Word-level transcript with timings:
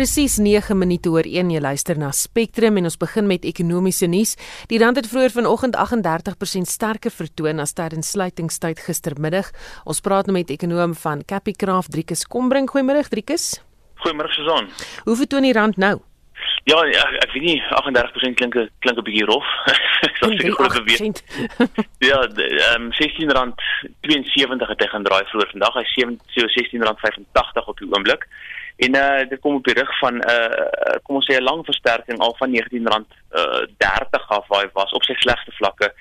Presies 0.00 0.38
9 0.40 0.78
minute 0.80 1.10
oor 1.12 1.26
1 1.28 1.50
jy 1.52 1.60
luister 1.60 1.98
na 2.00 2.08
Spectrum 2.16 2.78
en 2.80 2.88
ons 2.88 2.96
begin 2.96 3.26
met 3.28 3.44
ekonomiese 3.44 4.06
nuus. 4.08 4.30
Die 4.72 4.78
rand 4.80 4.96
het 4.96 5.04
vroeër 5.10 5.34
vanoggend 5.34 5.76
38% 5.76 6.70
sterker 6.72 7.12
vertoon 7.12 7.60
as 7.60 7.74
tydens 7.76 8.14
sluitingstyd 8.14 8.80
gistermiddag. 8.80 9.50
Ons 9.84 10.00
praat 10.00 10.24
nou 10.24 10.38
met 10.38 10.48
ekonom 10.48 10.94
van 11.02 11.20
Capicraft 11.20 11.92
Driekus 11.92 12.24
Kombrink. 12.24 12.72
Goeiemôre 12.72 13.04
Driekus. 13.12 13.58
Goeiemôre 14.00 14.32
Susan. 14.32 14.70
Hoe 15.04 15.16
vertoon 15.20 15.44
die 15.44 15.52
rand 15.52 15.76
nou? 15.76 15.98
Ja, 16.64 16.78
ja, 16.88 17.04
ek 17.20 17.34
weet 17.34 17.44
nie 17.44 17.60
38% 17.68 18.40
klink 18.40 18.56
klink 18.56 18.96
'n 18.96 19.04
bietjie 19.04 19.28
rof. 19.28 19.44
Ek 20.06 20.16
sê 20.16 20.48
groot 20.48 20.72
geweet. 20.80 21.20
ja, 22.08 22.22
ehm 22.24 22.88
um, 22.88 22.88
R16.72 22.96 24.72
het 24.72 24.80
hy 24.80 24.88
gaan 24.94 25.04
draai 25.04 25.28
vroeër 25.28 25.52
vandag. 25.52 25.76
Hy 25.76 25.84
R16.85 26.40 27.68
op 27.68 27.84
die 27.84 27.92
oomblik. 27.92 28.24
En 28.84 28.96
uh 28.96 29.28
dit 29.28 29.40
kom 29.40 29.54
op 29.54 29.64
die 29.64 29.74
rug 29.74 29.98
van 29.98 30.14
'n 30.16 30.30
uh, 30.30 30.96
kom 31.02 31.16
ons 31.16 31.28
sê 31.28 31.36
'n 31.36 31.48
lang 31.48 31.64
versterking 31.64 32.18
al 32.18 32.34
van 32.38 32.54
R19 32.56 33.04
uh 33.40 33.62
30 33.76 34.28
af 34.36 34.46
waar 34.48 34.62
hy 34.64 34.70
was 34.72 34.92
op 34.92 35.04
sy 35.04 35.14
slegste 35.18 35.52
vlakke. 35.52 35.92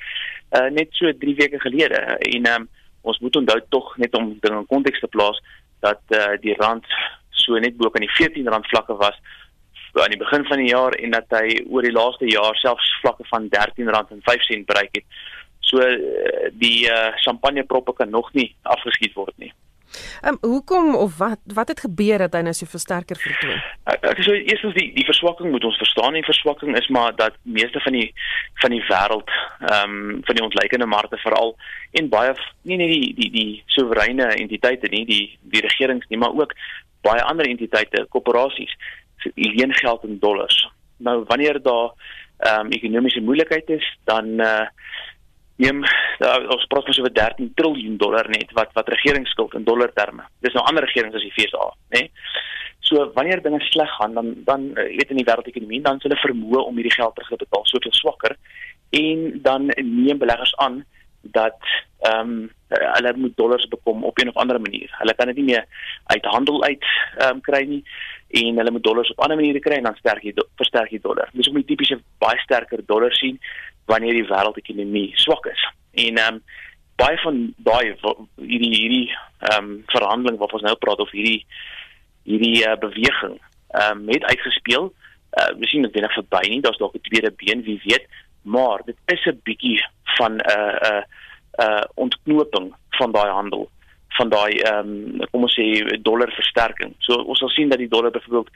Uh 0.57 0.69
net 0.77 0.87
so 0.91 1.11
3 1.17 1.35
weke 1.35 1.59
gelede. 1.59 1.99
En 2.35 2.47
um, 2.53 2.69
ons 3.01 3.19
moet 3.19 3.35
onthou 3.35 3.61
tog 3.69 3.97
net 3.97 4.15
om 4.15 4.37
dinge 4.39 4.57
in 4.57 4.65
konteks 4.65 4.99
te 4.99 5.07
plaas 5.07 5.41
dat 5.79 6.01
uh 6.07 6.37
die 6.41 6.55
rand 6.55 6.85
so 7.29 7.59
net 7.59 7.77
bo 7.77 7.89
kan 7.89 8.01
die 8.01 8.11
R14 8.15 8.69
vlakke 8.71 8.95
was 8.95 9.19
aan 9.93 10.09
die 10.09 10.23
begin 10.25 10.45
van 10.45 10.57
die 10.57 10.69
jaar 10.69 10.91
en 10.91 11.11
dat 11.11 11.25
hy 11.29 11.65
oor 11.69 11.81
die 11.81 11.91
laaste 11.91 12.25
jaar 12.25 12.55
selfs 12.55 12.99
vlakke 13.01 13.23
van 13.27 13.49
R13.05 13.49 14.63
bereik 14.65 14.93
het. 15.01 15.05
So 15.59 15.81
die 16.53 16.87
uh, 16.89 17.11
champagneproppe 17.15 17.93
kan 17.93 18.09
nog 18.09 18.33
nie 18.33 18.55
afgeskiet 18.61 19.13
word 19.13 19.37
nie. 19.37 19.53
Ehm 20.21 20.37
um, 20.41 20.49
hoekom 20.49 20.95
of 20.95 21.17
wat 21.17 21.39
wat 21.53 21.67
het 21.67 21.79
gebeur 21.79 22.17
dat 22.17 22.33
hy 22.33 22.41
nou 22.45 22.53
so 22.53 22.65
versterker 22.69 23.17
vertoon? 23.17 23.61
Ek 23.83 24.05
ek 24.11 24.21
sê 24.25 24.35
eerstens 24.51 24.75
die 24.77 24.89
die 24.95 25.05
verswakking 25.07 25.51
moet 25.51 25.63
ons 25.63 25.77
verstaan. 25.81 26.17
Die 26.17 26.25
verswakking 26.25 26.77
is 26.77 26.87
maar 26.87 27.15
dat 27.15 27.37
meeste 27.43 27.79
van 27.85 27.97
die 27.97 28.13
van 28.61 28.75
die 28.75 28.83
wêreld 28.89 29.33
ehm 29.69 29.95
um, 29.95 30.19
van 30.27 30.35
die 30.35 30.45
ontleikende 30.45 30.85
markte 30.85 31.17
veral 31.17 31.55
en 31.91 32.09
baie 32.09 32.35
nie 32.61 32.77
net 32.77 32.93
die 32.93 33.13
die 33.21 33.31
die 33.31 33.63
soewereine 33.65 34.29
entiteite 34.35 34.91
nie, 34.93 35.05
die 35.05 35.25
die 35.41 35.65
regerings 35.65 36.07
nie, 36.09 36.19
maar 36.21 36.35
ook 36.35 36.53
baie 37.01 37.23
ander 37.23 37.47
entiteite, 37.47 38.05
korporasies 38.09 38.75
leen 39.33 39.73
geld 39.73 40.03
in 40.03 40.19
dollars. 40.19 40.67
Nou 40.97 41.23
wanneer 41.27 41.61
daar 41.61 41.91
ehm 42.37 42.65
um, 42.65 42.71
ekonomiese 42.71 43.21
moeilikheid 43.21 43.69
is, 43.69 43.85
dan 44.03 44.39
uh 44.39 44.67
neem 45.59 45.83
uh, 45.83 46.37
ons 46.55 46.67
praat 46.71 46.87
van 46.87 46.95
so 46.95 47.03
'n 47.03 47.13
13 47.13 47.51
trilljoen 47.55 47.97
dollar 47.97 48.29
net 48.29 48.51
wat 48.57 48.71
wat 48.73 48.91
regeringsskuld 48.95 49.53
in 49.53 49.63
dollar 49.63 49.91
terme. 49.93 50.23
Dis 50.41 50.53
nou 50.53 50.63
ander 50.65 50.83
regerings 50.83 51.15
as 51.15 51.25
die 51.25 51.35
FSA. 51.35 51.73
Nee? 51.95 52.11
So 52.79 53.11
wanneer 53.13 53.41
dinge 53.41 53.59
sleg 53.59 53.91
gaan, 53.97 54.13
dan 54.13 54.35
dan 54.45 54.69
uh, 54.69 54.87
weet 54.97 55.11
in 55.11 55.19
die 55.21 55.27
wêreldekonomie 55.27 55.81
dan 55.81 55.99
hulle 56.03 56.23
vermoë 56.23 56.63
om 56.63 56.75
hierdie 56.75 56.95
geld 56.95 57.15
terug 57.15 57.29
te 57.29 57.43
betaal 57.45 57.65
soveel 57.65 57.93
swakker 57.93 58.37
en 58.89 59.41
dan 59.43 59.67
neem 59.75 60.17
beleggers 60.17 60.55
aan 60.55 60.85
dat 61.21 61.59
ehm 61.99 62.29
um, 62.29 62.51
hulle 62.69 63.13
moet 63.17 63.37
dollars 63.37 63.67
bekom 63.67 64.03
op 64.03 64.19
een 64.19 64.29
of 64.29 64.35
ander 64.35 64.61
manier. 64.61 64.89
Hulle 64.97 65.13
kan 65.15 65.27
dit 65.27 65.35
nie 65.35 65.45
meer 65.45 65.65
uit 66.05 66.25
handel 66.25 66.63
uit 66.63 66.85
ehm 67.17 67.35
um, 67.35 67.41
kry 67.41 67.63
nie 67.67 67.83
en 68.29 68.57
hulle 68.57 68.71
moet 68.71 68.83
dollars 68.83 69.11
op 69.11 69.19
ander 69.19 69.37
maniere 69.37 69.59
kry 69.59 69.75
en 69.77 69.89
dan 69.89 69.97
sterk 69.99 70.23
jy 70.23 70.33
versterk 70.55 70.91
jy 70.91 70.99
dollar. 71.01 71.29
Dis 71.33 71.49
ook 71.49 71.57
'n 71.57 71.65
tipiese 71.65 71.99
baie 72.17 72.39
sterker 72.39 72.85
dollar 72.85 73.13
sien 73.13 73.39
wanneer 73.89 74.17
die 74.17 74.27
wêreldekonomie 74.29 75.11
swak 75.25 75.45
is. 75.51 75.65
En 76.05 76.21
ehm 76.21 76.39
um, 76.39 76.41
baie 76.99 77.17
van 77.23 77.37
daai 77.63 77.95
hierdie 78.35 78.73
hierdie 78.75 79.07
ehm 79.09 79.57
um, 79.57 79.83
verhandeling 79.93 80.39
wat 80.39 80.53
ons 80.53 80.65
nou 80.67 80.75
praat 80.83 81.03
of 81.05 81.13
hierdie 81.15 81.45
hierdie 82.29 82.65
uh, 82.67 82.75
beweging 82.85 83.37
ehm 83.39 84.03
um, 84.03 84.09
het 84.13 84.27
uitgespeel. 84.31 84.91
Uh 85.39 85.51
miskien 85.61 85.85
net 85.85 85.95
binne 85.95 86.09
verby 86.13 86.43
nie, 86.49 86.61
daar's 86.65 86.81
dalk 86.81 86.97
'n 86.97 87.07
tweede 87.07 87.31
been, 87.41 87.63
wie 87.63 87.81
weet, 87.85 88.05
maar 88.41 88.81
dit 88.85 88.97
is 89.15 89.25
'n 89.25 89.41
bietjie 89.43 89.79
van 90.17 90.37
'n 90.37 90.45
uh, 90.57 90.75
'n 90.91 90.93
uh, 90.93 91.03
uh, 91.65 91.83
ontknoping 91.95 92.73
van 92.89 93.11
daai 93.11 93.29
handel 93.29 93.69
van 94.17 94.29
daai 94.29 94.53
ehm 94.59 94.89
um, 94.89 95.27
kom 95.31 95.45
ons 95.47 95.55
sê 95.59 95.65
dollar 96.01 96.31
versterking. 96.35 96.93
So 97.05 97.13
ons 97.13 97.39
sal 97.39 97.49
sien 97.49 97.69
dat 97.69 97.79
die 97.79 97.87
dollar 97.87 98.11
byvoorbeeld 98.11 98.49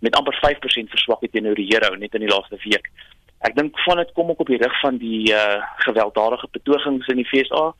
met 0.00 0.16
amper 0.16 0.36
5% 0.40 0.92
verswak 0.94 1.20
het 1.20 1.32
teenoor 1.32 1.58
die 1.58 1.72
euro 1.74 1.94
net 1.94 2.14
in 2.14 2.24
die 2.24 2.30
laaste 2.30 2.56
week. 2.64 2.90
Ek 3.40 3.54
dink 3.56 3.78
van 3.86 3.96
dit 3.96 4.10
kom 4.12 4.30
ook 4.30 4.42
op 4.44 4.50
die 4.52 4.60
rug 4.60 4.80
van 4.80 4.98
die 5.00 5.32
uh 5.32 5.62
gewelddadige 5.86 6.48
betogings 6.52 7.06
in 7.08 7.16
die 7.22 7.28
FSA. 7.28 7.70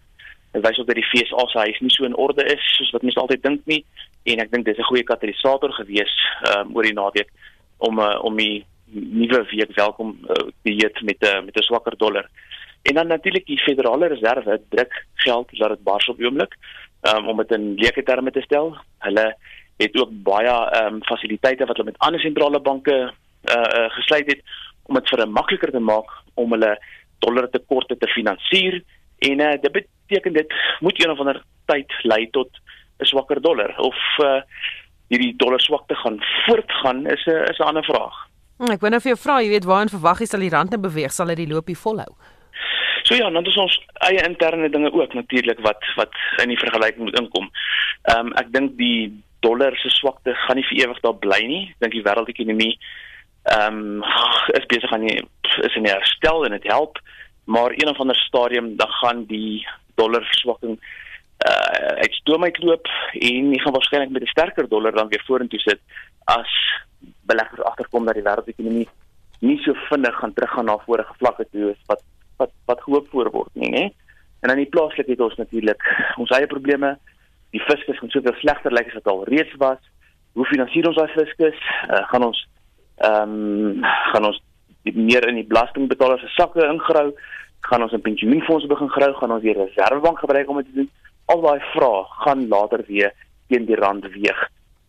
Dit 0.53 0.65
wys 0.65 0.79
ook 0.79 0.87
dat 0.87 0.97
die 0.97 1.09
FSA 1.11 1.47
se 1.47 1.59
huis 1.59 1.81
nie 1.81 1.93
so 1.93 2.05
in 2.05 2.17
orde 2.17 2.45
is 2.45 2.65
soos 2.77 2.91
wat 2.97 3.05
mense 3.05 3.21
altyd 3.21 3.43
dink 3.43 3.67
nie 3.69 3.85
en 4.25 4.41
ek 4.41 4.51
dink 4.53 4.65
dis 4.65 4.79
'n 4.79 4.89
goeie 4.89 5.05
katalisator 5.05 5.73
gewees 5.73 6.15
um 6.57 6.77
oor 6.77 6.89
die 6.89 6.97
naweek 6.97 7.29
om 7.79 7.99
uh, 7.99 8.17
om 8.25 8.37
die 8.37 8.65
nuwe 8.93 9.45
week 9.53 9.77
welkom 9.77 10.17
uh, 10.29 10.49
te 10.65 10.73
heet 10.73 11.03
met 11.03 11.21
uh, 11.29 11.41
met 11.45 11.57
'n 11.57 11.69
swakker 11.69 11.97
dollar. 11.97 12.29
En 12.83 12.95
dan 12.95 13.07
natuurlik 13.07 13.47
die 13.47 13.61
Federale 13.61 14.07
Reserve 14.07 14.61
druk 14.69 15.07
geld 15.15 15.59
laat 15.59 15.77
dit 15.77 15.83
bars 15.83 16.09
op 16.09 16.21
oomblik 16.21 16.57
um, 17.03 17.29
om 17.29 17.37
dit 17.37 17.51
in 17.51 17.75
leuke 17.75 18.03
terme 18.03 18.31
te 18.31 18.41
stel. 18.41 18.77
Hulle 18.99 19.37
het 19.77 19.97
ook 20.01 20.11
baie 20.13 20.85
um 20.85 21.03
fasiliteite 21.05 21.67
wat 21.67 21.77
hulle 21.77 21.91
met 21.91 21.99
ander 21.99 22.21
sentrale 22.21 22.61
banke 22.61 23.13
uh, 23.45 23.55
uh 23.55 23.91
gesluit 23.91 24.27
het 24.27 24.43
om 24.89 24.95
dit 24.95 25.09
vir 25.09 25.19
hulle 25.19 25.33
makliker 25.33 25.71
te 25.71 25.83
maak 25.83 26.11
om 26.35 26.53
hulle 26.57 26.75
dollar 27.25 27.49
tekorte 27.51 27.97
te 27.97 28.09
finansier 28.15 28.81
en 29.29 29.41
uh, 29.41 29.55
dit 29.63 29.73
beteken 29.73 30.33
dit 30.33 30.55
moet 30.81 31.05
een 31.05 31.11
of 31.11 31.19
ander 31.19 31.43
tyd 31.67 31.93
lei 32.03 32.27
tot 32.31 32.51
'n 33.01 33.05
swakker 33.13 33.41
dollar 33.41 33.75
of 33.79 33.97
uh, 34.19 34.41
hierdie 35.09 35.37
dollar 35.37 35.61
swakte 35.61 35.95
gaan 35.95 36.19
voortgaan 36.47 37.07
is 37.07 37.25
'n 37.27 37.51
is 37.51 37.59
'n 37.59 37.69
ander 37.71 37.85
vraag. 37.85 38.17
Hmm, 38.57 38.73
ek 38.73 38.81
wou 38.81 38.91
nou 38.91 39.01
vir 39.01 39.13
jou 39.13 39.21
vra, 39.21 39.41
jy 39.41 39.49
weet 39.49 39.65
waarheen 39.65 39.89
verwag 39.97 40.19
jy 40.21 40.27
sal 40.27 40.41
die 40.41 40.55
rand 40.57 40.71
nou 40.71 40.81
beweeg? 40.81 41.13
Sal 41.13 41.27
dit 41.27 41.37
die 41.37 41.53
loopie 41.53 41.77
volhou? 41.77 42.13
So 43.03 43.15
ja, 43.15 43.31
dan 43.31 43.47
is 43.47 43.57
ons 43.57 43.81
eie 44.07 44.23
interne 44.29 44.69
dinge 44.71 44.93
ook 44.93 45.15
natuurlik 45.15 45.61
wat 45.61 45.83
wat 45.97 46.13
in 46.43 46.49
die 46.49 46.59
vergelyking 46.59 47.05
moet 47.05 47.19
inkom. 47.19 47.51
Ehm 48.03 48.27
um, 48.27 48.33
ek 48.33 48.53
dink 48.53 48.77
die 48.77 49.23
dollar 49.41 49.77
se 49.77 49.89
swakte 49.89 50.35
gaan 50.35 50.57
nie 50.57 50.67
vir 50.69 50.85
ewig 50.85 51.01
daar 51.01 51.17
bly 51.19 51.41
nie. 51.47 51.63
Ek 51.71 51.81
dink 51.81 51.93
die 51.93 52.05
wêreldekonomie 52.05 52.77
ehm 53.43 53.77
um, 53.77 54.03
is 54.59 54.67
besig 54.67 54.93
aan 54.93 55.07
die 55.07 55.29
is 55.61 55.77
in 55.77 55.87
herstel 55.87 56.45
en 56.45 56.51
dit 56.51 56.73
help. 56.73 56.99
Maar 57.45 57.71
een 57.71 57.89
of 57.89 57.99
ander 57.99 58.17
stadium 58.17 58.77
dan 58.77 58.89
gaan 58.89 59.25
die 59.25 59.67
dollar 59.95 60.25
verswakking 60.25 60.79
uh 61.49 61.97
uit 62.05 62.13
stoom 62.13 62.45
uitloop 62.45 62.87
en 63.13 63.53
jy 63.53 63.59
gaan 63.61 63.73
waarskynlik 63.73 64.11
met 64.11 64.23
'n 64.23 64.35
sterker 64.35 64.69
dollar 64.69 64.93
dan 64.93 65.09
weer 65.09 65.23
vorentoe 65.27 65.61
sit 65.61 65.81
as 66.25 66.51
beleggers 67.25 67.63
agterkom 67.63 68.05
dat 68.05 68.15
die 68.15 68.23
wêreldekonomie 68.23 68.89
nie 69.41 69.59
so 69.65 69.73
vinnig 69.75 70.17
gaan 70.19 70.35
teruggaan 70.35 70.65
na 70.65 70.79
vorige 70.79 71.15
vlakke 71.19 71.47
toe 71.53 71.71
as 71.71 71.83
wat 71.87 72.03
wat 72.37 72.53
wat 72.65 72.83
gehoop 72.83 73.09
voorword 73.09 73.55
nie 73.55 73.71
nê 73.71 73.85
en 74.41 74.49
dan 74.49 74.57
die 74.57 74.73
plaaslike 74.75 75.11
het 75.11 75.21
ons 75.21 75.37
natuurlik 75.37 75.83
ons 76.17 76.31
eie 76.37 76.47
probleme. 76.47 76.97
Die 77.51 77.61
fiskus 77.61 77.99
gaan 77.99 78.13
soveel 78.13 78.37
slegter 78.41 78.73
lyk 78.73 78.87
as 78.87 78.99
wat 79.01 79.11
al 79.13 79.25
reeds 79.29 79.57
was. 79.63 79.81
Hoe 80.39 80.47
finansier 80.47 80.87
ons 80.89 80.97
daai 80.97 81.13
fiskus? 81.13 81.59
Uh, 81.89 82.05
gaan 82.13 82.25
ons 82.25 82.47
ehm 83.01 83.35
um, 83.35 83.85
gaan 84.13 84.27
ons 84.29 84.41
meer 84.83 85.27
in 85.29 85.39
die 85.41 85.49
belastingbetalers 85.49 86.23
se 86.25 86.33
sakke 86.35 86.65
ingrou, 86.67 87.11
gaan 87.69 87.83
ons 87.83 87.93
'n 87.93 88.01
pensioenfonds 88.01 88.67
begin 88.67 88.89
grou, 88.89 89.13
gaan 89.15 89.33
ons 89.33 89.43
die 89.43 89.57
reservebank 89.57 90.19
gebruik 90.19 90.49
om 90.49 90.57
dit 90.57 90.67
te 90.67 90.75
doen. 90.75 90.91
Al 91.27 91.41
daai 91.41 91.61
vrae 91.73 92.05
gaan 92.25 92.49
later 92.49 92.85
weer 92.87 93.13
teen 93.49 93.67
die 93.67 93.77
rand 93.77 94.05
weeg. 94.13 94.41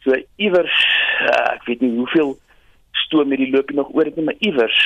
So 0.04 0.16
iewers 0.36 0.78
uh, 1.22 1.54
ek 1.56 1.64
weet 1.66 1.82
nie 1.82 1.96
hoeveel 1.98 2.38
stoom 2.92 3.28
met 3.28 3.38
die 3.38 3.52
loop 3.52 3.72
nog 3.72 3.94
oor 3.94 4.06
het 4.06 4.16
nie, 4.16 4.26
maar 4.26 4.40
iewers 4.40 4.80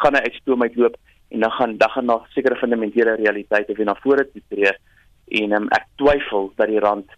gaan 0.00 0.14
hy 0.14 0.22
uitstoom 0.28 0.62
uitloop 0.62 0.96
en 1.30 1.40
dan 1.40 1.50
gaan 1.50 1.76
dan 1.76 1.90
gaan 1.90 2.06
daar 2.06 2.26
sekere 2.28 2.56
fundamentele 2.56 3.14
realiteite 3.14 3.74
weer 3.74 3.86
na 3.86 3.96
vore 4.02 4.30
toe 4.30 4.42
tree 4.48 4.72
en 5.42 5.52
um, 5.52 5.68
ek 5.68 5.86
twyfel 5.96 6.52
dat 6.56 6.68
die 6.68 6.80
rand 6.82 7.10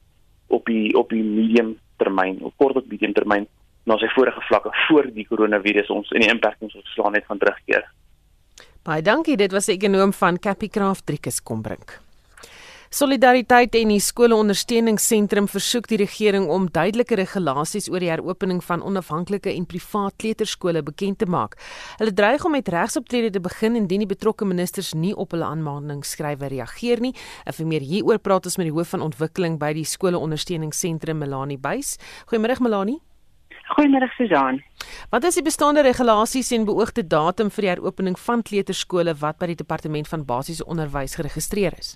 op 0.47 0.67
die 0.67 0.93
op 0.99 1.09
die 1.11 1.23
medium 1.25 1.76
termyn 1.97 2.41
of 2.43 2.53
kort 2.56 2.76
of 2.76 2.88
medium 2.91 3.14
termyn 3.17 3.47
na 3.84 3.99
sy 3.99 4.08
vorige 4.14 4.44
vlakke 4.49 4.70
voor 4.87 5.11
die 5.14 5.26
koronavirus 5.26 5.90
ons 5.90 6.12
in 6.14 6.25
die 6.25 6.31
imperkings 6.31 6.76
ontslaan 6.79 7.19
het 7.19 7.26
van 7.26 7.43
terugkeer. 7.43 7.84
Baie 8.82 9.02
dankie, 9.02 9.37
dit 9.38 9.52
was 9.55 9.70
ekonom 9.70 10.12
van 10.12 10.38
Capicraft 10.43 11.06
Driekus 11.06 11.43
Kombrink. 11.43 12.00
Solidariteit 12.93 13.73
en 13.79 13.88
die 13.88 14.02
skoolondersteuningsentrum 14.05 15.46
versoek 15.49 15.87
die 15.88 15.96
regering 16.02 16.44
om 16.52 16.67
duidelike 16.69 17.17
regulasies 17.17 17.87
oor 17.88 18.05
die 18.05 18.11
heropening 18.11 18.58
van 18.67 18.82
onafhanklike 18.84 19.49
en 19.49 19.64
privaat 19.64 20.19
kleuterskole 20.20 20.82
bekend 20.85 21.23
te 21.23 21.28
maak. 21.31 21.56
Hulle 22.02 22.12
dreig 22.12 22.44
om 22.44 22.52
met 22.52 22.69
regsoptrede 22.69 23.31
te 23.32 23.40
begin 23.40 23.78
indien 23.81 24.05
die 24.05 24.11
betrokke 24.11 24.44
ministers 24.44 24.90
nie 24.93 25.14
op 25.17 25.32
hulle 25.32 25.49
aanmaningsskrywe 25.49 26.50
reageer 26.52 27.00
nie. 27.00 27.14
En 27.46 27.56
vir 27.56 27.70
meer 27.70 27.87
hieroor 27.87 28.20
praat 28.20 28.50
ons 28.50 28.58
met 28.61 28.69
die 28.69 28.75
hoof 28.76 28.93
van 28.93 29.06
ontwikkeling 29.08 29.56
by 29.62 29.73
die 29.78 29.87
skoolondersteuningsentrum 29.88 31.25
Melanie 31.25 31.56
Buys. 31.56 31.94
Goeiemôre 32.28 32.61
Melanie. 32.61 32.99
Goeiemôre 33.73 34.09
Susan. 34.17 34.61
Wat 35.09 35.25
is 35.25 35.39
die 35.39 35.45
bestaande 35.47 35.81
regulasies 35.87 36.51
en 36.53 36.67
beoogde 36.69 37.07
datum 37.07 37.49
vir 37.55 37.65
die 37.65 37.71
heropening 37.71 38.19
van 38.21 38.43
kleuterskole 38.45 39.15
wat 39.23 39.39
by 39.41 39.49
die 39.53 39.61
departement 39.63 40.11
van 40.11 40.27
basiese 40.29 40.67
onderwys 40.69 41.17
geregistreer 41.17 41.79
is? 41.79 41.95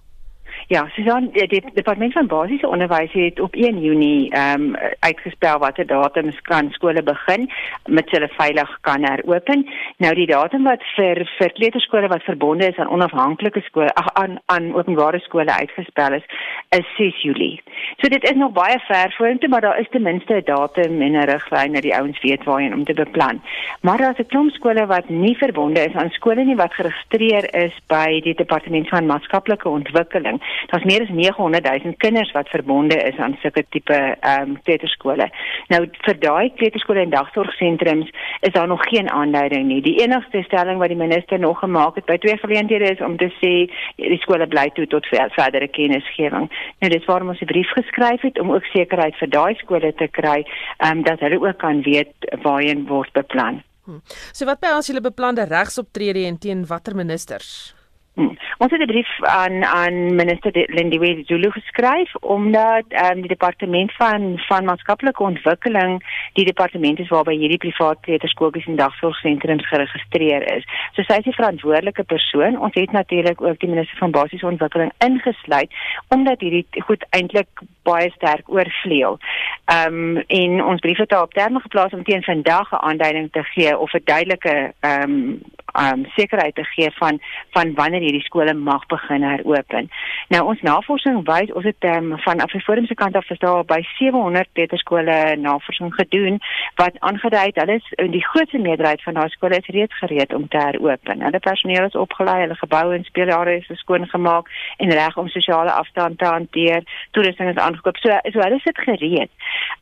Ja, 0.68 0.88
Susan, 0.94 1.28
die, 1.32 1.46
die 1.48 1.62
departement 1.74 2.12
van 2.12 2.26
basiese 2.26 2.68
onderwys 2.68 3.12
het 3.12 3.40
op 3.40 3.54
1 3.54 3.80
Junie 3.80 4.30
ehm 4.30 4.62
um, 4.62 4.76
uitgespel 4.98 5.58
watter 5.58 5.86
datum 5.86 6.30
kan 6.42 6.70
skole 6.70 7.02
begin 7.02 7.50
met 7.84 8.10
hulle 8.10 8.28
veilig 8.28 8.78
kan 8.80 9.04
heropen. 9.04 9.66
Nou 9.96 10.14
die 10.14 10.26
datum 10.26 10.64
wat 10.64 10.82
vir 10.96 11.22
vir 11.38 11.52
kleuterskole 11.52 12.08
wat 12.08 12.22
verbonde 12.22 12.66
is 12.66 12.76
aan 12.76 12.88
onafhanklike 12.88 13.60
skole 13.60 13.94
ag 13.94 14.08
aan 14.14 14.38
aan 14.46 14.74
openbare 14.74 15.18
skole 15.18 15.52
uitgespel 15.52 16.12
is, 16.12 16.26
is 16.68 16.86
6 16.96 17.22
Julie. 17.22 17.62
So 18.00 18.08
dit 18.08 18.24
is 18.24 18.36
nog 18.36 18.52
baie 18.52 18.78
ver 18.88 19.14
vorentoe, 19.16 19.48
maar 19.48 19.60
daar 19.60 19.80
is 19.80 19.88
ten 19.90 20.02
minste 20.02 20.34
'n 20.34 20.44
datum 20.44 21.00
en 21.02 21.12
'n 21.12 21.30
riglyn 21.30 21.72
dat 21.72 21.82
die 21.82 21.96
ouens 21.96 22.20
weet 22.20 22.44
waarheen 22.44 22.74
om 22.74 22.84
te 22.84 22.94
beplan. 22.94 23.42
Maar 23.80 23.98
daar's 23.98 24.18
'n 24.18 24.26
klomp 24.26 24.50
skole 24.50 24.86
wat 24.86 25.08
nie 25.08 25.36
verbonde 25.36 25.80
is 25.80 25.94
aan 25.94 26.10
skole 26.10 26.44
nie 26.44 26.56
wat 26.56 26.74
geregistreer 26.74 27.54
is 27.54 27.74
by 27.86 28.20
die 28.20 28.34
departement 28.34 28.88
van 28.88 29.06
maatskaplike 29.06 29.68
ontwikkeling. 29.68 30.42
Daar's 30.66 30.84
meer 30.84 31.02
as 31.02 31.08
900 31.08 31.64
000 31.84 31.94
kinders 31.96 32.32
wat 32.32 32.48
verbonde 32.48 32.96
is 32.96 33.18
aan 33.18 33.36
sulke 33.42 33.64
tipe 33.68 33.94
ehm 34.20 34.50
um, 34.50 34.56
kleuterskole. 34.62 35.28
Nou 35.68 35.80
vir 36.06 36.18
daai 36.20 36.52
kleuterskole 36.54 37.00
en 37.00 37.10
dagsorgsentrums 37.10 38.10
is 38.40 38.52
daar 38.52 38.66
nog 38.66 38.82
geen 38.88 39.10
aanduiding 39.10 39.66
nie. 39.66 39.80
Die 39.82 39.98
enigste 40.02 40.42
stelling 40.42 40.78
wat 40.78 40.88
die 40.88 40.96
minister 40.96 41.38
nog 41.38 41.58
gemaak 41.58 41.94
het 41.94 42.06
by 42.06 42.16
twee 42.18 42.36
geleenthede 42.36 42.90
is 42.92 43.00
om 43.00 43.16
te 43.16 43.30
sê 43.38 43.52
die 43.96 44.20
skole 44.24 44.46
bly 44.46 44.68
toe 44.74 44.86
tot 44.86 45.06
verdere 45.10 45.68
kennisgewing. 45.68 46.50
Nou 46.80 46.90
dis 46.92 47.04
waarom 47.04 47.28
ons 47.28 47.40
'n 47.40 47.52
brief 47.52 47.70
geskryf 47.78 48.20
het 48.20 48.40
om 48.40 48.52
ook 48.52 48.64
sekerheid 48.64 49.16
vir 49.16 49.28
daai 49.28 49.54
skole 49.54 49.94
te 49.94 50.08
kry, 50.08 50.44
ehm 50.78 50.98
um, 50.98 51.02
dat 51.02 51.20
hulle 51.20 51.40
ook 51.40 51.58
kan 51.58 51.82
weet 51.82 52.12
waarheen 52.42 52.86
word 52.86 53.12
beplan. 53.12 53.62
Hmm. 53.84 54.02
So 54.32 54.44
wat 54.44 54.60
by 54.60 54.74
as 54.74 54.88
julle 54.90 55.00
beplande 55.00 55.44
regsoptrede 55.46 56.38
teen 56.38 56.66
watter 56.66 56.96
ministers? 56.96 57.75
Hmm. 58.16 58.38
Ons 58.58 58.70
het 58.72 58.80
'n 58.80 58.86
brief 58.86 59.22
aan 59.22 59.64
aan 59.64 60.14
minister 60.14 60.50
Lindiwe 60.52 61.22
Zulu 61.26 61.50
geskryf 61.50 62.14
omdat 62.14 62.84
um, 62.88 63.20
die 63.20 63.28
departement 63.28 63.92
van 63.92 64.38
van 64.48 64.64
maatskaplike 64.64 65.22
ontwikkeling 65.22 66.02
die 66.32 66.44
departement 66.44 66.98
is 66.98 67.08
waarby 67.08 67.36
hierdie 67.36 67.58
privaat 67.58 68.00
kleuterskooltjies 68.00 68.66
en 68.66 68.76
dagsorgsentrums 68.76 69.68
geregistreer 69.68 70.56
is. 70.56 70.64
So 70.92 71.02
sy 71.02 71.18
is 71.18 71.24
die 71.24 71.34
verantwoordelike 71.34 72.02
persoon. 72.02 72.58
Ons 72.60 72.74
het 72.74 72.92
natuurlik 72.92 73.40
ook 73.40 73.58
die 73.58 73.68
minister 73.68 73.98
van 73.98 74.10
basiese 74.10 74.46
ontwikkeling 74.46 74.92
ingesluit 74.98 75.70
omdat 76.08 76.40
hierdie 76.40 76.66
goed 76.86 77.06
eintlik 77.10 77.48
baie 77.82 78.10
sterk 78.10 78.48
oorvleuel. 78.48 79.18
Ehm 79.64 80.16
um, 80.16 80.24
en 80.26 80.64
ons 80.64 80.80
brief 80.80 80.98
het 80.98 81.08
daarop 81.08 81.32
terme 81.32 81.60
geplaas 81.60 81.92
om 81.92 82.04
teen 82.04 82.22
vandag 82.22 82.72
'n 82.72 82.84
aanduiding 82.88 83.28
te 83.32 83.42
gee 83.42 83.78
of 83.78 83.92
'n 83.92 84.00
duidelike 84.04 84.72
ehm 84.80 85.02
um, 85.02 85.40
um 85.74 86.06
sekerheid 86.16 86.54
te 86.54 86.64
gee 86.64 86.90
van 86.94 87.20
van 87.50 87.74
wanneer 87.74 88.02
hierdie 88.06 88.24
skole 88.24 88.54
mag 88.54 88.86
begin 88.92 89.24
heropen. 89.26 89.90
Nou 90.32 90.42
ons 90.52 90.62
navorsing 90.66 91.22
wys 91.28 91.52
ons 91.58 91.66
het 91.66 91.88
um, 91.90 92.12
van 92.24 92.42
Afriforum 92.44 92.86
se 92.86 92.96
kant 92.98 93.16
af 93.18 93.30
is 93.30 93.42
daar 93.42 93.64
by 93.68 93.80
700 93.98 94.48
kleuterskole 94.52 95.36
navorsing 95.42 95.92
gedoen 95.94 96.38
wat 96.80 96.98
aangedui 97.08 97.44
het 97.48 97.60
hulle 97.62 97.78
is 97.80 97.90
in 98.02 98.12
die 98.14 98.24
grootste 98.24 98.58
meerderheid 98.62 99.02
van 99.02 99.18
daai 99.18 99.28
skole 99.34 99.58
is 99.58 99.72
reeds 99.76 99.98
gereed 99.98 100.34
om 100.34 100.48
te 100.48 100.62
heropen. 100.62 101.24
Hulle 101.26 101.42
personeel 101.48 101.90
is 101.90 101.98
opgelei, 101.98 102.40
hulle 102.44 102.58
geboue 102.62 102.94
en 102.96 103.04
speelare 103.04 103.58
is 103.60 103.70
skoon 103.80 104.08
gemaak 104.08 104.50
en 104.76 104.92
reg 105.00 105.16
om 105.16 105.28
sosiale 105.28 105.72
afstand 105.72 106.18
te 106.18 106.30
hanteer. 106.30 106.86
Toerusting 107.10 107.50
is 107.50 107.62
aangekoop. 107.62 108.00
So 108.02 108.18
so 108.32 108.40
hulle 108.44 108.60
sit 108.64 108.78
gereed 108.88 109.30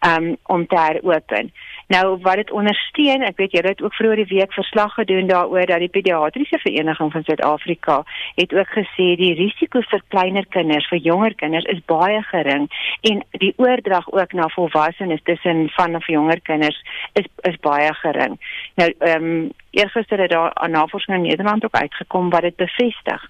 um 0.08 0.34
om 0.42 0.66
te 0.66 0.80
heropen. 0.80 1.52
Nou 1.92 2.18
wat 2.22 2.36
dit 2.40 2.50
ondersteun, 2.50 3.22
ek 3.22 3.36
weet 3.36 3.56
julle 3.56 3.72
het 3.74 3.82
ook 3.82 3.94
vroeër 3.94 4.22
die 4.22 4.38
week 4.38 4.52
verslag 4.52 4.94
gedoen 4.94 5.26
daaroor 5.26 5.66
dat 5.66 5.82
die 5.82 5.92
pediatriese 5.92 6.58
vereniging 6.58 7.12
van 7.12 7.24
Suid-Afrika 7.24 8.02
het 8.34 8.54
ook 8.54 8.70
gesê 8.76 9.08
die 9.20 9.34
risiko 9.34 9.82
vir 9.90 10.02
kleiner 10.08 10.46
kinders, 10.48 10.88
vir 10.88 10.98
jonger 10.98 11.34
kinders 11.34 11.68
is 11.72 11.82
baie 11.90 12.22
gering 12.30 12.68
en 13.10 13.24
die 13.42 13.52
oordrag 13.56 14.08
ook 14.12 14.32
na 14.32 14.48
volwassenes 14.56 15.22
tussen 15.22 15.68
van 15.76 15.96
of 15.96 16.06
jonger 16.06 16.40
kinders 16.40 16.80
is 17.12 17.28
is 17.42 17.60
baie 17.60 17.92
gering. 18.00 18.40
Nou 18.80 18.92
ehm 18.98 19.24
um, 19.24 19.52
Eergister 19.74 20.20
het 20.20 20.30
daar 20.30 20.52
'n 20.62 20.70
navorsing 20.70 21.16
in 21.16 21.22
Nederland 21.22 21.64
ook 21.64 21.74
uitgekom 21.74 22.30
wat 22.30 22.42
dit 22.42 22.56
bevestig. 22.56 23.22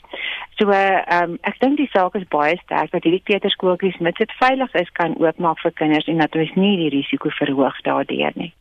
So 0.57 0.71
ehm 0.71 1.23
um, 1.23 1.39
ek 1.41 1.59
dink 1.59 1.77
die 1.77 1.91
saak 1.93 2.15
is 2.15 2.29
baie 2.29 2.57
sterk 2.57 2.91
dat 2.91 3.03
hierdie 3.03 3.23
kleuterskooltjies 3.23 3.99
met 3.99 4.17
dit 4.17 4.33
veilig 4.33 4.75
is 4.75 4.91
kan 4.93 5.17
oopmaak 5.19 5.59
vir 5.59 5.73
kinders 5.73 6.07
en 6.07 6.19
dat 6.19 6.35
ons 6.35 6.55
nie 6.55 6.77
die 6.77 6.93
risiko 6.99 7.29
verhoog 7.29 7.81
daardeur 7.81 8.33
nie. 8.35 8.53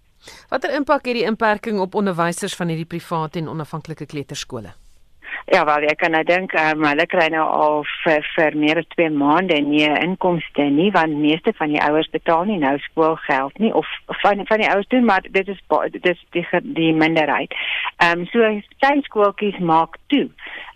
Watter 0.49 0.73
impak 0.75 1.05
het 1.05 1.13
die 1.13 1.27
inperking 1.27 1.79
op 1.79 1.95
onderwysers 1.95 2.55
van 2.55 2.67
hierdie 2.67 2.85
private 2.85 3.39
en 3.39 3.47
onafhanklike 3.47 4.05
kleuterskole? 4.05 4.82
Ja, 5.45 5.65
wel 5.65 5.87
ek 5.91 5.97
kan 5.99 6.13
nou 6.15 6.23
dink 6.23 6.53
um, 6.55 6.85
hulle 6.87 7.05
kry 7.11 7.25
nou 7.33 7.43
al 7.43 7.81
vir, 8.03 8.23
vir 8.35 8.55
meer 8.55 8.79
as 8.79 8.87
2 8.95 9.09
maande 9.11 9.57
nie 9.65 9.83
inkomste 9.91 10.69
nie 10.71 10.89
want 10.95 11.19
meeste 11.19 11.51
van 11.57 11.73
die 11.75 11.81
ouers 11.83 12.07
betaal 12.15 12.45
nie 12.47 12.59
nou 12.61 12.77
skoolgeld 12.85 13.59
nie 13.59 13.73
of 13.75 13.89
van 14.21 14.45
van 14.47 14.63
die 14.63 14.69
ouers 14.71 14.87
doen 14.93 15.03
maar 15.05 15.25
dit 15.27 15.47
is 15.51 15.59
dit 15.91 16.05
is 16.13 16.21
die 16.31 16.45
die 16.79 16.93
minderheid. 16.93 17.51
Ehm 17.97 18.23
um, 18.23 18.27
so 18.31 18.53
klein 18.79 19.03
skooltjies 19.03 19.59
maak 19.59 19.99
toe. 20.07 20.29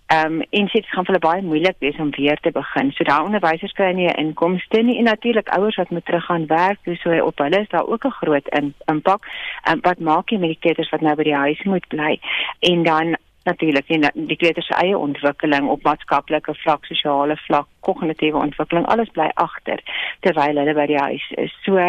Ehm 0.07 0.33
um, 0.33 0.41
en 0.49 0.67
dit 0.71 0.85
gaan 0.87 1.05
vir 1.05 1.13
hulle 1.13 1.23
baie 1.27 1.41
moeilik 1.43 1.79
wees 1.79 1.97
om 1.99 2.11
weer 2.15 2.39
te 2.43 2.51
begin. 2.51 2.91
So 2.95 3.03
daai 3.07 3.23
onderwysers 3.23 3.75
kry 3.75 3.91
nie 3.91 4.07
'n 4.07 4.19
inkomste 4.25 4.81
nie 4.81 4.97
en 4.97 5.03
natuurlik 5.03 5.49
ouers 5.57 5.75
wat 5.75 5.89
moet 5.89 6.05
terug 6.05 6.25
gaan 6.25 6.45
werk, 6.47 6.79
dus 6.83 7.01
so 7.01 7.11
op 7.25 7.37
hulle 7.37 7.59
is 7.61 7.69
daar 7.69 7.87
ook 7.87 8.05
'n 8.05 8.19
groot 8.19 8.47
impak. 8.85 9.21
Ehm 9.63 9.73
um, 9.73 9.79
wat 9.81 9.99
maak 9.99 10.29
jy 10.29 10.37
met 10.37 10.49
die 10.49 10.65
kinders 10.67 10.89
wat 10.89 11.01
nou 11.01 11.15
by 11.15 11.23
die 11.23 11.41
huis 11.45 11.63
moet 11.63 11.87
bly? 11.87 12.19
En 12.59 12.83
dan 12.83 13.17
natuurlik 13.47 13.89
en 13.95 14.07
die 14.29 14.37
kleuters 14.39 14.67
se 14.67 14.75
eie 14.81 14.97
ontwikkeling 14.97 15.69
op 15.71 15.83
maatskaplike 15.87 16.53
vlak, 16.61 16.85
sosiale 16.89 17.37
vlak, 17.45 17.67
kognitiewe 17.87 18.39
ontwikkeling, 18.39 18.87
alles 18.91 19.11
bly 19.15 19.29
agter 19.43 19.81
terwyl 20.25 20.59
hulle 20.61 20.75
by 20.77 20.87
die 20.91 20.99
huis 20.99 21.29
is. 21.43 21.55
So 21.65 21.79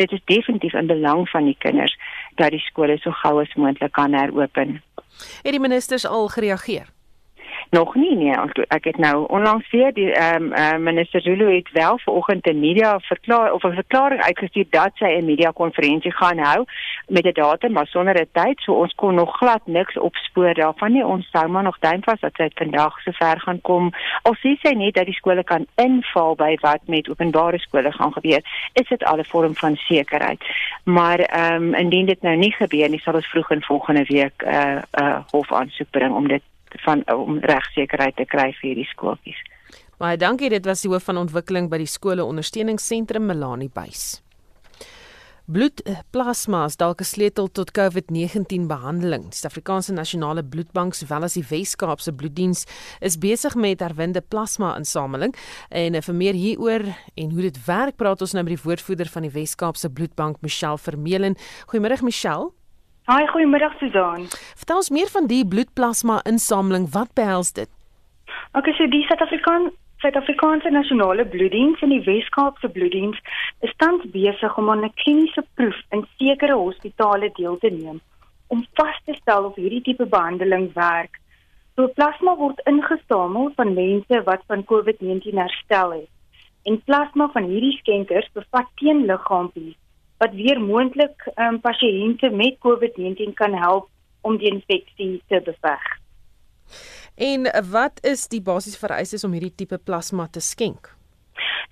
dit 0.00 0.12
is 0.12 0.24
definitief 0.30 0.76
in 0.78 0.90
belang 0.90 1.24
van 1.32 1.48
die 1.48 1.56
kinders 1.64 1.96
dat 2.40 2.52
die 2.54 2.62
skole 2.66 2.98
so 3.02 3.14
gou 3.22 3.38
as 3.42 3.56
moontlik 3.56 3.96
kan 3.96 4.16
heropen. 4.16 4.78
Het 5.42 5.56
die 5.56 5.62
ministers 5.62 6.06
al 6.06 6.28
gereageer? 6.28 6.86
Nog 7.70 7.94
nie 7.94 8.16
nee. 8.16 8.34
Ek 8.68 8.84
het 8.84 8.96
nou 8.96 9.26
onlangs 9.26 9.70
weer 9.70 9.92
die 9.92 10.12
ehm 10.12 10.42
um, 10.42 10.52
uh, 10.52 10.76
minister 10.76 11.20
Zulu 11.20 11.54
het 11.54 11.70
wel 11.72 11.98
vanoggend 11.98 12.46
'n 12.46 12.60
media 12.60 12.98
verklaar 12.98 13.52
of 13.52 13.62
'n 13.62 13.72
verklaring 13.72 14.22
uitgestuur 14.22 14.66
dat 14.70 14.90
sy 14.94 15.04
'n 15.04 15.24
media 15.24 15.50
konferensie 15.50 16.12
gaan 16.12 16.38
hou 16.38 16.64
met 17.06 17.24
'n 17.24 17.32
datum 17.32 17.72
maar 17.72 17.86
sonder 17.86 18.20
'n 18.20 18.28
tyd. 18.32 18.60
So 18.60 18.72
ons 18.72 18.94
kon 18.94 19.14
nog 19.14 19.36
glad 19.36 19.60
niks 19.64 19.98
opspoor 19.98 20.54
daarvan 20.54 20.92
nie. 20.92 21.06
Ons 21.06 21.28
sou 21.30 21.48
maar 21.48 21.62
nog 21.62 21.78
duim 21.78 22.02
vas 22.02 22.20
dat 22.20 22.34
sy 22.34 22.48
vandag 22.54 23.00
so 23.00 23.10
ver 23.12 23.40
gaan 23.40 23.60
kom. 23.60 23.92
Al 24.22 24.34
sê 24.34 24.56
sy 24.62 24.72
net 24.72 24.94
dat 24.94 25.04
die 25.04 25.14
skole 25.14 25.44
kan 25.44 25.66
inval 25.74 26.34
by 26.34 26.56
wat 26.60 26.80
met 26.86 27.08
openbare 27.08 27.58
skole 27.58 27.92
gaan 27.92 28.12
gebeur 28.12 28.40
is 28.72 28.88
dit 28.88 29.04
al 29.04 29.18
'n 29.18 29.24
vorm 29.24 29.54
van 29.54 29.76
sekerheid. 29.76 30.40
Maar 30.84 31.18
ehm 31.18 31.62
um, 31.62 31.74
indien 31.74 32.06
dit 32.06 32.22
nou 32.22 32.36
nie 32.36 32.52
gebeur 32.52 32.88
nie 32.88 33.00
sal 33.00 33.14
ons 33.14 33.26
vroeg 33.26 33.50
in 33.50 33.62
volgende 33.62 34.04
week 34.04 34.42
'n 34.42 34.48
uh, 34.48 34.76
eh, 34.76 34.82
uh, 35.00 35.18
hof 35.30 35.52
aansoek 35.52 35.90
bring 35.90 36.14
om 36.14 36.28
dit 36.28 36.42
van 36.84 37.04
om 37.12 37.38
regsekerheid 37.38 38.16
te 38.16 38.24
kry 38.24 38.52
vir 38.60 38.68
hierdie 38.70 38.88
skooltjies. 38.92 39.40
Baie 39.98 40.16
dankie, 40.16 40.50
dit 40.50 40.64
was 40.66 40.84
die 40.84 40.90
hoof 40.92 41.08
van 41.10 41.18
ontwikkeling 41.18 41.68
by 41.70 41.78
die 41.82 41.90
skole 41.90 42.24
ondersteuningsentrum 42.24 43.26
Melanie 43.26 43.70
Buys. 43.74 44.20
Bloedplasma 45.48 46.66
is 46.68 46.76
dalk 46.76 47.00
'n 47.00 47.04
sleutel 47.04 47.48
tot 47.48 47.72
COVID-19 47.72 48.66
behandeling. 48.68 49.22
Die 49.30 49.38
Suid-Afrikaanse 49.38 49.92
Nasionale 49.92 50.44
Bloedbank 50.44 50.94
sowel 50.94 51.22
as 51.22 51.34
die 51.34 51.44
Wes-Kaapse 51.48 52.12
Bloeddiens 52.12 52.66
is 53.00 53.16
besig 53.16 53.54
met 53.54 53.80
herwinde 53.80 54.20
plasma-insameling 54.20 55.34
en 55.70 56.02
vir 56.02 56.14
meer 56.14 56.34
hieroor 56.34 56.84
en 57.16 57.30
hoe 57.30 57.42
dit 57.42 57.64
werk, 57.64 57.96
praat 57.96 58.20
ons 58.20 58.32
nou 58.32 58.44
met 58.44 58.56
die 58.56 58.62
woordvoerder 58.62 59.08
van 59.08 59.22
die 59.22 59.30
Wes-Kaapse 59.30 59.88
Bloedbank, 59.88 60.36
Michelle 60.42 60.78
Vermeulen. 60.78 61.34
Goeiemôre 61.66 62.02
Michelle. 62.02 62.57
Haai, 63.08 63.24
goeiemiddag 63.26 63.72
Susan. 63.80 64.26
Vertel 64.60 64.76
ons 64.82 64.90
meer 64.92 65.08
van 65.08 65.26
die 65.30 65.40
bloedplasma 65.52 66.18
insameling. 66.28 66.90
Wat 66.92 67.14
behels 67.16 67.54
dit? 67.56 67.70
Okay, 68.52 68.74
so 68.76 68.84
die 68.92 69.00
Suid-Afrikaan 69.08 69.70
Suid-Afrikaanse 70.02 70.68
Nasionale 70.74 71.24
Bloeddiens 71.24 71.80
en 71.86 71.94
die 71.94 72.02
Wes-Kaapse 72.04 72.68
Bloeddiens 72.74 73.16
is 73.64 73.72
tans 73.80 74.04
besig 74.12 74.58
om 74.60 74.68
aan 74.74 74.84
'n 74.84 74.92
kliniese 75.00 75.46
proef 75.54 75.80
in 75.96 76.04
sekere 76.18 76.60
hospitale 76.60 77.32
deel 77.40 77.56
te 77.64 77.72
neem 77.78 78.02
om 78.52 78.66
vas 78.76 79.00
te 79.06 79.16
stel 79.22 79.44
of 79.44 79.56
hierdie 79.56 79.82
tipe 79.88 80.06
behandeling 80.06 80.68
werk. 80.76 81.16
So 81.76 81.88
plasma 81.88 82.36
word 82.36 82.60
ingesamel 82.66 83.52
van 83.56 83.74
mense 83.74 84.22
wat 84.28 84.42
van 84.46 84.64
COVID-19 84.64 85.40
herstel 85.46 85.90
het. 85.92 86.10
En 86.62 86.82
plasma 86.84 87.32
van 87.32 87.44
hierdie 87.44 87.78
skenkers 87.80 88.28
bevat 88.32 88.68
teenliggaampies 88.74 89.80
wat 90.18 90.34
weer 90.34 90.60
moontlik 90.60 91.28
um, 91.36 91.60
pasiënte 91.60 92.30
met 92.30 92.58
COVID-19 92.58 93.34
kan 93.34 93.54
help 93.54 93.88
om 94.20 94.36
die 94.38 94.50
infeksie 94.50 95.22
te 95.28 95.40
beveg. 95.44 95.84
En 97.14 97.48
wat 97.70 97.98
is 98.06 98.28
die 98.28 98.42
basiese 98.42 98.78
vereistes 98.78 99.24
om 99.24 99.32
hierdie 99.34 99.54
tipe 99.54 99.78
plasma 99.78 100.28
te 100.30 100.40
skenk? 100.40 100.94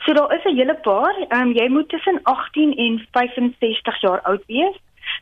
So 0.05 0.15
daar 0.15 0.35
is 0.35 0.45
'n 0.45 0.57
hele 0.57 0.75
paar. 0.75 1.17
Ehm 1.29 1.41
um, 1.41 1.53
jy 1.53 1.69
moet 1.69 1.89
tussen 1.89 2.21
18 2.23 2.77
en 2.77 3.07
65 3.11 4.01
jaar 4.01 4.21
oud 4.21 4.43
wees. 4.47 4.77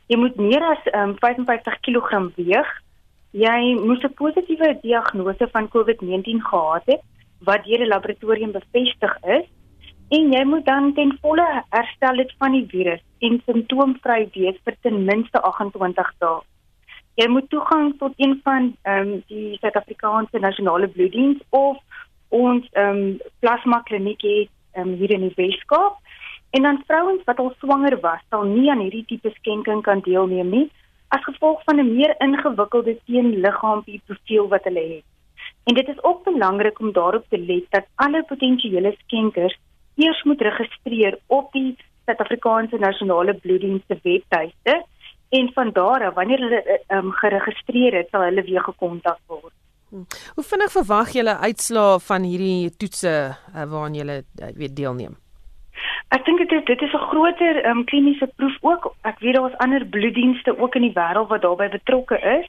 Jy 0.06 0.16
moet 0.16 0.36
meer 0.36 0.62
as 0.62 0.84
ehm 0.84 1.08
um, 1.08 1.16
55 1.18 1.80
kg 1.80 2.30
weeg. 2.36 2.68
Jy 3.30 3.74
moet 3.86 4.04
'n 4.04 4.14
positiewe 4.14 4.78
diagnose 4.82 5.48
van 5.52 5.68
COVID-19 5.68 6.40
gehad 6.40 6.82
het 6.86 7.02
wat 7.40 7.64
deur 7.64 7.80
'n 7.80 7.88
laboratorium 7.88 8.52
bevestig 8.52 9.16
is 9.22 9.46
en 10.08 10.32
jy 10.32 10.44
moet 10.44 10.64
dan 10.64 10.92
ten 10.94 11.18
volle 11.22 11.46
herstel 11.70 12.16
dit 12.16 12.32
van 12.38 12.52
die 12.52 12.66
virus 12.68 13.02
en 13.20 13.40
simptoomvry 13.46 14.28
wees 14.34 14.58
vir 14.64 14.76
ten 14.82 15.04
minste 15.04 15.40
28 15.40 16.12
dae. 16.18 16.42
Jy 17.14 17.28
moet 17.30 17.48
toegang 17.50 17.94
tot 17.98 18.12
een 18.16 18.40
van 18.44 18.72
ehm 18.82 19.12
um, 19.14 19.22
die 19.28 19.56
Suid-Afrikaanse 19.60 20.38
nasionale 20.38 20.88
bloeddiens 20.88 21.42
of 21.50 21.78
ons 22.28 22.68
ehm 22.72 23.02
um, 23.02 23.18
plasma 23.40 23.80
kliniek 23.88 24.22
het 24.22 24.50
um, 24.76 24.94
hier 24.98 25.10
in 25.10 25.28
die 25.28 25.36
Weskaap. 25.36 25.98
En 26.50 26.62
dan 26.62 26.82
vrouens 26.86 27.22
wat 27.24 27.38
al 27.38 27.52
swanger 27.58 28.00
was, 28.00 28.20
sal 28.30 28.44
nie 28.44 28.70
aan 28.70 28.82
hierdie 28.82 29.04
tipe 29.06 29.30
skenking 29.38 29.82
kan 29.82 30.00
deelneem 30.06 30.50
nie 30.50 30.70
as 31.14 31.24
gevolg 31.24 31.62
van 31.64 31.78
'n 31.80 31.94
meer 31.94 32.14
ingewikkelde 32.18 32.98
teenliggaampie 33.06 34.00
profiel 34.06 34.48
wat 34.48 34.64
hulle 34.64 34.84
het. 34.94 35.04
En 35.64 35.74
dit 35.74 35.88
is 35.88 36.02
ook 36.02 36.24
belangrik 36.24 36.78
om 36.80 36.92
daarop 36.92 37.24
te 37.28 37.38
let 37.38 37.66
dat 37.70 37.86
alle 37.94 38.22
potensiële 38.22 38.94
skenkers 38.98 39.56
eers 39.96 40.22
moet 40.22 40.40
registreer 40.40 41.18
op 41.26 41.52
die 41.52 41.76
Suid-Afrikaanse 42.04 42.78
Nasionale 42.78 43.34
Bloeddiens 43.34 43.82
se 43.88 43.98
webtuiste 44.02 44.84
en 45.28 45.50
van 45.54 45.70
daar 45.72 46.06
af 46.06 46.14
wanneer 46.14 46.38
hulle 46.38 46.80
um, 46.88 47.10
geregistreer 47.12 47.94
het, 47.94 48.08
sal 48.10 48.26
hulle 48.28 48.42
weer 48.42 48.62
gekontak 48.62 49.18
word. 49.26 49.52
Hm. 49.90 50.04
Hoe 50.34 50.44
vinnig 50.44 50.72
verwag 50.72 51.12
julle 51.12 51.36
uitslae 51.38 51.98
van 52.00 52.22
hierdie 52.22 52.70
toetse 52.76 53.12
uh, 53.30 53.64
waaraan 53.70 53.94
julle 53.94 54.16
uh, 54.22 54.50
weet 54.54 54.76
deelneem? 54.76 55.16
Ek 56.14 56.24
dink 56.26 56.38
dit 56.38 56.52
is 56.52 56.64
dit 56.64 56.82
is 56.86 56.94
'n 56.94 57.06
groter 57.10 57.64
um, 57.70 57.84
kliniese 57.84 58.28
proef 58.36 58.56
ook. 58.60 58.94
Ek 59.02 59.18
weet 59.18 59.34
daar's 59.34 59.56
ander 59.64 59.86
bloeddienste 59.86 60.58
ook 60.58 60.74
in 60.74 60.86
die 60.86 60.96
wêreld 60.98 61.28
wat 61.28 61.42
daarbey 61.42 61.68
betrokke 61.68 62.18
is. 62.38 62.46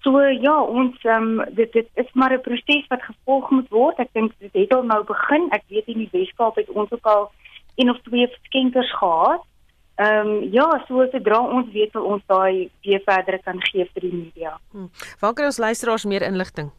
So 0.00 0.20
ja, 0.20 0.62
ons 0.62 0.96
um, 1.04 1.44
dit 1.50 1.72
dit 1.72 1.88
is 1.94 2.12
maar 2.12 2.32
'n 2.32 2.40
proses 2.40 2.86
wat 2.88 3.02
gevolg 3.02 3.50
moet 3.50 3.68
word. 3.68 3.98
Ek 3.98 4.08
dink 4.12 4.32
dit 4.38 4.52
het 4.52 4.74
al 4.74 4.82
nou 4.82 5.04
begin. 5.04 5.48
Ek 5.50 5.62
weet 5.68 5.86
in 5.86 5.98
die 5.98 6.08
Weskaap 6.12 6.56
het 6.56 6.70
ons 6.70 6.92
ook 6.92 7.06
al 7.06 7.30
een 7.76 7.90
of 7.90 8.00
twee 8.02 8.28
skenkers 8.42 8.92
gehad. 8.96 9.42
Ehm 9.96 10.26
um, 10.26 10.48
ja, 10.52 10.84
so 10.88 11.06
sodra 11.12 11.40
ons 11.40 11.72
weet 11.72 11.92
wil 11.92 12.04
ons 12.04 12.22
daai 12.26 12.70
weer 12.82 13.02
verder 13.04 13.38
kan 13.44 13.60
gee 13.60 13.84
vir 13.92 14.00
die 14.00 14.14
media. 14.14 14.58
Hmm. 14.72 14.90
Waar 15.20 15.32
kan 15.34 15.44
ons 15.44 15.58
luisteraars 15.58 16.04
meer 16.04 16.22
inligting? 16.22 16.70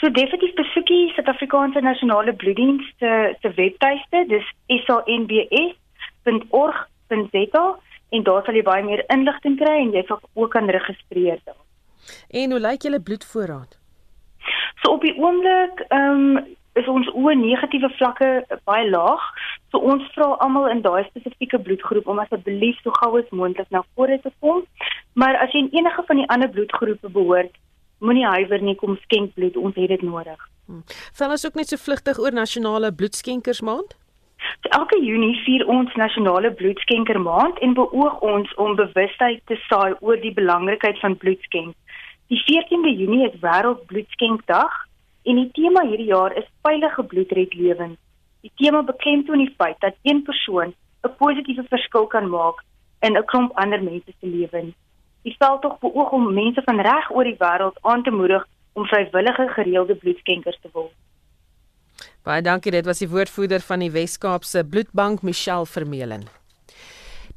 So 0.00 0.10
definitief 0.10 0.54
besoekie 0.54 1.12
Suid-Afrikaanse 1.12 1.80
Nasionale 1.80 2.32
Bloeddiens 2.32 2.94
se 2.98 3.36
se 3.42 3.48
webtuiste, 3.54 4.24
dis 4.28 4.46
sanbs.org.za 4.86 5.76
en 8.08 8.22
daar 8.22 8.42
sal 8.44 8.54
jy 8.54 8.62
baie 8.62 8.84
meer 8.84 9.04
inligting 9.12 9.56
kry 9.60 9.76
en 9.84 9.92
jy 9.92 10.02
sal 10.08 10.20
ook 10.32 10.50
kan 10.56 10.68
registreer 10.70 11.38
daar. 11.44 11.67
En 12.30 12.50
hoe 12.50 12.60
lyk 12.60 12.82
julle 12.82 13.00
bloedvoorraad? 13.00 13.78
So 14.82 14.92
op 14.92 15.02
die 15.02 15.16
oomblik 15.18 15.84
ehm 15.88 16.36
um, 16.36 16.56
is 16.78 16.86
ons 16.86 17.08
o 17.14 17.32
negatiewe 17.34 17.90
vlakke 17.96 18.28
baie 18.68 18.86
laag. 18.90 19.22
So 19.70 19.80
ons 19.92 20.04
vra 20.14 20.30
almal 20.44 20.68
in 20.72 20.82
daai 20.84 21.04
spesifieke 21.08 21.58
bloedgroep 21.58 22.06
om 22.06 22.20
asseblief 22.22 22.78
so 22.84 22.94
gou 23.00 23.16
as 23.18 23.32
moontlik 23.40 23.70
na 23.74 23.82
vore 23.94 24.20
te 24.22 24.32
kom. 24.40 24.62
Maar 25.18 25.40
as 25.42 25.52
jy 25.52 25.64
in 25.66 25.72
enige 25.80 26.04
van 26.06 26.22
die 26.22 26.28
ander 26.34 26.50
bloedgroepe 26.54 27.10
behoort, 27.10 27.54
moenie 27.98 28.26
huiwer 28.26 28.62
nie 28.62 28.76
kom 28.78 28.98
skenk 29.02 29.34
bloed, 29.34 29.56
ons 29.56 29.74
het 29.74 29.90
dit 29.90 30.04
nodig. 30.06 30.38
Hmm. 30.68 30.84
Val 31.18 31.34
ons 31.34 31.46
ook 31.46 31.58
net 31.58 31.72
so 31.72 31.80
vlugtig 31.80 32.20
oor 32.22 32.36
nasionale 32.36 32.92
bloedskenkersmaand? 32.94 33.96
So 34.62 34.70
elke 34.78 34.98
Junie 35.02 35.34
vier 35.44 35.66
ons 35.66 35.94
nasionale 35.98 36.52
bloedskenkermaand 36.60 37.58
en 37.64 37.74
beoog 37.74 38.20
ons 38.26 38.54
om 38.54 38.76
bewustheid 38.78 39.42
te 39.50 39.58
saai 39.66 39.96
oor 39.98 40.20
die 40.22 40.34
belangrikheid 40.34 41.00
van 41.02 41.16
bloedskenk. 41.18 41.74
Die 42.28 42.42
14de 42.44 42.92
Junie 42.98 43.26
is 43.28 43.40
wêreldbloedskenkdag 43.40 44.88
En 45.28 45.36
die 45.36 45.50
tema 45.52 45.82
hierdie 45.84 46.08
jaar 46.08 46.32
is 46.40 46.46
veilige 46.64 47.02
bloedred 47.04 47.54
lewens. 47.54 47.98
Die 48.40 48.52
tema 48.56 48.80
beklemtoon 48.82 49.42
die 49.42 49.54
feit 49.60 49.76
dat 49.84 49.96
een 50.02 50.22
persoon 50.22 50.74
'n 51.06 51.16
positiewe 51.18 51.64
verskil 51.68 52.06
kan 52.06 52.28
maak 52.28 52.62
in 53.00 53.16
'n 53.16 53.24
klomp 53.24 53.52
ander 53.52 53.82
mense 53.82 54.12
se 54.20 54.26
lewens. 54.26 54.74
Die 55.22 55.34
veldtog 55.38 55.78
beoog 55.78 56.10
om 56.10 56.34
mense 56.34 56.62
van 56.64 56.80
reg 56.80 57.10
oor 57.10 57.24
die 57.24 57.36
wêreld 57.38 57.76
aan 57.82 58.02
te 58.02 58.10
moedig 58.10 58.46
om 58.72 58.86
vrywillige 58.86 59.48
gereelde 59.48 59.94
bloedskenkers 59.94 60.58
te 60.62 60.68
word. 60.72 60.94
Baie 62.22 62.42
dankie, 62.42 62.72
dit 62.72 62.84
was 62.84 62.98
die 62.98 63.08
woordvoerder 63.08 63.60
van 63.60 63.78
die 63.78 63.90
Wes-Kaapse 63.90 64.64
Bloedbank, 64.64 65.22
Michelle 65.22 65.66
Vermeulen. 65.66 66.37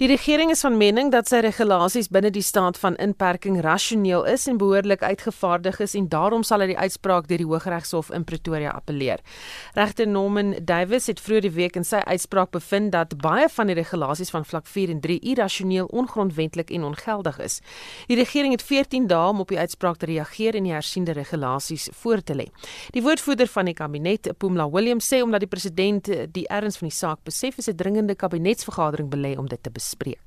Die 0.02 0.08
regering 0.10 0.50
is 0.50 0.64
van 0.66 0.80
mening 0.82 1.12
dat 1.14 1.28
sy 1.30 1.44
regulasies 1.46 2.08
binne 2.10 2.32
die 2.34 2.42
staat 2.42 2.80
van 2.82 2.96
inperking 2.98 3.60
rasioneel 3.62 4.24
is 4.26 4.48
en 4.50 4.58
behoorlik 4.58 5.04
uitgevaardig 5.06 5.76
is 5.86 5.92
en 5.94 6.08
daarom 6.10 6.42
sal 6.42 6.64
hy 6.64 6.72
die 6.72 6.78
uitspraak 6.80 7.28
deur 7.30 7.38
die 7.38 7.46
Hooggeregshof 7.46 8.10
in 8.10 8.26
Pretoria 8.26 8.72
appeleer. 8.74 9.22
Regter 9.78 10.10
Norman 10.10 10.56
Davies 10.66 11.06
het 11.12 11.22
vroeër 11.22 11.46
die 11.46 11.52
week 11.54 11.78
in 11.78 11.86
sy 11.86 12.00
uitspraak 12.10 12.50
bevind 12.50 12.90
dat 12.96 13.14
baie 13.22 13.46
van 13.54 13.70
die 13.70 13.76
regulasies 13.78 14.34
van 14.34 14.48
vlak 14.50 14.66
4 14.66 14.96
en 14.96 15.04
3 15.04 15.20
irrasioneel, 15.36 15.92
ongrondwetlik 15.94 16.74
en 16.74 16.90
ongeldig 16.90 17.38
is. 17.46 17.60
Die 18.10 18.18
regering 18.18 18.58
het 18.58 18.66
14 18.66 19.06
dae 19.06 19.30
om 19.30 19.46
op 19.46 19.54
die 19.54 19.62
uitspraak 19.62 20.02
te 20.02 20.10
reageer 20.10 20.58
en 20.58 20.66
die 20.66 20.74
hersiende 20.74 21.14
regulasies 21.14 21.92
voor 22.02 22.26
te 22.26 22.40
lê. 22.42 22.48
Die 22.98 23.06
woordvoerder 23.06 23.54
van 23.54 23.70
die 23.70 23.78
kabinet, 23.78 24.34
Pumla 24.42 24.66
Williams, 24.66 25.14
sê 25.14 25.22
omdat 25.22 25.46
die 25.46 25.54
president 25.54 26.10
die 26.10 26.48
erns 26.50 26.82
van 26.82 26.90
die 26.90 26.98
saak 26.98 27.22
besef, 27.22 27.62
is 27.62 27.70
'n 27.70 27.78
dringende 27.78 28.16
kabinetsvergadering 28.16 29.14
belê 29.14 29.38
om 29.38 29.46
dit 29.46 29.62
te 29.62 29.70
bespreek. 29.70 29.91
Bespreek. 29.92 30.20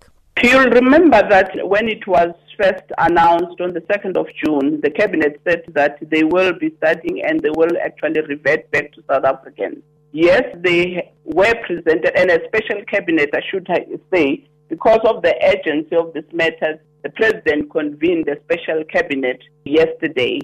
You'll 0.43 0.71
remember 0.71 1.23
that 1.29 1.51
when 1.69 1.89
it 1.89 2.07
was 2.07 2.35
first 2.59 2.85
announced 2.99 3.61
on 3.61 3.73
the 3.73 3.81
2nd 3.83 4.17
of 4.17 4.27
June, 4.45 4.81
the 4.83 4.91
cabinet 4.91 5.41
said 5.47 5.63
that 5.69 5.99
they 6.11 6.25
will 6.25 6.53
be 6.53 6.75
studying 6.79 7.23
and 7.25 7.41
they 7.41 7.51
will 7.51 7.77
actually 7.83 8.21
revert 8.23 8.71
back 8.71 8.93
to 8.93 9.03
South 9.09 9.25
Africans. 9.25 9.83
Yes, 10.13 10.45
they 10.57 11.11
were 11.25 11.55
presented, 11.67 12.17
and 12.17 12.31
a 12.31 12.41
special 12.47 12.85
cabinet, 12.87 13.31
I 13.35 13.41
should 13.51 13.67
say, 14.13 14.45
because 14.69 15.01
of 15.05 15.23
the 15.23 15.35
urgency 15.43 15.97
of 15.97 16.13
this 16.13 16.25
matter, 16.33 16.81
the 17.03 17.11
president 17.11 17.71
convened 17.71 18.29
a 18.29 18.41
special 18.45 18.85
cabinet 18.85 19.41
yesterday. 19.65 20.41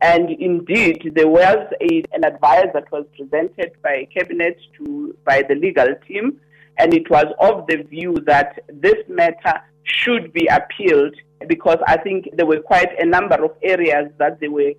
And 0.00 0.30
indeed, 0.30 1.12
there 1.14 1.28
was 1.28 1.58
a, 1.80 2.02
an 2.12 2.24
advice 2.24 2.68
that 2.74 2.90
was 2.90 3.04
presented 3.16 3.72
by 3.82 4.08
cabinet 4.12 4.58
to 4.78 5.16
by 5.24 5.42
the 5.48 5.54
legal 5.54 5.94
team 6.08 6.40
and 6.78 6.94
it 6.94 7.08
was 7.10 7.26
of 7.38 7.66
the 7.66 7.82
view 7.82 8.16
that 8.26 8.58
this 8.68 8.96
matter 9.08 9.60
should 9.84 10.32
be 10.32 10.46
appealed 10.46 11.14
because 11.48 11.78
I 11.86 11.96
think 11.98 12.28
there 12.34 12.46
were 12.46 12.60
quite 12.60 12.90
a 12.98 13.04
number 13.04 13.44
of 13.44 13.52
areas 13.62 14.10
that 14.18 14.40
they 14.40 14.48
were 14.48 14.72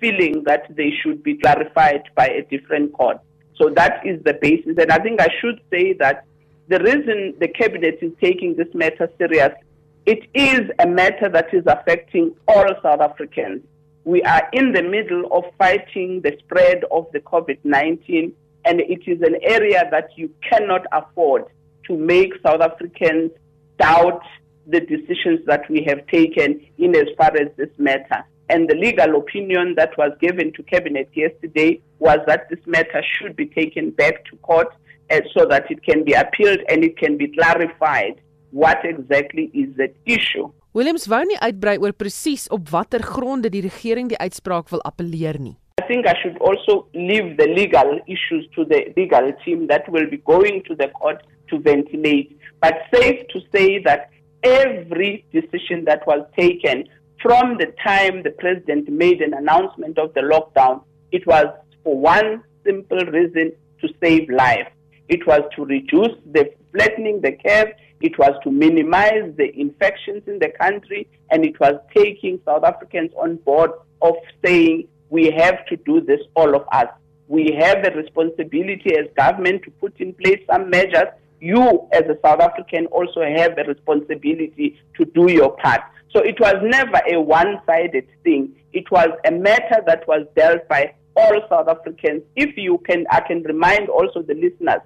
feeling 0.00 0.42
that 0.46 0.64
they 0.76 0.92
should 1.02 1.22
be 1.22 1.36
clarified 1.36 2.02
by 2.14 2.28
a 2.28 2.42
different 2.42 2.92
court. 2.92 3.18
So 3.56 3.70
that 3.70 4.06
is 4.06 4.22
the 4.24 4.34
basis. 4.34 4.76
And 4.78 4.90
I 4.90 4.98
think 4.98 5.20
I 5.20 5.28
should 5.40 5.60
say 5.70 5.92
that 5.94 6.24
the 6.68 6.78
reason 6.80 7.34
the 7.40 7.48
cabinet 7.48 7.98
is 8.00 8.12
taking 8.20 8.56
this 8.56 8.68
matter 8.74 9.10
seriously, 9.18 9.58
it 10.06 10.26
is 10.34 10.70
a 10.78 10.86
matter 10.86 11.28
that 11.28 11.52
is 11.52 11.64
affecting 11.66 12.34
all 12.48 12.66
South 12.82 13.00
Africans. 13.00 13.62
We 14.04 14.22
are 14.22 14.48
in 14.52 14.72
the 14.72 14.82
middle 14.82 15.26
of 15.30 15.44
fighting 15.58 16.22
the 16.22 16.36
spread 16.38 16.84
of 16.90 17.06
the 17.12 17.20
COVID 17.20 17.58
19 17.64 18.32
and 18.64 18.80
it 18.80 19.02
is 19.06 19.20
an 19.22 19.36
area 19.42 19.88
that 19.90 20.08
you 20.16 20.30
cannot 20.48 20.82
afford 20.92 21.44
to 21.86 21.96
make 21.96 22.32
South 22.44 22.60
Africans 22.60 23.30
doubt 23.78 24.22
the 24.66 24.80
decisions 24.80 25.40
that 25.46 25.68
we 25.68 25.82
have 25.88 26.06
taken 26.06 26.60
in 26.78 26.94
as 26.94 27.08
far 27.16 27.32
as 27.36 27.48
this 27.56 27.70
matter. 27.78 28.24
And 28.48 28.68
the 28.68 28.74
legal 28.74 29.16
opinion 29.16 29.74
that 29.76 29.96
was 29.96 30.12
given 30.20 30.52
to 30.54 30.62
Cabinet 30.64 31.08
yesterday 31.14 31.80
was 31.98 32.18
that 32.26 32.48
this 32.50 32.58
matter 32.66 33.02
should 33.02 33.36
be 33.36 33.46
taken 33.46 33.90
back 33.90 34.24
to 34.26 34.36
court 34.38 34.68
uh, 35.10 35.20
so 35.36 35.46
that 35.46 35.70
it 35.70 35.82
can 35.82 36.04
be 36.04 36.12
appealed 36.12 36.60
and 36.68 36.84
it 36.84 36.96
can 36.98 37.16
be 37.16 37.28
clarified 37.28 38.20
what 38.50 38.78
exactly 38.84 39.50
is 39.54 39.74
the 39.76 39.92
issue. 40.04 40.50
Williams 40.72 41.08
wou 41.10 41.24
nie 41.26 41.38
uitbrei 41.42 41.78
oor 41.82 41.94
presies 41.98 42.46
op 42.54 42.68
watter 42.70 43.02
gronde 43.02 43.50
die 43.50 43.62
regering 43.64 44.10
die 44.10 44.18
uitspraak 44.22 44.70
wil 44.70 44.82
appeleer 44.86 45.38
nie. 45.42 45.56
I 45.90 45.92
think 45.92 46.06
I 46.06 46.14
should 46.22 46.38
also 46.38 46.86
leave 46.94 47.36
the 47.36 47.48
legal 47.48 47.98
issues 48.06 48.46
to 48.54 48.64
the 48.64 48.94
legal 48.96 49.32
team 49.44 49.66
that 49.66 49.90
will 49.90 50.08
be 50.08 50.18
going 50.18 50.62
to 50.68 50.76
the 50.76 50.86
court 50.86 51.20
to 51.48 51.58
ventilate. 51.58 52.38
But 52.60 52.74
safe 52.94 53.26
to 53.30 53.40
say 53.52 53.82
that 53.82 54.08
every 54.44 55.24
decision 55.32 55.84
that 55.86 56.06
was 56.06 56.24
taken 56.38 56.84
from 57.20 57.58
the 57.58 57.74
time 57.84 58.22
the 58.22 58.30
president 58.30 58.88
made 58.88 59.20
an 59.20 59.34
announcement 59.34 59.98
of 59.98 60.14
the 60.14 60.20
lockdown, 60.20 60.84
it 61.10 61.26
was 61.26 61.46
for 61.82 61.98
one 61.98 62.44
simple 62.64 63.04
reason 63.06 63.50
to 63.80 63.88
save 64.00 64.30
life. 64.30 64.68
It 65.08 65.26
was 65.26 65.40
to 65.56 65.64
reduce 65.64 66.16
the 66.30 66.52
flattening 66.70 67.20
the 67.20 67.32
curve, 67.32 67.72
it 68.00 68.16
was 68.16 68.38
to 68.44 68.52
minimize 68.52 69.34
the 69.36 69.50
infections 69.58 70.22
in 70.28 70.38
the 70.38 70.50
country, 70.50 71.08
and 71.32 71.44
it 71.44 71.58
was 71.58 71.80
taking 71.92 72.40
South 72.44 72.62
Africans 72.62 73.10
on 73.16 73.38
board 73.38 73.72
of 74.00 74.14
saying 74.44 74.86
we 75.10 75.30
have 75.30 75.66
to 75.66 75.76
do 75.76 76.00
this, 76.00 76.20
all 76.34 76.54
of 76.54 76.64
us. 76.72 76.86
We 77.28 77.52
have 77.60 77.84
a 77.84 77.90
responsibility 77.96 78.96
as 78.96 79.06
government 79.16 79.62
to 79.64 79.70
put 79.72 80.00
in 80.00 80.14
place 80.14 80.40
some 80.50 80.70
measures. 80.70 81.08
You, 81.40 81.88
as 81.92 82.02
a 82.02 82.18
South 82.24 82.40
African, 82.40 82.86
also 82.86 83.22
have 83.22 83.56
a 83.58 83.64
responsibility 83.64 84.80
to 84.96 85.04
do 85.04 85.30
your 85.30 85.56
part. 85.56 85.82
So 86.12 86.20
it 86.20 86.40
was 86.40 86.56
never 86.62 87.00
a 87.08 87.20
one 87.20 87.60
sided 87.66 88.08
thing. 88.24 88.54
It 88.72 88.90
was 88.90 89.08
a 89.24 89.30
matter 89.30 89.82
that 89.86 90.06
was 90.08 90.26
dealt 90.36 90.66
by 90.68 90.94
all 91.16 91.40
South 91.48 91.68
Africans. 91.68 92.22
If 92.36 92.56
you 92.56 92.78
can, 92.78 93.06
I 93.10 93.20
can 93.20 93.42
remind 93.42 93.88
also 93.88 94.22
the 94.22 94.34
listeners 94.34 94.80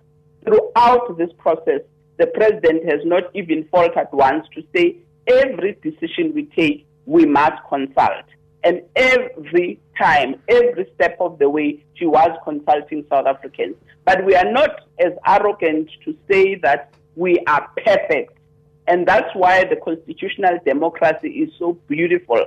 throughout 0.45 1.17
this 1.17 1.31
process, 1.39 1.81
the 2.19 2.27
president 2.29 2.89
has 2.89 3.01
not 3.05 3.25
even 3.35 3.67
faltered 3.71 4.09
once 4.13 4.47
to 4.55 4.63
say 4.75 4.97
every 5.27 5.77
decision 5.83 6.33
we 6.35 6.45
take, 6.57 6.87
we 7.07 7.27
must 7.27 7.63
consult. 7.69 8.25
And 8.65 8.83
every 8.97 9.79
time, 9.99 10.37
every 10.49 10.91
step 10.95 11.19
of 11.21 11.39
the 11.39 11.49
way, 11.51 11.85
she 11.95 12.07
was 12.07 12.31
consulting 12.45 13.05
South 13.11 13.27
Africans. 13.27 13.77
But 14.07 14.25
we 14.25 14.35
are 14.35 14.51
not 14.51 14.81
as 14.99 15.13
arrogant 15.27 15.91
to 16.05 16.17
say 16.31 16.55
that 16.57 16.95
we 17.15 17.39
are 17.47 17.69
perfect. 17.77 18.39
And 18.87 19.07
that's 19.07 19.35
why 19.35 19.65
the 19.65 19.77
constitutional 19.77 20.59
democracy 20.65 21.29
is 21.29 21.51
so 21.59 21.75
beautiful. 21.89 22.45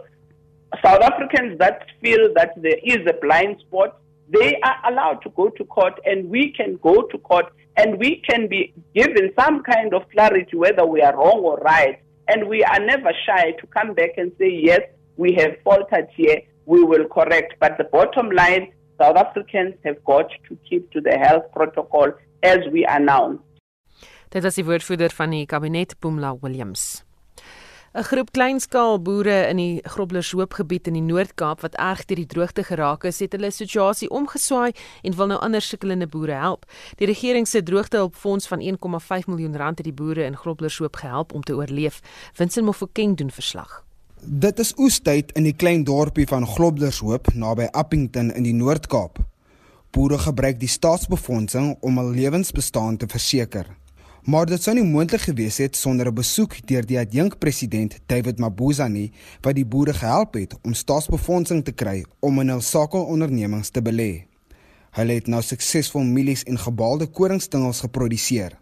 South 0.84 1.02
Africans 1.02 1.58
that 1.60 1.86
feel 2.02 2.34
that 2.36 2.54
there 2.62 2.80
is 2.84 3.08
a 3.08 3.14
blind 3.22 3.60
spot, 3.62 4.00
they 4.30 4.60
are 4.62 4.92
allowed 4.92 5.22
to 5.22 5.30
go 5.30 5.50
to 5.50 5.64
court 5.66 6.00
and 6.04 6.30
we 6.30 6.52
can 6.52 6.78
go 6.78 7.04
to 7.04 7.18
court 7.20 7.54
and 7.78 7.98
we 7.98 8.22
can 8.28 8.48
be 8.48 8.74
given 8.94 9.32
some 9.40 9.64
kind 9.64 9.94
of 9.94 10.10
clarity 10.12 10.58
whether 10.58 10.86
we 10.86 11.02
are 11.02 11.16
wrong 11.16 11.40
or 11.40 11.58
right. 11.58 12.00
And 12.28 12.50
we 12.50 12.64
are 12.64 12.80
never 12.80 13.12
shy 13.26 13.52
to 13.52 13.68
come 13.68 13.94
back 13.94 14.18
and 14.18 14.34
say, 14.38 14.50
yes, 14.50 14.82
we 15.18 15.34
have 15.34 15.58
faltered 15.64 16.08
here, 16.16 16.42
we 16.66 16.84
will 16.84 17.08
correct. 17.08 17.56
But 17.60 17.78
the 17.78 17.86
bottom 17.86 18.32
line, 18.32 18.72
South 19.00 19.18
Africans 19.18 19.76
have 19.84 20.04
got 20.04 20.30
to 20.48 20.58
keep 20.70 20.92
to 20.92 21.02
the 21.02 21.18
health 21.18 21.46
protocol 21.54 22.12
as 22.44 22.60
we 22.72 22.86
announced. 22.86 23.44
Dit 24.30 24.44
is 24.44 24.58
die 24.60 24.66
woordvoerder 24.68 25.14
van 25.16 25.32
die 25.32 25.46
kabinet 25.48 25.96
Pumla 26.04 26.34
Williams. 26.42 27.04
'n 27.98 28.04
Groep 28.04 28.32
kleinskaal 28.36 29.00
boere 29.02 29.48
in 29.50 29.58
die 29.58 29.80
Groblershoopgebied 29.82 30.88
in 30.88 31.00
die 31.00 31.06
Noord-Kaap 31.06 31.64
wat 31.64 31.78
erg 31.82 32.04
deur 32.06 32.20
die 32.20 32.28
droogte 32.28 32.64
geraak 32.68 33.08
is, 33.10 33.24
het 33.24 33.34
hulle 33.34 33.50
situasie 33.52 34.10
omgeswaai 34.10 34.76
en 35.02 35.16
wil 35.16 35.32
nou 35.32 35.40
ander 35.40 35.62
sukkelende 35.62 36.06
boere 36.08 36.36
help. 36.38 36.68
Die 37.00 37.08
regering 37.08 37.48
se 37.48 37.64
droogtehulpfonds 37.64 38.48
van 38.48 38.62
1,5 38.62 39.32
miljoen 39.32 39.58
rand 39.58 39.80
het 39.82 39.88
die 39.90 39.98
boere 39.98 40.28
in 40.28 40.38
Groblershoop 40.38 40.96
gehelp 40.96 41.34
om 41.34 41.42
te 41.42 41.56
oorleef. 41.56 42.02
Vincent 42.34 42.66
Mofokeng 42.66 43.18
doen 43.18 43.32
verslag. 43.32 43.87
Dit 44.28 44.60
is 44.60 44.74
oestyd 44.76 45.30
in 45.40 45.46
die 45.48 45.54
klein 45.56 45.86
dorpie 45.88 46.26
van 46.28 46.44
Groblershoop 46.44 47.30
naby 47.32 47.70
Appington 47.72 48.28
in 48.36 48.44
die 48.44 48.52
Noord-Kaap. 48.52 49.22
Boere 49.96 50.18
gebruik 50.20 50.60
die 50.60 50.68
staatsbefondsing 50.68 51.70
om 51.80 52.02
hul 52.02 52.10
lewensbestaan 52.12 52.98
te 53.00 53.08
verseker. 53.08 53.70
Maar 54.28 54.52
dit 54.52 54.60
sou 54.60 54.76
nie 54.76 54.84
moontlik 54.84 55.24
gewees 55.30 55.62
het 55.64 55.80
sonder 55.80 56.12
'n 56.12 56.20
besoek 56.20 56.60
deur 56.68 56.84
die 56.84 57.00
adjunkpresident 57.00 58.00
David 58.06 58.40
Mabuza 58.40 58.88
nie 58.88 59.14
wat 59.42 59.56
die 59.56 59.66
boere 59.66 59.94
gehelp 59.94 60.34
het 60.34 60.60
om 60.62 60.74
staatsbefondsing 60.74 61.64
te 61.64 61.72
kry 61.72 62.04
om 62.20 62.40
in 62.40 62.50
hul 62.50 62.62
sakeondernemings 62.62 63.70
te 63.70 63.82
belê. 63.82 64.28
Hulle 64.92 65.14
het 65.14 65.28
nou 65.28 65.42
suksesvol 65.42 66.04
mielies 66.04 66.44
en 66.44 66.58
gebalde 66.58 67.08
koringstingels 67.08 67.80
geproduseer. 67.80 68.60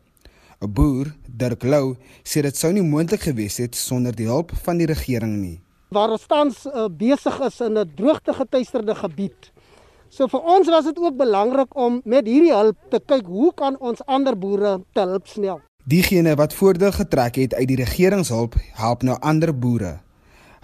'n 0.62 0.74
Boer, 0.74 1.16
Dirk 1.28 1.64
Lou, 1.64 1.96
sê 2.24 2.42
dit 2.42 2.58
sou 2.58 2.72
nie 2.74 2.84
moontlik 2.84 3.22
gewees 3.22 3.58
het 3.58 3.76
sonder 3.76 4.16
die 4.16 4.28
hulp 4.28 4.52
van 4.64 4.78
die 4.78 4.88
regering 4.88 5.42
nie. 5.42 5.62
Waar 5.90 6.10
ons 6.10 6.26
tans 6.28 6.66
uh, 6.66 6.88
besig 6.90 7.40
is 7.40 7.62
in 7.62 7.78
'n 7.78 7.92
droogtegetuisterde 7.96 8.96
gebied 8.96 9.52
So 10.16 10.30
vir 10.32 10.46
ons 10.48 10.70
was 10.72 10.86
dit 10.88 11.00
ook 11.02 11.18
belangrik 11.18 11.74
om 11.76 11.98
met 12.06 12.28
hierdie 12.30 12.54
hulp 12.54 12.78
te 12.94 13.02
kyk 13.04 13.26
hoe 13.28 13.50
kan 13.58 13.76
ons 13.84 14.04
ander 14.06 14.38
boere 14.38 14.78
te 14.94 15.04
help 15.04 15.28
snel. 15.28 15.60
Diegene 15.84 16.38
wat 16.40 16.56
voordeel 16.56 16.94
getrek 16.96 17.36
het 17.42 17.54
uit 17.54 17.68
die 17.68 17.80
regeringshulp, 17.82 18.56
help 18.80 19.04
nou 19.04 19.18
ander 19.20 19.52
boere. 19.52 19.98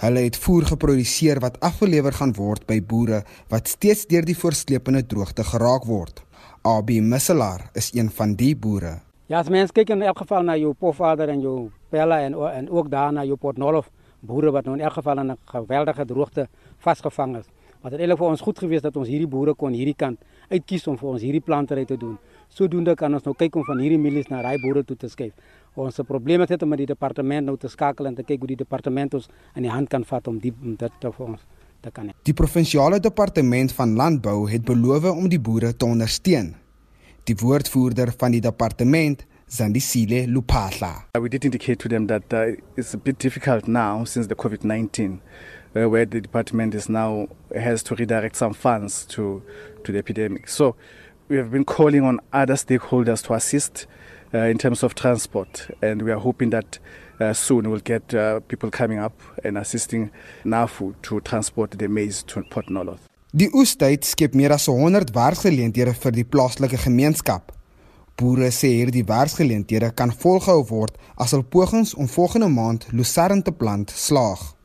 Hulle 0.02 0.24
het 0.26 0.40
voer 0.40 0.66
geproduseer 0.72 1.42
wat 1.44 1.60
afgelewer 1.60 2.16
gaan 2.16 2.32
word 2.38 2.64
by 2.70 2.80
boere 2.80 3.22
wat 3.52 3.68
steeds 3.68 4.08
deur 4.10 4.26
die 4.26 4.38
voorsleepende 4.38 5.04
droogte 5.06 5.44
geraak 5.46 5.86
word. 5.86 6.24
AB 6.64 7.02
Misselaar 7.02 7.68
is 7.76 7.92
een 7.94 8.10
van 8.10 8.38
die 8.40 8.56
boere. 8.56 9.02
Ja, 9.32 9.40
as 9.40 9.48
mens 9.48 9.72
kyk 9.72 9.94
in 9.94 10.02
elk 10.04 10.18
geval 10.26 10.44
na 10.44 10.58
jou 10.60 10.74
pofvader 10.76 11.30
en 11.32 11.40
jou 11.40 11.70
pella 11.88 12.18
en 12.20 12.34
en 12.36 12.66
ook 12.70 12.90
daarna 12.92 13.24
jou 13.24 13.38
Portnolof 13.40 13.86
boere 14.20 14.52
wat 14.52 14.66
nou 14.68 14.74
in 14.75 14.82
elk 14.84 14.98
geval 14.98 15.20
in 15.20 15.32
'n 15.32 15.38
geweldige 15.46 16.05
droogte 16.05 16.48
vasgevang 16.77 17.38
is. 17.38 17.46
Dit 17.46 17.92
het 17.92 18.00
eintlik 18.01 18.18
vir 18.18 18.27
ons 18.27 18.42
goed 18.42 18.60
gewees 18.60 18.82
dat 18.82 18.98
ons 18.98 19.08
hierdie 19.08 19.27
boere 19.27 19.53
kon 19.53 19.74
hierdie 19.74 19.96
kant 19.96 20.20
uitkies 20.50 20.88
om 20.88 20.98
vir 20.98 21.10
ons 21.10 21.22
hierdie 21.22 21.42
plantery 21.42 21.86
te 21.86 21.98
doen. 21.98 22.18
Sodoende 22.50 22.96
kan 22.96 23.14
ons 23.14 23.24
nou 23.24 23.36
kyk 23.36 23.55
om 23.55 23.64
van 23.64 23.79
hierdie 23.79 23.98
mielies 23.98 24.27
na 24.27 24.42
daai 24.42 24.58
boere 24.62 24.84
toe 24.84 24.98
te 24.98 25.08
skuif. 25.08 25.32
Ons 25.75 25.96
se 25.96 26.03
probleme 26.03 26.46
het 26.50 26.66
met 26.66 26.77
die 26.77 26.86
departement 26.86 27.46
nou 27.46 27.58
te 27.58 27.68
skakel 27.68 28.05
en 28.05 28.16
te 28.16 28.24
kyk 28.24 28.40
hoe 28.40 28.48
die 28.48 28.55
departement 28.55 29.14
ons 29.14 29.29
in 29.55 29.62
die 29.62 29.72
hand 29.72 29.90
kan 29.90 30.03
vat 30.03 30.27
om 30.27 30.40
die 30.40 30.53
om 30.64 30.75
dit 30.75 30.92
te 31.00 31.12
vir 31.12 31.27
ons 31.27 31.46
te 31.82 31.92
kan. 31.92 32.12
Die 32.24 32.34
provinsiale 32.34 33.00
departement 33.00 33.72
van 33.72 33.96
landbou 33.96 34.50
het 34.50 34.66
beloof 34.66 35.03
om 35.03 35.29
die 35.29 35.40
boere 35.40 35.77
te 35.77 35.86
ondersteun. 35.86 36.55
Die 37.24 37.36
woordvoerder 37.36 38.14
van 38.18 38.32
die 38.32 38.42
departement 38.42 39.25
Zandisile 39.51 40.27
Lupahla. 40.27 41.03
We 41.20 41.27
did 41.27 41.44
indicate 41.44 41.79
to 41.79 41.90
them 41.90 42.07
that 42.07 42.33
uh, 42.33 42.51
it's 42.77 42.94
a 42.94 42.98
bit 42.98 43.20
difficult 43.20 43.68
now 43.68 44.05
since 44.05 44.27
the 44.27 44.35
COVID-19 44.35 45.20
uh, 45.75 45.90
where 45.90 46.05
the 46.05 46.22
department 46.22 46.74
is 46.74 46.87
now 46.87 47.27
has 47.53 47.83
to 47.83 47.96
redirect 47.96 48.37
some 48.37 48.53
funds 48.53 49.05
to 49.07 49.44
to 49.83 49.92
the 49.92 49.98
epidemic. 49.98 50.48
So 50.48 50.75
we 51.27 51.35
have 51.35 51.51
been 51.51 51.66
calling 51.66 52.03
on 52.03 52.20
other 52.31 52.53
stakeholders 52.53 53.25
to 53.25 53.33
assist 53.33 53.87
uh, 54.33 54.37
in 54.40 54.57
terms 54.57 54.83
of 54.83 54.96
transport, 54.96 55.68
and 55.81 56.01
we 56.01 56.11
are 56.11 56.20
hoping 56.20 56.51
that 56.51 56.79
uh, 57.20 57.33
soon 57.33 57.70
we'll 57.70 57.79
get 57.79 58.14
uh, 58.14 58.40
people 58.48 58.72
coming 58.72 59.00
up 59.00 59.20
and 59.44 59.57
assisting 59.57 60.11
NAFU 60.46 60.96
to 61.03 61.20
transport 61.22 61.72
the 61.72 61.87
maize 61.90 62.24
to 62.24 62.42
Port 62.44 62.68
Nolloth. 62.68 63.09
Die 63.33 63.48
oestyd 63.53 64.03
skep 64.03 64.33
meer 64.35 64.51
as 64.51 64.68
100 64.68 65.11
werksgeleenthede 65.16 65.94
vir 65.96 66.11
die 66.11 66.27
plaaslike 66.27 66.79
gemeenskap. 66.83 67.51
Boere 68.16 68.52
sê 68.52 68.70
hierdie 68.76 69.06
werksgeleenthede 69.08 69.92
kan 69.96 70.12
volgehou 70.12 70.64
word 70.70 70.98
as 71.16 71.32
hul 71.32 71.44
pogings 71.44 71.94
om 71.96 72.08
volgende 72.08 72.50
maand 72.50 72.88
lucerne 72.92 73.42
te 73.42 73.52
plant 73.52 73.90
slaag. 73.90 74.56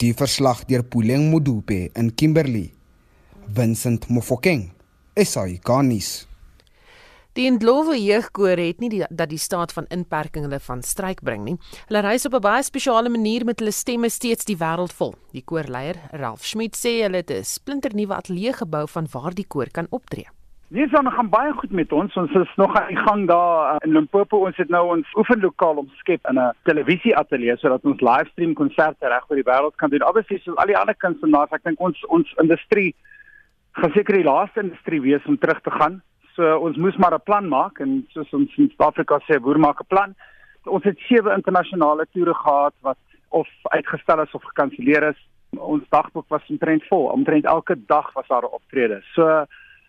Die 0.00 0.14
verslag 0.16 0.64
deur 0.64 0.82
Puleng 0.82 1.30
Modupe 1.30 1.90
in 1.94 2.14
Kimberley. 2.14 2.70
Vincent 3.54 4.08
Mofokeng. 4.08 4.70
Esai 5.14 5.58
Garnis. 5.62 6.30
Die 7.38 7.46
Ndlovu 7.50 7.94
jeugkoor 7.94 8.58
het 8.58 8.80
nie 8.82 8.88
die, 8.90 9.04
dat 9.06 9.30
die 9.30 9.38
staat 9.38 9.70
van 9.72 9.86
inperking 9.94 10.48
hulle 10.48 10.58
van 10.64 10.82
stryk 10.82 11.20
bring 11.22 11.44
nie. 11.46 11.54
Hulle 11.86 12.02
reis 12.02 12.26
op 12.26 12.34
'n 12.34 12.40
baie 12.40 12.62
spesiale 12.62 13.08
manier 13.08 13.44
met 13.44 13.58
hulle 13.60 13.70
stemme 13.70 14.08
steeds 14.10 14.44
die 14.44 14.56
wêreld 14.56 14.92
vol. 14.92 15.14
Die 15.32 15.44
koorleier, 15.44 15.96
Ralph 16.10 16.44
Schmidt, 16.44 16.76
sê 16.76 17.02
hulle 17.02 17.16
het 17.16 17.30
'n 17.30 17.44
splinternuwe 17.44 18.14
ateljee 18.14 18.52
gebou 18.52 18.88
van 18.88 19.06
waar 19.10 19.34
die 19.34 19.46
koor 19.46 19.70
kan 19.70 19.86
optree. 19.90 20.26
Dis 20.70 20.90
dan 20.90 21.10
gaan 21.10 21.28
baie 21.28 21.52
goed 21.52 21.72
met 21.74 21.92
ons. 21.92 22.14
Ons 22.14 22.34
is 22.38 22.50
nog 22.56 22.74
aan 22.78 22.86
die 22.86 22.96
gang 22.96 23.24
daar 23.26 23.74
uh, 23.74 23.76
in 23.84 23.92
Limpopo. 23.92 24.38
Ons 24.46 24.56
het 24.56 24.68
nou 24.70 24.84
ons 24.96 25.14
oefenlokaal 25.18 25.80
omskep 25.82 26.28
in 26.30 26.38
'n 26.38 26.52
televisieateljee 26.62 27.56
sodat 27.58 27.84
ons 27.84 28.00
livestream 28.00 28.52
konserte 28.54 29.08
reg 29.08 29.24
oor 29.26 29.40
die 29.40 29.48
wêreld 29.50 29.74
kan 29.76 29.90
doen. 29.90 30.06
Obviously, 30.06 30.38
soos 30.38 30.56
al 30.56 30.70
die 30.70 30.76
ander 30.78 30.94
kunstenaars, 30.94 31.50
ek 31.50 31.64
dink 31.64 31.80
ons 31.80 32.04
ons 32.06 32.34
industrie 32.38 32.94
gaan 33.72 33.90
seker 33.90 34.14
die 34.14 34.30
laaste 34.30 34.62
industrie 34.62 35.00
wees 35.00 35.26
om 35.26 35.38
terug 35.38 35.60
te 35.60 35.70
gaan. 35.70 36.02
So 36.36 36.58
ons 36.58 36.76
moes 36.76 36.96
maar 36.96 37.14
'n 37.14 37.26
plan 37.26 37.48
maak 37.48 37.80
en 37.80 38.06
soos 38.14 38.30
ons 38.32 38.56
in 38.56 38.70
Suid-Afrika 38.70 39.18
sê, 39.26 39.40
boer 39.40 39.58
maak 39.58 39.80
'n 39.80 39.88
plan. 39.88 40.14
Ons 40.66 40.84
het 40.84 40.98
sewe 40.98 41.34
internasionale 41.34 42.06
toere 42.12 42.34
gehad 42.34 42.74
wat 42.82 42.98
of 43.28 43.48
uitgestel 43.62 44.22
is 44.22 44.34
of 44.34 44.44
gekanselleer 44.44 45.02
is. 45.02 45.18
Ons 45.58 45.82
dagboek 45.88 46.28
was 46.28 46.46
omtrent 46.46 46.84
vol. 46.86 47.10
Omtrent 47.10 47.44
elke 47.44 47.74
dag 47.86 48.12
was 48.12 48.28
daar 48.28 48.42
'n 48.42 48.54
optrede. 48.54 49.02
So 49.14 49.46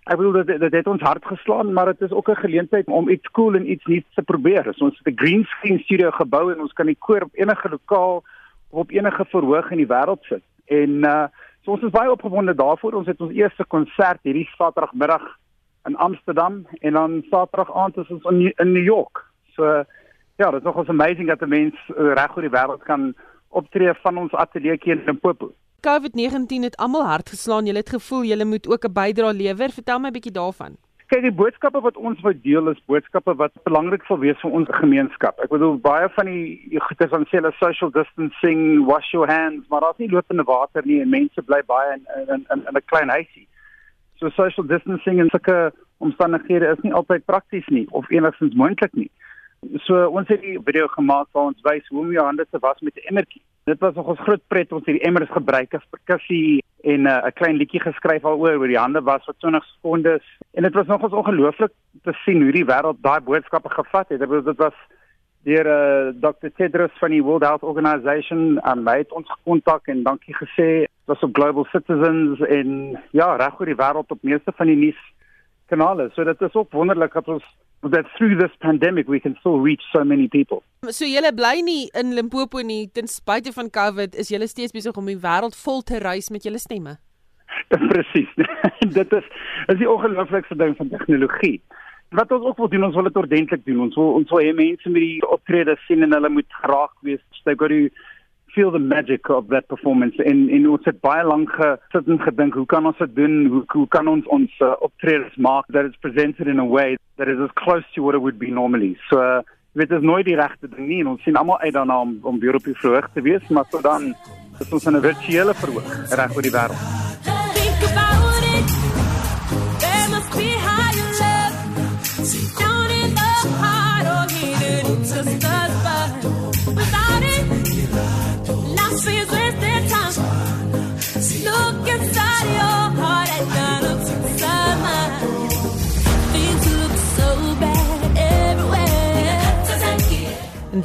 Ek 0.09 0.17
wil 0.17 0.31
dit 0.31 0.47
dit 0.47 0.73
het 0.73 0.87
ons 0.87 1.01
hart 1.01 1.25
geslaan, 1.25 1.73
maar 1.73 1.85
dit 1.93 2.01
is 2.01 2.11
ook 2.11 2.29
'n 2.29 2.43
geleentheid 2.45 2.87
om 2.87 3.09
iets 3.09 3.31
cool 3.31 3.55
en 3.55 3.71
iets 3.71 3.85
nuuts 3.85 4.13
te 4.13 4.21
probeer. 4.21 4.73
So 4.73 4.85
ons 4.85 5.01
'n 5.05 5.11
green 5.15 5.43
screen 5.45 5.79
studio 5.79 6.11
gebou 6.11 6.51
en 6.51 6.59
ons 6.59 6.73
kan 6.73 6.85
die 6.85 6.97
koor 6.99 7.21
op 7.21 7.35
enige 7.35 7.69
lokaal 7.69 8.23
of 8.69 8.79
op 8.79 8.91
enige 8.91 9.25
verhoog 9.25 9.71
in 9.71 9.77
die 9.77 9.87
wêreld 9.87 10.23
sit. 10.23 10.43
En 10.65 10.89
uh 11.03 11.27
so 11.63 11.71
ons 11.71 11.83
is 11.83 11.89
baie 11.89 12.11
opgewonde 12.11 12.55
daarvoor. 12.55 12.93
Ons 12.93 13.07
het 13.07 13.21
ons 13.21 13.31
eerste 13.33 13.65
konsert 13.65 14.19
hierdie 14.21 14.49
Saterdagmiddag 14.57 15.37
in 15.85 15.95
Amsterdam 15.95 16.65
en 16.79 16.93
dan 16.93 17.23
Saterdag 17.29 17.75
aand 17.75 17.97
is 17.97 18.09
ons 18.09 18.23
in 18.23 18.53
in 18.55 18.71
New 18.71 18.83
York. 18.83 19.25
So 19.55 19.83
ja, 20.35 20.51
dit 20.51 20.59
is 20.59 20.63
nogals 20.63 20.87
amazing 20.87 21.27
dat 21.27 21.41
'n 21.41 21.49
mens 21.49 21.75
uh, 21.89 22.13
reg 22.13 22.35
oor 22.35 22.41
die 22.41 22.57
wêreld 22.57 22.83
kan 22.83 23.13
optree 23.49 23.93
van 23.93 24.17
ons 24.17 24.33
ateljee 24.33 24.77
hier 24.79 24.97
in 24.97 25.05
Limpopo. 25.05 25.51
COVID-19 25.87 26.63
het 26.63 26.77
almal 26.77 27.05
hard 27.05 27.29
geslaan. 27.29 27.65
Jy 27.65 27.73
het 27.73 27.89
gevoel 27.89 28.23
jy 28.23 28.43
moet 28.45 28.67
ook 28.67 28.85
'n 28.85 28.93
bydrae 28.93 29.33
lewer. 29.33 29.69
Vertel 29.69 29.99
my 29.99 30.07
'n 30.07 30.13
bietjie 30.13 30.31
daarvan. 30.31 30.77
Kyk, 31.11 31.21
die 31.21 31.31
boodskappe 31.31 31.81
wat 31.81 31.97
ons 31.97 32.21
wou 32.21 32.31
deel 32.43 32.69
is 32.69 32.85
boodskappe 32.85 33.33
wat 33.35 33.51
belangrik 33.63 34.03
sal 34.07 34.19
wees 34.19 34.39
vir 34.39 34.51
ons 34.51 34.67
gemeenskap. 34.71 35.39
Ek 35.43 35.49
bedoel 35.49 35.75
baie 35.83 36.07
van 36.15 36.25
die 36.25 36.79
goeie 36.79 37.09
van 37.09 37.25
sê 37.25 37.41
social 37.59 37.91
distancing, 37.91 38.85
wash 38.85 39.11
your 39.11 39.27
hands, 39.27 39.67
maar 39.67 39.81
daar's 39.81 39.97
nie 39.97 40.09
lopende 40.09 40.43
water 40.43 40.81
nie 40.85 41.01
en 41.01 41.09
mense 41.09 41.41
bly 41.41 41.61
baie 41.67 41.93
in 41.93 42.05
in 42.33 42.45
in 42.49 42.77
'n 42.77 42.85
klein 42.85 43.09
huisie. 43.09 43.47
So 44.19 44.29
social 44.29 44.67
distancing 44.67 45.19
en 45.19 45.29
sulke 45.29 45.73
omstandighede 45.97 46.71
is 46.71 46.81
nie 46.81 46.93
altyd 46.93 47.25
prakties 47.25 47.67
nie 47.67 47.87
of 47.89 48.09
enigstens 48.09 48.55
moontlik 48.55 48.93
nie. 48.93 49.11
So 49.83 50.07
ons 50.07 50.27
het 50.27 50.41
die 50.41 50.59
video 50.63 50.87
gemaak 50.87 51.27
waar 51.31 51.51
ons 51.51 51.61
wys 51.61 51.87
hoe 51.89 51.99
om 51.99 52.11
jou 52.11 52.25
hande 52.25 52.45
te 52.51 52.59
was 52.59 52.79
met 52.79 52.95
'n 52.95 53.07
emmertjie. 53.09 53.41
Dit 53.71 53.79
was 53.79 53.93
nog 53.95 54.07
ons 54.11 54.19
groot 54.19 54.41
pret 54.51 54.71
ons 54.75 54.83
hierdie 54.85 55.05
emmers 55.07 55.29
gebruik 55.31 55.75
as 55.77 55.91
perkussie 55.95 56.59
en 56.83 57.05
uh, 57.07 57.21
'n 57.29 57.37
klein 57.39 57.55
liedjie 57.55 57.79
geskryf 57.79 58.25
daaroor 58.25 58.57
oor 58.59 58.67
die 58.67 58.79
hande 58.79 59.01
was 59.07 59.23
vir 59.27 59.35
20 59.39 59.67
sekondes 59.69 60.25
en 60.57 60.67
dit 60.67 60.73
was 60.79 60.89
nogals 60.89 61.15
ongelooflik 61.21 61.71
te 62.03 62.13
sien 62.25 62.41
hoe 62.43 62.51
die 62.51 62.65
wêreld 62.71 62.99
daai 63.05 63.21
boodskappe 63.21 63.69
gevat 63.69 64.09
het. 64.09 64.19
Dit 64.19 64.57
was 64.57 64.75
deur 65.47 65.65
uh, 65.65 66.11
Dr 66.21 66.51
Tedros 66.57 66.99
van 66.99 67.15
die 67.15 67.23
World 67.23 67.47
Health 67.47 67.63
Organization 67.63 68.61
aan 68.61 68.83
my 68.83 68.97
het 68.97 69.11
ons 69.11 69.31
gekontak 69.31 69.87
en 69.87 70.03
dankie 70.03 70.35
gesê. 70.35 70.69
Dit 70.83 71.13
was 71.13 71.23
op 71.23 71.35
Global 71.35 71.65
Citizens 71.71 72.39
en 72.39 72.99
ja, 73.11 73.35
reg 73.35 73.59
oor 73.59 73.71
die 73.71 73.79
wêreld 73.79 74.11
op 74.11 74.21
meeste 74.21 74.51
van 74.51 74.67
die 74.67 74.77
nuus 74.77 75.01
kanale. 75.71 76.09
So 76.13 76.23
dit 76.23 76.41
is 76.41 76.53
ook 76.53 76.71
wonderlik 76.71 77.13
dat 77.13 77.27
ons 77.27 77.47
that 77.83 78.05
through 78.17 78.37
this 78.37 78.51
pandemic 78.61 79.07
we 79.07 79.19
can 79.19 79.35
still 79.39 79.59
reach 79.59 79.81
so 79.93 80.03
many 80.03 80.27
people. 80.27 80.63
So 80.89 81.05
julle 81.05 81.31
bly 81.35 81.61
nie 81.61 81.89
in 81.95 82.15
Limpopo 82.15 82.61
nie 82.61 82.87
ten 82.87 83.07
spyte 83.07 83.53
van 83.53 83.69
COVID, 83.69 84.15
is 84.15 84.29
julle 84.29 84.47
steeds 84.47 84.73
besig 84.73 84.97
om 84.97 85.09
die 85.09 85.17
wêreld 85.17 85.57
vol 85.57 85.81
te 85.81 85.99
reis 85.99 86.29
met 86.29 86.45
julle 86.45 86.61
stemme. 86.61 86.97
Presies. 87.91 88.29
dit 88.99 89.13
is 89.19 89.29
is 89.67 89.79
die 89.81 89.89
ongelooflikste 89.89 90.57
ding 90.57 90.77
van 90.77 90.89
tegnologie. 90.93 91.59
Wat 92.11 92.31
ons 92.35 92.45
ook 92.45 92.57
wil 92.57 92.69
doen, 92.69 92.83
ons 92.83 92.95
wil 92.95 93.07
dit 93.07 93.17
ordentlik 93.17 93.65
doen. 93.65 93.85
Ons 93.87 93.95
wil 93.95 94.17
ons 94.19 94.33
wil 94.33 94.43
hê 94.43 94.53
mense 94.53 94.89
met 94.89 95.01
die 95.01 95.27
optrede 95.31 95.77
sien 95.87 96.03
en 96.03 96.13
hulle 96.17 96.29
moet 96.29 96.59
geraak 96.61 96.93
wees. 97.07 97.21
They 97.45 97.55
got 97.55 97.73
to 97.73 97.89
feel 98.53 98.71
the 98.71 98.79
magic 98.79 99.29
of 99.29 99.47
that 99.47 99.67
performance. 99.67 100.15
In 100.23 100.49
in 100.49 100.69
ons 100.69 100.85
het 100.85 100.99
baie 101.01 101.23
lank 101.23 101.49
gesit 101.49 102.07
en 102.07 102.19
gedink 102.19 102.53
hoe 102.53 102.65
kan 102.65 102.85
ons 102.85 102.97
dit 102.97 103.15
doen? 103.15 103.45
Hoe 103.45 103.63
hoe 103.67 103.87
kan 103.87 104.07
ons 104.07 104.27
ons 104.27 104.59
uh, 104.59 104.75
optredes 104.79 105.35
maak 105.35 105.65
that 105.69 105.85
it's 105.85 106.03
presented 106.05 106.47
in 106.47 106.59
a 106.59 106.65
way 106.65 106.97
that 107.17 107.27
is 107.27 107.39
as 107.39 107.51
close 107.53 107.85
to 107.93 108.03
what 108.03 108.15
it 108.15 108.21
would 108.21 108.39
be 108.39 108.51
normally? 108.51 108.97
So 109.09 109.19
uh, 109.19 109.41
weet 109.71 109.91
is 109.91 110.01
nooit 110.01 110.25
die 110.27 110.35
regte 110.35 110.67
ding 110.67 110.87
nie 110.87 110.99
en 111.03 111.13
ons 111.13 111.21
sien 111.23 111.37
almal 111.39 111.59
uit 111.59 111.73
daarna 111.73 112.01
om 112.03 112.17
om 112.27 112.39
weer 112.39 112.57
op 112.59 112.67
die 112.67 112.75
verhoog 112.81 113.07
te 113.13 113.23
wees 113.27 113.47
maar 113.49 113.69
so 113.71 113.81
dan 113.81 114.11
is 114.59 114.73
ons 114.73 114.85
in 114.85 114.97
'n 114.97 115.05
virtuele 115.07 115.53
verhoog 115.53 115.95
reg 116.19 116.35
oor 116.35 116.49
die 116.49 116.57
wêreld 116.57 117.00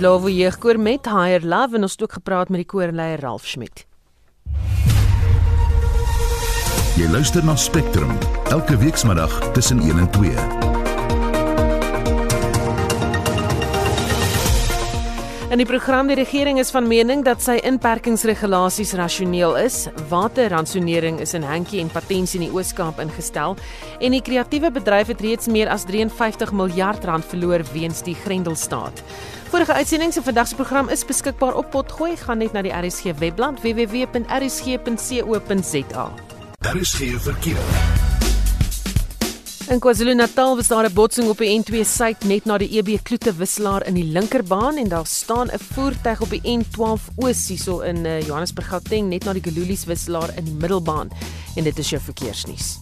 Lowe 0.00 0.34
jeugkoor 0.34 0.78
met 0.80 1.06
Higher 1.06 1.46
Love 1.46 1.76
en 1.76 1.82
ons 1.82 1.92
het 1.92 2.02
ook 2.02 2.12
gepraat 2.12 2.48
met 2.48 2.62
die 2.64 2.66
koorleier 2.66 3.20
Ralf 3.20 3.46
Schmidt. 3.46 3.86
Jy 6.96 7.08
luister 7.12 7.44
na 7.44 7.56
Spectrum 7.56 8.12
elke 8.50 8.76
weekmiddag 8.76 9.52
tussen 9.52 9.80
1 9.80 9.98
en 9.98 10.10
2. 10.10 10.74
In 15.46 15.60
die 15.62 15.66
program 15.68 16.08
die 16.10 16.16
regering 16.18 16.58
is 16.58 16.72
van 16.74 16.88
mening 16.90 17.20
dat 17.24 17.40
sy 17.40 17.54
inperkingsregulasies 17.64 18.96
rasioneel 18.98 19.54
is. 19.60 19.86
Waterransonering 20.10 21.20
is 21.22 21.36
in 21.38 21.46
Hankie 21.46 21.78
en 21.80 21.92
Patensie 21.92 22.40
in 22.40 22.48
die 22.48 22.56
Oos-Kaap 22.56 22.98
ingestel 23.00 23.54
en 24.00 24.16
die 24.16 24.20
kreatiewe 24.26 24.72
bedryf 24.74 25.12
het 25.14 25.22
reeds 25.22 25.46
meer 25.46 25.70
as 25.70 25.86
53 25.86 26.50
miljard 26.52 27.04
rand 27.06 27.24
verloor 27.24 27.62
weens 27.72 28.02
die 28.02 28.16
Grendelstaat. 28.24 29.04
Vorige 29.48 29.72
uitsendings 29.72 30.14
se 30.14 30.22
vandag 30.22 30.48
se 30.48 30.54
program 30.54 30.88
is 30.88 31.04
beskikbaar 31.04 31.54
op 31.54 31.70
Potgooi. 31.70 32.16
Gaan 32.16 32.38
net 32.38 32.52
na 32.52 32.62
die 32.62 32.72
RSG 32.74 33.02
webblad 33.18 33.60
www.rsg.co.za. 33.62 34.24
Daar 36.58 36.76
is 36.76 36.94
geen 36.94 37.20
verkeer. 37.20 37.58
In 39.66 39.78
KwaZulu-Natal 39.78 40.56
was 40.56 40.68
daar 40.68 40.84
'n 40.84 40.92
botsing 40.92 41.28
op 41.28 41.38
die 41.38 41.62
N2 41.62 41.84
suid 41.84 42.24
net 42.24 42.44
na 42.44 42.58
die 42.58 42.78
EB 42.78 42.98
Kloete 43.02 43.36
wisselaar 43.36 43.86
in 43.86 43.94
die 43.94 44.04
linkerbaan 44.04 44.76
en 44.76 44.88
daar 44.88 45.06
staan 45.06 45.46
'n 45.46 45.58
voertuig 45.74 46.20
op 46.20 46.30
die 46.30 46.40
N12 46.58 47.02
oos 47.16 47.48
hierso 47.48 47.80
in 47.80 48.04
uh, 48.04 48.20
Johannesburg 48.26 48.68
Gauteng 48.68 49.08
net 49.08 49.24
na 49.24 49.32
die 49.32 49.42
Gululies 49.42 49.84
wisselaar 49.84 50.30
in 50.36 50.44
die 50.44 50.54
middelbaan 50.54 51.08
en 51.56 51.64
dit 51.64 51.78
is 51.78 51.90
jou 51.90 52.02
verkeersnuus. 52.02 52.78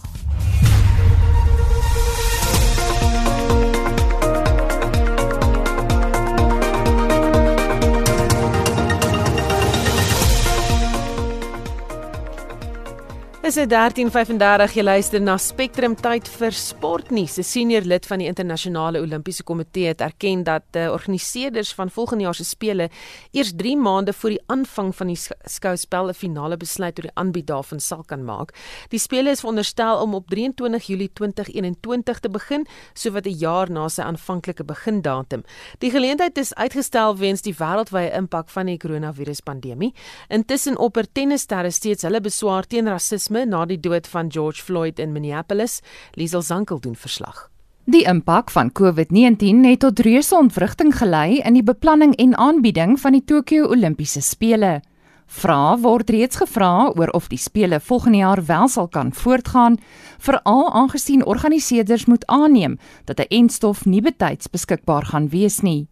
Is 13.45 13.53
dit 13.53 13.69
13:35 13.69 14.73
jy 14.73 14.81
luister 14.81 15.21
na 15.21 15.35
Spectrum 15.37 15.93
tyd 15.93 16.25
vir 16.39 16.51
sportnuus. 16.51 17.37
'n 17.37 17.43
Senior 17.43 17.83
lid 17.85 18.05
van 18.05 18.17
die 18.17 18.25
internasionale 18.25 18.99
Olimpiese 18.99 19.43
Komitee 19.43 19.87
het 19.87 20.01
erken 20.01 20.43
dat 20.43 20.63
die 20.71 20.81
uh, 20.81 20.91
organiseerders 20.91 21.73
van 21.73 21.91
volgende 21.91 22.23
jaar 22.23 22.33
se 22.33 22.43
spele 22.43 22.89
eers 23.31 23.53
3 23.55 23.77
maande 23.77 24.13
voor 24.13 24.29
die 24.29 24.41
aanvang 24.47 24.95
van 24.95 25.07
die 25.07 25.19
skouspel 25.45 26.09
'n 26.09 26.13
finale 26.13 26.57
besluit 26.57 26.97
oor 26.97 27.03
die 27.03 27.13
aanbied 27.13 27.47
daarvan 27.47 27.79
sal 27.79 28.03
kan 28.03 28.25
maak. 28.25 28.49
Die 28.89 28.99
spele 28.99 29.29
is 29.29 29.39
veronderstel 29.39 30.01
om 30.01 30.13
op 30.15 30.27
23 30.27 30.87
Julie 30.87 31.11
2021 31.13 32.19
te 32.19 32.29
begin, 32.29 32.65
sowat 32.93 33.27
'n 33.27 33.37
jaar 33.37 33.69
na 33.69 33.87
sy 33.89 34.01
aanvanklike 34.01 34.63
begindatum. 34.63 35.43
Die 35.79 35.91
geleentheid 35.91 36.37
is 36.37 36.53
uitgestel 36.53 37.17
weens 37.17 37.41
die 37.41 37.53
wêreldwye 37.53 38.11
impak 38.11 38.49
van 38.49 38.65
die 38.65 38.77
koronaviruspandemie. 38.77 39.93
Intussen 40.29 40.77
opper 40.77 41.05
tennissterre 41.11 41.71
steeds 41.71 42.01
hulle 42.01 42.21
beswaar 42.21 42.65
teen 42.67 42.87
rasisme 42.87 43.34
rasisme 43.35 43.45
na 43.45 43.65
die 43.65 43.79
dood 43.79 44.07
van 44.07 44.31
George 44.31 44.63
Floyd 44.63 44.99
in 44.99 45.11
Minneapolis. 45.11 45.81
Liesel 46.15 46.41
Zankel 46.41 46.79
doen 46.79 46.95
verslag. 46.95 47.49
Die 47.85 48.05
impak 48.07 48.49
van 48.51 48.71
COVID-19 48.71 49.65
het 49.65 49.79
tot 49.79 49.99
reuse 49.99 50.35
ontwrigting 50.35 50.95
gelei 50.95 51.41
in 51.43 51.53
die 51.53 51.63
beplanning 51.63 52.15
en 52.17 52.35
aanbieding 52.35 52.99
van 52.99 53.11
die 53.11 53.23
Tokio 53.23 53.67
Olimpiese 53.67 54.21
Spele. 54.21 54.81
Vra 55.27 55.77
word 55.77 56.09
reeds 56.09 56.37
gevra 56.37 56.91
oor 56.95 57.09
of 57.13 57.27
die 57.29 57.37
spele 57.37 57.79
volgende 57.79 58.17
jaar 58.17 58.45
wel 58.45 58.67
sal 58.67 58.87
kan 58.87 59.11
voortgaan, 59.13 59.77
veral 60.19 60.71
aangesien 60.73 61.25
organiseerders 61.25 62.05
moet 62.05 62.25
aanneem 62.25 62.77
dat 63.05 63.19
'n 63.19 63.29
enstof 63.29 63.85
nie 63.85 64.01
betyds 64.01 64.49
beskikbaar 64.49 65.05
gaan 65.05 65.29
wees 65.29 65.61
nie. 65.61 65.87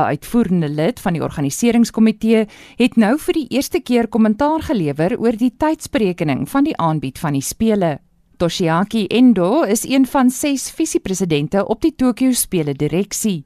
'n 0.00 0.12
uitvoerende 0.14 0.68
lid 0.68 1.00
van 1.00 1.12
die 1.12 1.22
organiseringskomitee 1.22 2.46
het 2.76 2.96
nou 2.96 3.18
vir 3.18 3.34
die 3.34 3.46
eerste 3.48 3.80
keer 3.80 4.08
kommentaar 4.08 4.62
gelewer 4.62 5.18
oor 5.18 5.36
die 5.36 5.54
tydsberekening 5.56 6.48
van 6.48 6.64
die 6.64 6.76
aanbied 6.76 7.18
van 7.18 7.32
die 7.32 7.42
spele. 7.42 7.98
Toshiaki 8.36 9.06
Endo 9.06 9.62
is 9.62 9.84
een 9.84 10.06
van 10.06 10.30
6 10.30 10.70
visiepresidente 10.70 11.66
op 11.66 11.80
die 11.80 11.94
Tokyo 11.96 12.32
Spele 12.32 12.74
direksie. 12.74 13.44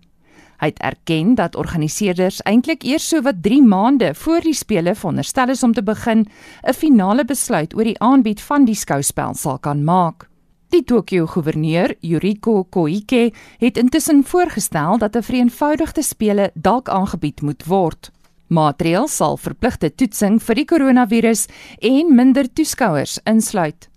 Hy 0.58 0.66
het 0.70 0.78
erken 0.78 1.34
dat 1.34 1.56
organiseerders 1.56 2.42
eintlik 2.42 2.84
eers 2.86 3.08
so 3.08 3.22
wat 3.22 3.42
3 3.42 3.62
maande 3.62 4.14
voor 4.14 4.40
die 4.40 4.54
spele 4.54 4.94
veronderstel 4.94 5.48
is 5.48 5.62
om 5.62 5.72
te 5.72 5.82
begin 5.82 6.26
'n 6.62 6.72
finale 6.72 7.24
besluit 7.24 7.74
oor 7.74 7.84
die 7.84 7.98
aanbied 7.98 8.40
van 8.40 8.64
die 8.64 8.74
skouspel 8.74 9.34
sal 9.34 9.58
kan 9.58 9.84
maak. 9.84 10.28
Die 10.72 10.83
Tokyo 10.83 11.27
goewerneur, 11.27 11.94
Yuriko 12.00 12.64
Koike, 12.64 13.33
het 13.59 13.77
intussen 13.77 14.24
voorgestel 14.24 14.98
dat 14.98 15.16
'n 15.16 15.22
vereenvoudigde 15.22 16.03
spele 16.03 16.50
dalk 16.55 16.88
aangebied 16.88 17.42
moet 17.42 17.64
word. 17.66 18.11
Maatreëls 18.46 19.16
sal 19.16 19.37
verpligte 19.37 19.94
toetsing 19.94 20.42
vir 20.42 20.55
die 20.55 20.64
koronavirus 20.64 21.46
en 21.79 22.14
minder 22.14 22.53
toeskouers 22.53 23.18
insluit. 23.24 23.88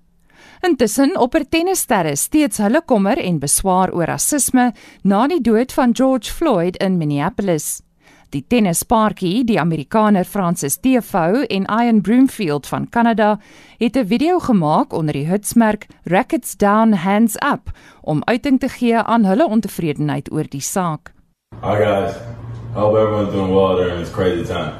Intussen 0.61 1.17
opper 1.17 1.45
tennissterre 1.49 2.15
steeds 2.15 2.57
hulle 2.57 2.81
kommer 2.85 3.17
en 3.17 3.39
beswaar 3.39 3.93
oor 3.93 4.05
rasisme 4.05 4.73
na 5.03 5.27
die 5.27 5.41
dood 5.41 5.73
van 5.73 5.93
George 5.95 6.31
Floyd 6.33 6.77
in 6.77 6.97
Minneapolis. 6.97 7.81
Die 8.35 8.43
tennispaartjie, 8.43 9.45
die 9.47 9.55
Amerikaner 9.59 10.25
Francis 10.27 10.75
Tiafoe 10.83 11.45
en 11.47 11.63
Ian 11.71 12.01
Broomfield 12.03 12.67
van 12.67 12.89
Kanada, 12.89 13.39
het 13.77 13.95
'n 13.95 14.05
video 14.05 14.39
gemaak 14.39 14.93
onder 14.93 15.13
die 15.13 15.25
hitsmerk 15.25 15.87
Rackets 16.03 16.57
Down 16.57 16.91
Hands 16.91 17.35
Up 17.35 17.71
om 18.01 18.21
uiting 18.23 18.59
te 18.59 18.69
gee 18.69 18.97
aan 18.97 19.25
hulle 19.25 19.47
ontevredenheid 19.47 20.31
oor 20.31 20.43
die 20.49 20.61
saak. 20.61 21.13
Hi 21.61 21.75
guys, 21.77 22.15
hope 22.73 22.99
everyone's 22.99 23.33
doing 23.33 23.53
well 23.53 23.75
during 23.75 23.99
this 23.99 24.11
crazy 24.11 24.43
time. 24.43 24.73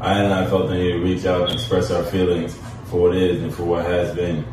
I 0.00 0.22
and 0.22 0.32
I 0.32 0.48
felt 0.48 0.68
the 0.68 0.74
need 0.74 0.92
to 0.92 1.02
reach 1.02 1.26
out 1.26 1.40
and 1.40 1.52
express 1.52 1.90
our 1.90 2.04
feelings 2.04 2.54
for 2.84 3.00
what 3.00 3.16
is 3.16 3.42
and 3.42 3.52
for 3.52 3.66
what 3.66 3.84
has 3.84 4.14
been 4.14 4.44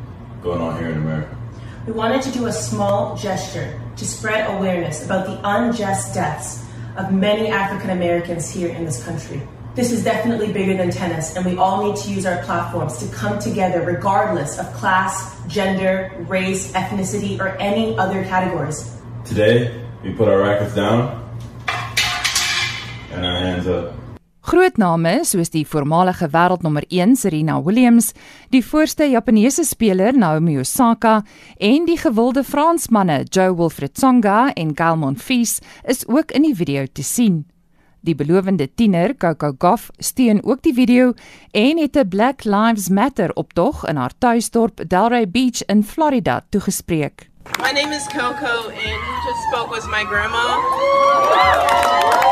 going 0.42 0.62
on 0.62 0.78
here 0.78 0.90
in 0.90 0.98
America. 0.98 1.38
We 1.86 1.94
wanted 1.94 2.22
to 2.22 2.40
do 2.40 2.46
a 2.46 2.52
small 2.52 3.16
gesture 3.16 3.80
to 3.96 4.06
spread 4.06 4.50
awareness 4.56 5.06
about 5.06 5.26
the 5.26 5.40
unjust 5.44 6.14
deaths 6.14 6.69
of 7.00 7.14
many 7.14 7.48
African 7.48 7.92
Americans 7.92 8.52
here 8.52 8.70
in 8.70 8.84
this 8.84 9.04
country. 9.04 9.42
This 9.76 9.92
is 9.94 10.04
definitely 10.04 10.52
bigger 10.52 10.76
than 10.76 10.92
tennis, 10.92 11.36
and 11.38 11.46
we 11.46 11.56
all 11.58 11.88
need 11.88 11.96
to 12.02 12.12
use 12.12 12.26
our 12.26 12.44
platforms 12.44 12.98
to 12.98 13.16
come 13.16 13.40
together 13.40 13.82
regardless 13.82 14.60
of 14.60 14.66
class, 14.74 15.40
gender, 15.48 16.12
race, 16.28 16.74
ethnicity, 16.74 17.40
or 17.40 17.56
any 17.58 17.98
other 17.98 18.26
categories. 18.26 18.94
Today, 19.24 19.82
we 20.04 20.12
put 20.12 20.28
our 20.28 20.40
rackets 20.40 20.76
down 20.76 21.30
and 23.12 23.26
our 23.26 23.40
hands 23.40 23.68
up. 23.68 23.99
Groot 24.50 24.80
name 24.82 25.12
soos 25.30 25.52
die 25.54 25.62
voormalige 25.70 26.26
wêreldnommer 26.34 26.82
1 26.90 27.12
Serena 27.22 27.60
Williams, 27.62 28.08
die 28.50 28.64
voorste 28.66 29.06
Japaneese 29.06 29.62
speler 29.62 30.16
Naomi 30.18 30.56
Osaka 30.58 31.20
en 31.62 31.86
die 31.86 32.00
gewilde 32.02 32.42
Fransmanne 32.42 33.20
Joe 33.30 33.54
Wilfried 33.60 33.94
Tsonga 33.94 34.48
en 34.58 34.72
Gael 34.74 34.98
Monfils 34.98 35.60
is 35.86 36.02
ook 36.10 36.34
in 36.34 36.48
die 36.48 36.56
video 36.58 36.88
te 36.90 37.06
sien. 37.06 37.44
Die 38.02 38.16
belowende 38.18 38.66
tiener, 38.74 39.14
Coco 39.22 39.52
Gauff, 39.60 39.92
steun 40.02 40.42
ook 40.42 40.66
die 40.66 40.74
video 40.74 41.14
en 41.54 41.78
het 41.78 41.96
'n 41.96 42.10
Black 42.10 42.44
Lives 42.44 42.90
Matter 42.90 43.30
optog 43.36 43.86
in 43.86 44.02
haar 44.02 44.18
tuisdorp 44.18 44.82
Delray 44.90 45.30
Beach 45.30 45.62
in 45.68 45.84
Florida 45.84 46.42
toegespreek. 46.50 47.30
My 47.62 47.72
name 47.72 47.94
is 47.94 48.08
Coco, 48.08 48.70
and 48.70 49.00
who 49.06 49.14
just 49.28 49.42
spoke 49.52 49.70
was 49.70 49.86
my 49.86 50.04
grandma. 50.06 52.29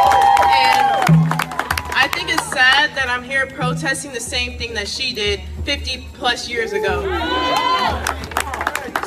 Sad 2.57 2.95
that 2.95 3.07
I'm 3.07 3.21
here 3.21 3.45
protesting 3.45 4.13
the 4.13 4.19
same 4.19 4.57
thing 4.57 4.73
that 4.73 4.87
she 4.87 5.13
did 5.13 5.41
50 5.63 6.07
plus 6.13 6.49
years 6.49 6.73
ago. 6.73 7.03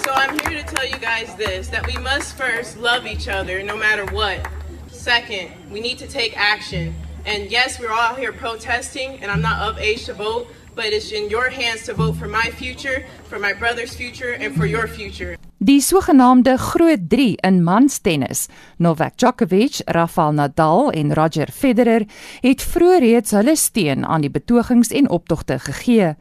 So 0.04 0.12
I'm 0.12 0.38
here 0.38 0.62
to 0.62 0.62
tell 0.62 0.86
you 0.86 0.96
guys 0.98 1.34
this 1.34 1.66
that 1.66 1.84
we 1.84 1.94
must 1.94 2.36
first 2.36 2.76
love 2.76 3.06
each 3.06 3.26
other 3.26 3.60
no 3.64 3.76
matter 3.76 4.06
what. 4.14 4.48
Second, 4.86 5.50
we 5.68 5.80
need 5.80 5.98
to 5.98 6.06
take 6.06 6.38
action. 6.38 6.94
And 7.26 7.50
yes, 7.50 7.80
we're 7.80 7.90
all 7.90 8.14
here 8.14 8.32
protesting, 8.32 9.20
and 9.20 9.32
I'm 9.32 9.42
not 9.42 9.60
of 9.62 9.78
age 9.80 10.04
to 10.04 10.14
vote, 10.14 10.46
but 10.76 10.86
it's 10.86 11.10
in 11.10 11.28
your 11.28 11.48
hands 11.48 11.86
to 11.86 11.94
vote 11.94 12.12
for 12.12 12.28
my 12.28 12.50
future, 12.50 13.04
for 13.24 13.40
my 13.40 13.52
brother's 13.52 13.96
future, 13.96 14.34
and 14.34 14.54
for 14.54 14.64
your 14.64 14.86
future. 14.86 15.36
Die 15.62 15.80
sogenaamde 15.84 16.54
Groot 16.56 17.02
3 17.08 17.34
in 17.44 17.58
manstennis, 17.62 18.46
Novak 18.78 19.18
Djokovic, 19.18 19.82
Rafael 19.84 20.32
Nadal 20.32 20.90
en 20.90 21.12
Roger 21.14 21.50
Federer, 21.52 22.06
het 22.40 22.62
vroeër 22.64 23.02
reeds 23.04 23.34
hulle 23.36 23.52
steun 23.60 24.06
aan 24.06 24.24
die 24.24 24.30
betogings 24.32 24.88
en 24.88 25.10
optogte 25.12 25.58
gegee. 25.60 26.14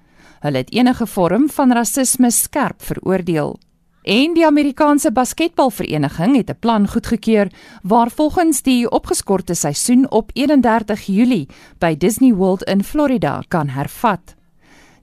Hulle 0.44 0.58
het 0.60 0.74
enige 0.76 1.08
vorm 1.08 1.48
van 1.56 1.72
rasisme 1.72 2.32
skerp 2.36 2.84
veroordeel. 2.84 3.56
En 4.04 4.36
die 4.36 4.44
Amerikaanse 4.46 5.12
basketbalvereniging 5.12 6.36
het 6.36 6.50
'n 6.50 6.60
plan 6.60 6.88
goedgekeur 6.88 7.48
waar 7.84 8.12
volgens 8.12 8.62
die 8.62 8.90
opgeskorte 8.92 9.54
seisoen 9.54 10.12
op 10.12 10.32
31 10.34 11.06
Julie 11.06 11.48
by 11.78 11.98
Disney 11.98 12.34
World 12.34 12.64
in 12.64 12.84
Florida 12.84 13.44
kan 13.48 13.68
hervat. 13.68 14.39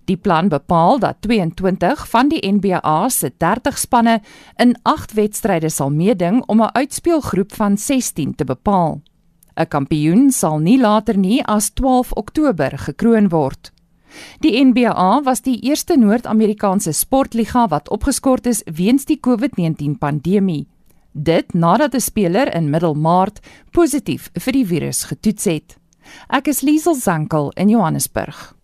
Die 0.06 0.16
plan 0.16 0.48
bepaal 0.48 0.98
dat 0.98 1.16
22 1.20 2.08
van 2.08 2.28
die 2.28 2.52
NBA 2.52 3.08
se 3.08 3.32
30 3.36 3.78
spanne 3.78 4.20
in 4.56 4.76
8 4.82 5.12
wedstryde 5.12 5.68
sal 5.68 5.90
meeding 5.90 6.42
om 6.46 6.62
'n 6.62 6.74
uitspelgroep 6.74 7.54
van 7.54 7.76
16 7.76 8.34
te 8.34 8.44
bepaal. 8.44 9.00
'n 9.56 9.68
Kampioen 9.68 10.30
sal 10.30 10.58
nie 10.58 10.78
later 10.80 11.18
nie 11.18 11.44
as 11.44 11.70
12 11.70 12.12
Oktober 12.12 12.78
gekroon 12.78 13.28
word. 13.28 13.72
Die 14.40 14.64
NBA 14.64 15.22
was 15.22 15.42
die 15.42 15.60
eerste 15.60 15.96
Noord-Amerikaanse 15.96 16.92
sportliga 16.92 17.68
wat 17.68 17.90
opgeskort 17.90 18.46
is 18.46 18.62
weens 18.64 19.04
die 19.04 19.20
COVID-19 19.20 19.98
pandemie. 19.98 20.66
Dit 21.12 21.54
nadat 21.54 21.94
'n 21.94 22.00
speler 22.00 22.54
in 22.54 22.70
Middelmaart 22.70 23.40
positief 23.70 24.30
vir 24.32 24.52
die 24.52 24.66
virus 24.66 25.04
getoets 25.04 25.44
het. 25.44 25.76
Ek 26.28 26.46
is 26.46 26.60
Liesel 26.60 26.94
Zankel 26.94 27.50
in 27.56 27.68
Johannesburg. 27.68 28.55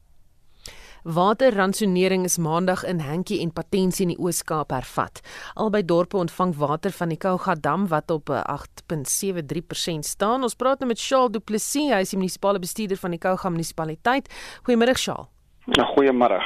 Waterransonering 1.03 2.25
is 2.25 2.39
maandag 2.39 2.85
in 2.85 3.01
Hankie 3.01 3.41
en 3.43 3.51
Patensie 3.53 4.05
in 4.07 4.13
die 4.13 4.23
Oos-Kaap 4.23 4.71
hervat. 4.71 5.19
Albei 5.59 5.83
dorpe 5.83 6.17
ontvang 6.17 6.55
water 6.61 6.95
van 6.95 7.11
die 7.11 7.19
Kouga 7.19 7.57
dam 7.59 7.89
wat 7.91 8.11
op 8.15 8.31
8.73% 8.31 10.07
staan. 10.07 10.47
Ons 10.47 10.55
praat 10.55 10.79
nou 10.79 10.93
met 10.93 11.03
Shaal 11.03 11.33
Du 11.35 11.41
Plessis, 11.41 11.91
hy 11.91 12.05
is 12.07 12.15
die 12.15 12.21
munisipale 12.21 12.63
bestuurder 12.63 13.01
van 13.03 13.17
die 13.17 13.19
Kouga 13.19 13.51
munisipaliteit. 13.51 14.31
Goeiemôre 14.63 14.95
Shaal. 14.95 15.27
Ja, 15.75 15.89
goeiemôre. 15.91 16.39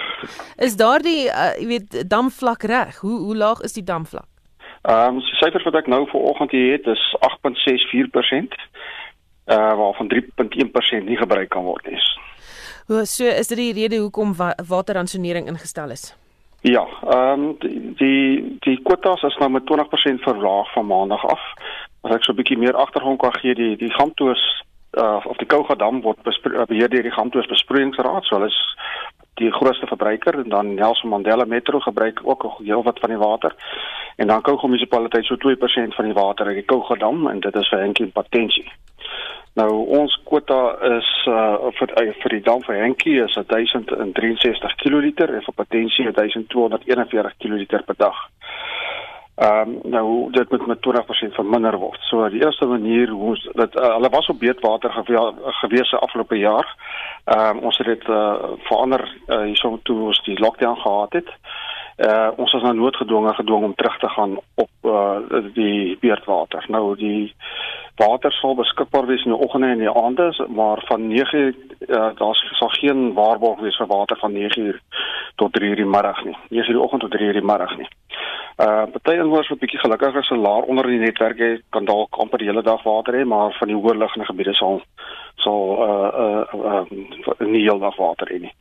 Is 0.56 0.80
daardie 0.80 1.28
uh, 1.28 1.52
jy 1.60 1.68
weet 1.74 2.00
damvlak 2.08 2.64
reg? 2.64 3.00
Hoe 3.04 3.20
hoe 3.28 3.36
laag 3.36 3.60
is 3.60 3.76
die 3.76 3.84
damvlak? 3.84 4.28
Ehm 4.88 5.18
um, 5.18 5.20
die 5.20 5.36
syfers 5.36 5.68
wat 5.68 5.76
ek 5.82 5.92
nou 5.92 6.06
vanoggend 6.08 6.56
hier 6.56 6.78
het 6.78 6.88
is 6.88 7.04
8.64%. 7.28 8.56
Uh 9.52 9.72
waarvan 9.78 10.08
3.1% 10.08 11.04
nie 11.04 11.20
gebruik 11.20 11.52
kan 11.52 11.68
word 11.68 11.92
nie. 11.92 12.00
Hoe 12.86 13.04
so 13.04 13.24
is 13.24 13.48
dit 13.48 13.58
die 13.58 13.72
rede 13.72 13.98
hoekom 13.98 14.34
wa 14.38 14.54
waterransonering 14.68 15.48
ingestel 15.50 15.90
is? 15.90 16.14
Ja, 16.60 16.86
ehm 17.10 17.42
um, 17.42 17.56
die 17.58 17.94
die 17.98 18.56
die 18.60 18.78
kwotas 18.82 19.22
is 19.22 19.36
nou 19.36 19.50
met 19.50 19.66
20% 19.70 20.22
verlaag 20.22 20.72
van 20.72 20.86
maandag 20.86 21.24
af. 21.26 21.42
As 22.00 22.14
ek 22.14 22.24
so 22.24 22.32
'n 22.32 22.36
bietjie 22.36 22.58
meer 22.58 22.74
agtergrond 22.74 23.18
kan 23.18 23.34
gee, 23.40 23.54
die 23.54 23.76
die 23.76 23.90
Gamtoos 23.90 24.42
uh 24.92 25.20
of 25.26 25.36
die 25.36 25.46
Kouga 25.46 25.74
dam 25.74 26.00
word 26.02 26.22
beheer 26.22 26.88
deur 26.88 27.02
die 27.02 27.16
Gamtoos 27.18 27.46
besproeiingsraad, 27.46 28.24
so 28.24 28.36
hulle 28.36 28.46
is 28.46 28.60
die 29.34 29.50
grootste 29.52 29.86
verbruiker 29.86 30.38
en 30.38 30.48
dan 30.48 30.74
Nelson 30.74 31.10
Mandela 31.10 31.44
Metro 31.44 31.80
gebruik 31.80 32.20
ook 32.22 32.44
'n 32.44 32.64
heel 32.64 32.82
wat 32.82 32.98
van 32.98 33.10
die 33.10 33.18
water. 33.18 33.54
En 34.16 34.26
dan 34.26 34.42
Kouga 34.42 34.66
munisipaliteit 34.66 35.24
so 35.24 35.36
2% 35.36 35.94
van 35.94 36.04
die 36.04 36.14
water 36.14 36.46
uit 36.46 36.54
die 36.54 36.70
Kouga 36.70 36.94
dam 36.94 37.26
en 37.26 37.40
dit 37.40 37.56
is 37.56 37.68
vir 37.68 37.80
enkel 37.80 38.06
potensie. 38.06 38.72
Nou 39.56 39.70
ons 39.98 40.14
kwota 40.28 40.60
is 40.98 41.10
uh 41.32 41.70
vir 41.78 41.92
uh, 41.96 42.12
vir 42.22 42.34
die 42.36 42.44
dam 42.44 42.60
vir 42.66 42.76
Henkie 42.82 43.16
is 43.24 43.36
1063 43.40 44.74
kL 44.82 44.98
en 45.00 45.46
vir 45.46 45.56
potensie 45.62 46.04
1241 46.12 47.38
kL 47.40 47.84
per 47.88 47.96
dag. 47.96 48.18
Ehm 49.36 49.68
um, 49.68 49.90
nou 49.92 50.30
dit 50.32 50.50
moet 50.50 50.66
met 50.66 50.78
20% 50.80 51.34
verminder 51.36 51.76
word. 51.78 52.00
So 52.08 52.28
die 52.28 52.44
eerste 52.44 52.66
manier 52.66 53.08
hoe 53.08 53.32
ons 53.32 53.48
dit 53.52 53.74
uh, 53.76 53.90
hulle 53.94 54.08
was 54.08 54.28
op 54.32 54.38
beetwater 54.40 54.92
gewe, 54.92 55.24
gewees 55.60 55.88
se 55.88 55.98
afgelope 55.98 56.38
jaar. 56.38 56.68
Ehm 57.24 57.56
um, 57.56 57.64
ons 57.68 57.78
het 57.78 57.86
dit 57.86 58.08
uh 58.08 58.56
verander 58.68 59.04
uh, 59.28 59.42
hierso 59.42 59.78
toe 59.82 59.98
ons 60.10 60.22
die 60.24 60.38
lockdown 60.40 60.80
gehad 60.80 61.12
het. 61.20 61.32
Uh 61.96 62.28
ons 62.36 62.52
was 62.52 62.62
nou 62.62 62.74
noodgedwonge 62.74 63.34
gedwong 63.34 63.64
om 63.64 63.74
terug 63.74 63.98
te 63.98 64.08
gaan 64.08 64.36
op 64.54 64.70
uh 64.82 65.44
die 65.54 65.96
beerdwater. 66.00 66.64
Nou 66.68 66.96
die 66.96 67.34
water 67.96 68.32
sal 68.32 68.54
beskikbaar 68.54 69.06
wees 69.06 69.24
in 69.24 69.32
die 69.32 69.40
oggende 69.40 69.66
en 69.66 69.78
die 69.78 69.92
aande, 69.92 70.46
maar 70.48 70.82
van 70.88 71.06
9 71.08 71.56
uh, 71.88 72.10
daar 72.18 72.36
sal 72.58 72.68
geen 72.68 73.12
waarborg 73.12 73.60
wees 73.60 73.76
vir 73.76 73.86
water 73.86 74.18
van 74.20 74.32
9uur 74.32 74.80
tot 75.36 75.56
3uur 75.60 75.76
die 75.76 75.88
middag 75.96 76.24
nie. 76.24 76.36
9uur 76.50 76.76
die 76.76 76.80
oggend 76.80 77.00
tot 77.00 77.16
3uur 77.16 77.32
die 77.32 77.48
middag 77.52 77.76
nie. 77.76 77.88
Uh 78.56 78.84
party 78.92 79.16
inwoners 79.16 79.48
wat 79.48 79.58
bietjie 79.58 79.80
gelukkiger 79.80 80.20
is, 80.20 80.30
laer 80.30 80.68
onder 80.68 80.86
die 80.86 81.00
netwerk 81.00 81.38
het, 81.38 81.62
kan 81.70 81.84
dalk 81.84 82.16
amper 82.16 82.40
die 82.40 82.48
hele 82.48 82.62
dag 82.62 82.82
water 82.82 83.16
hê, 83.16 83.24
maar 83.24 83.56
van 83.58 83.68
die 83.68 83.76
hoër 83.76 83.98
liggende 84.00 84.28
gebiede 84.28 84.54
sal 84.54 84.80
sal 85.44 85.76
uh 85.86 86.10
uh, 86.24 86.44
uh 86.72 87.44
nie 87.44 87.64
heel 87.64 87.78
dag 87.78 87.96
water 87.96 88.28
hê 88.32 88.40
nie. 88.40 88.52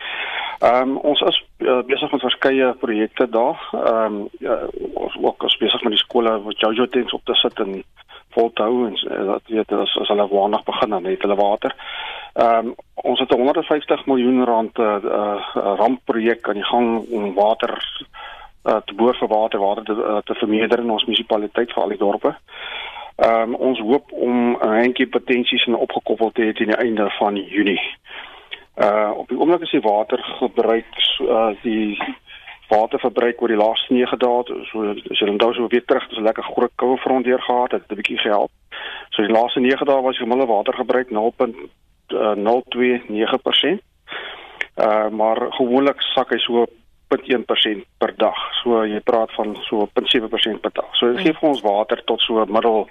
Ehm 0.59 0.89
um, 0.89 0.97
ons 0.97 1.21
is 1.21 1.43
uh, 1.57 1.81
besig 1.85 2.11
met 2.11 2.21
verskeie 2.21 2.73
projekte 2.79 3.29
daar. 3.29 3.69
Ehm 3.71 4.15
um, 4.15 4.27
ja, 4.39 4.59
ons 4.93 5.17
ook 5.21 5.43
is 5.43 5.57
besig 5.57 5.83
met 5.83 5.91
die 5.91 6.03
skole 6.03 6.41
wat 6.41 6.59
Jojo 6.59 6.87
tens 6.87 7.13
op 7.13 7.21
te 7.23 7.33
sit 7.33 7.59
en 7.59 7.83
vol 8.29 8.51
te 8.53 8.61
hou 8.61 8.87
en 8.87 8.95
uh, 9.11 9.25
dat 9.31 9.41
weet 9.47 9.71
as 9.71 9.97
as 10.01 10.07
hulle 10.07 10.27
waandag 10.27 10.63
begin 10.63 10.89
dan 10.89 11.05
het 11.05 11.21
hulle 11.21 11.35
water. 11.35 11.75
Ehm 12.33 12.67
um, 12.67 12.75
ons 12.93 13.19
het 13.19 13.31
'n 13.31 13.37
150 13.37 14.05
miljoen 14.05 14.43
rand 14.45 14.77
uh, 14.79 14.95
uh, 15.03 15.41
rampprojek 15.55 16.47
aan 16.47 16.61
die 16.61 16.69
gang 16.71 17.05
om 17.09 17.33
water 17.33 17.73
uh, 18.63 18.77
te 18.85 18.93
boor 18.93 19.15
vir 19.15 19.27
water 19.27 19.59
water 19.59 19.83
te, 19.83 19.93
uh, 19.93 20.17
te 20.17 20.33
vermeerder 20.33 20.79
in 20.79 20.89
ons 20.89 21.05
munisipaliteit 21.05 21.73
vir 21.73 21.83
al 21.83 21.89
die 21.89 21.97
dorpe. 21.97 22.35
Ehm 23.15 23.41
um, 23.41 23.55
ons 23.55 23.79
hoop 23.79 24.11
om 24.11 24.57
'n 24.61 24.77
handjie 24.81 25.07
potensies 25.07 25.65
en 25.65 25.75
opgekoppel 25.75 26.31
te 26.31 26.41
hê 26.41 26.53
teen 26.53 26.73
die 26.73 26.83
einde 26.85 27.09
van 27.19 27.35
Junie. 27.35 27.81
Uh 28.75 29.11
op 29.15 29.27
die 29.27 29.39
oomblik 29.39 29.61
is 29.61 29.71
die 29.71 29.81
watergebruik 29.81 30.85
uh 31.21 31.49
die 31.61 32.03
waterverbruik 32.67 33.41
oor 33.41 33.47
die 33.47 33.57
laaste 33.57 33.93
9 33.93 34.17
dae 34.19 34.43
so 34.71 34.89
as 34.91 35.19
jy 35.19 35.29
onthou 35.29 35.53
so 35.53 35.67
weer 35.71 35.85
terug 35.85 36.07
dis 36.09 36.17
'n 36.19 36.27
lekker 36.27 36.43
groot 36.43 36.71
koue 36.75 36.97
front 36.97 37.25
deur 37.25 37.41
gehad 37.41 37.71
het 37.71 37.91
'n 37.91 37.95
bietjie 37.95 38.17
gehelp. 38.17 38.51
So 39.09 39.21
die 39.21 39.31
laaste 39.31 39.59
9 39.59 39.85
dae 39.85 40.01
was 40.01 40.17
die 40.17 40.25
gemiddelde 40.25 40.53
watergebruik 40.53 41.09
0.029%. 41.09 43.81
Uh 44.75 45.09
maar 45.09 45.37
gewoonlik 45.49 46.01
sak 46.01 46.29
hy 46.29 46.37
so 46.37 46.65
0.1% 47.13 47.85
per 47.97 48.13
dag. 48.17 48.37
So 48.61 48.83
jy 48.87 48.99
praat 49.05 49.31
van 49.37 49.55
so 49.67 49.87
0.7% 49.93 50.61
per 50.61 50.73
dag. 50.73 50.89
So 50.99 51.13
dit 51.13 51.21
gee 51.25 51.37
vir 51.37 51.49
ons 51.49 51.63
water 51.65 52.01
tot 52.09 52.21
so 52.25 52.45
middel 52.45 52.87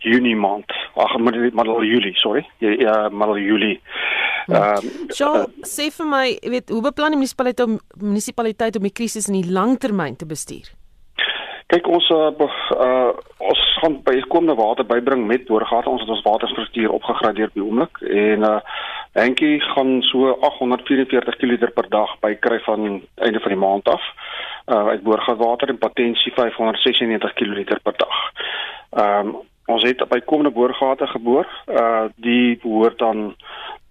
Junie 0.00 0.36
maand. 0.36 0.72
Ag 0.96 1.18
middel, 1.18 1.50
middel 1.52 1.84
Julie, 1.84 2.14
sorry. 2.16 2.46
Ja, 2.64 2.70
ja 2.70 2.96
middel 3.08 3.38
Julie. 3.38 3.78
Ehm 4.50 4.88
um, 4.88 4.90
uh, 5.36 5.46
sê 5.68 5.90
vir 5.94 6.06
my, 6.08 6.26
jy 6.32 6.50
weet, 6.56 6.70
hoe 6.72 6.82
beplan 6.82 7.14
die 7.14 7.20
munisipaliteit 7.20 7.66
om 7.66 7.78
munisipaliteit 8.00 8.76
om 8.80 8.86
die 8.88 8.96
krisis 8.96 9.28
in 9.28 9.36
die 9.42 9.52
langtermyn 9.52 10.16
te 10.16 10.26
bestuur? 10.26 10.72
Kyk 11.70 11.86
ons 11.86 12.08
uh, 12.10 12.30
uh 12.34 13.10
ons 13.50 13.60
gaan 13.80 14.00
by 14.04 14.16
komende 14.28 14.56
water 14.58 14.84
bybring 14.84 15.22
met 15.28 15.46
boorgate. 15.48 15.88
Ons 15.88 16.02
het 16.02 16.10
ons 16.10 16.24
waterstruktuur 16.26 16.90
opgegradeer 16.96 17.52
by 17.54 17.62
oomblik 17.62 18.02
en 18.08 18.48
uh 18.48 18.58
Henkie 19.12 19.60
gaan 19.60 20.02
so 20.02 20.36
844 20.40 21.36
kl 21.36 21.70
per 21.74 21.88
dag 21.88 22.12
bykry 22.22 22.60
van 22.62 23.02
einde 23.14 23.40
van 23.40 23.52
die 23.54 23.58
maand 23.58 23.88
af. 23.88 24.02
Uh 24.66 24.86
uit 24.86 25.02
boorgatwater 25.02 25.68
en 25.68 25.78
potensie 25.78 26.32
596 26.32 27.32
kl 27.32 27.64
per 27.82 27.96
dag. 27.96 28.18
Ehm 28.90 29.26
um, 29.26 29.36
ons 29.70 29.82
het 29.86 30.02
by 30.08 30.18
komende 30.20 30.50
boorgate 30.50 31.06
geboor. 31.06 31.46
Uh 31.66 32.04
die 32.16 32.58
behoort 32.62 32.98
dan 32.98 33.34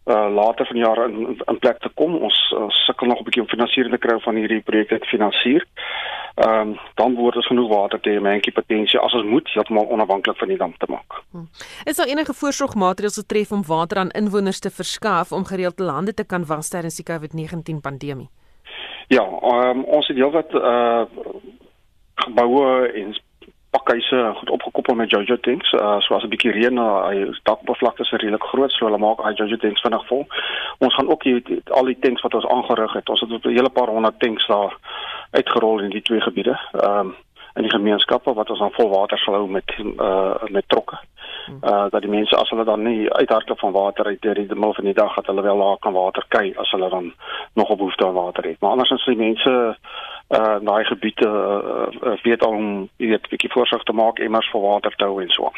uh 0.06 0.28
later 0.34 0.66
van 0.66 0.78
jaar 0.78 1.10
in 1.10 1.42
in 1.46 1.60
plek 1.60 1.80
te 1.80 1.90
kom. 1.94 2.16
Ons 2.16 2.56
uh, 2.58 2.70
sukkel 2.70 3.08
nog 3.08 3.20
'n 3.20 3.24
bietjie 3.24 3.42
om 3.42 3.50
finansiering 3.50 3.94
te 3.94 4.08
kry 4.08 4.20
van 4.20 4.36
hierdie 4.36 4.62
projekte 4.62 5.00
te 5.00 5.08
finansier. 5.08 5.66
Ehm 6.40 6.70
um, 6.70 6.78
dan 6.96 7.16
word 7.16 7.36
ons 7.36 7.48
genoeg 7.48 7.70
water 7.70 8.00
te 8.00 8.10
hê 8.10 8.18
om 8.18 8.28
'n 8.28 8.38
entjie 8.38 8.54
potensiaal 8.54 9.06
as 9.06 9.14
ons 9.14 9.26
moet 9.28 9.50
heeltemal 9.54 9.90
onafhanklik 9.90 10.38
van 10.38 10.48
die 10.48 10.58
dam 10.58 10.74
te 10.78 10.86
maak. 10.90 11.24
Hmm. 11.32 11.50
Is 11.86 11.96
daar 11.96 12.08
enige 12.08 12.34
voorsorgmaatreëls 12.34 13.20
getref 13.22 13.52
om 13.52 13.64
water 13.68 13.98
aan 13.98 14.10
inwoners 14.10 14.60
te 14.60 14.70
verskaf 14.70 15.32
om 15.32 15.46
gereelde 15.46 15.84
lande 15.84 16.14
te 16.14 16.26
kan 16.26 16.46
was 16.46 16.70
tydens 16.70 16.96
die 16.96 17.06
COVID-19 17.12 17.82
pandemie? 17.82 18.30
Ja, 19.08 19.24
um, 19.24 19.84
ons 19.84 20.08
het 20.08 20.18
heelwat 20.18 20.54
uh 20.54 21.04
geboue 22.16 22.92
en 22.92 23.14
pakhuise 23.70 24.32
goed 24.36 24.50
opgekoppel 24.50 24.96
met 24.96 25.10
Jojo 25.10 25.40
tanks. 25.40 25.72
Uh 25.74 26.00
so 26.00 26.16
as 26.16 26.24
'n 26.24 26.30
bietjie 26.30 26.52
reën, 26.52 26.78
uh, 26.78 27.08
hy 27.08 27.32
dakoppervlakte 27.44 28.02
is 28.02 28.12
redelik 28.12 28.44
groot, 28.44 28.72
so 28.72 28.86
hulle 28.86 28.98
maak 28.98 29.24
hy 29.24 29.34
Jojo 29.34 29.58
tanks 29.58 29.82
vinnig 29.82 30.06
vol. 30.08 30.28
Ons 30.80 30.96
gaan 30.96 31.10
ook 31.10 31.24
hier 31.24 31.42
al 31.72 31.86
die 31.86 32.00
tanks 32.00 32.22
wat 32.22 32.34
ons 32.34 32.48
aangerig 32.48 32.94
het. 32.94 33.10
Ons 33.10 33.22
het 33.22 33.46
'n 33.46 33.50
hele 33.50 33.70
paar 33.70 33.88
honderd 33.88 34.20
tanks 34.20 34.48
daar 34.48 34.78
uitgerol 35.32 35.80
in 35.80 35.90
die 35.90 36.02
twee 36.02 36.22
gebiede. 36.22 36.60
Ehm 36.74 37.00
um, 37.00 37.16
in 37.56 37.62
die 37.62 37.72
gemeenskappe 37.72 38.34
wat 38.34 38.50
ons 38.50 38.60
dan 38.60 38.76
vol 38.78 38.90
water 38.90 39.18
sal 39.18 39.34
hou 39.34 39.48
met 39.50 39.72
uh 39.80 40.34
met 40.50 40.68
trokke. 40.68 41.00
Uh 41.64 41.88
dat 41.90 42.02
die 42.02 42.12
mense 42.12 42.36
as 42.36 42.50
hulle 42.50 42.66
dan 42.66 42.84
nie 42.84 43.10
uithardloop 43.14 43.60
van 43.60 43.72
water 43.72 44.06
uit 44.06 44.22
deur 44.22 44.36
die 44.36 44.48
middel 44.48 44.74
van 44.74 44.86
die 44.86 44.94
dag 44.94 45.16
dat 45.16 45.26
hulle 45.26 45.42
wel 45.42 45.58
daar 45.58 45.80
kan 45.80 45.94
water 45.94 46.26
kry 46.28 46.54
as 46.58 46.72
hulle 46.72 46.90
dan 46.90 47.14
nog 47.54 47.70
'n 47.70 47.78
behoefte 47.78 48.06
aan 48.06 48.14
water 48.14 48.44
het. 48.44 48.60
Maar 48.60 48.72
anders 48.72 48.92
as 48.92 49.06
die 49.06 49.16
mense 49.16 49.78
uh 50.30 50.58
daai 50.62 50.84
gebiede 50.84 51.30
uh, 52.04 52.24
weet 52.24 52.46
om 52.46 52.90
weet 52.98 53.26
'n 53.26 53.30
bietjie 53.30 53.52
voorsig 53.52 53.84
te 53.84 53.94
maak 53.94 54.20
emmers 54.20 54.50
vir 54.52 54.62
water 54.62 54.96
te 54.96 55.04
hou 55.04 55.22
en 55.22 55.30
so. 55.30 55.52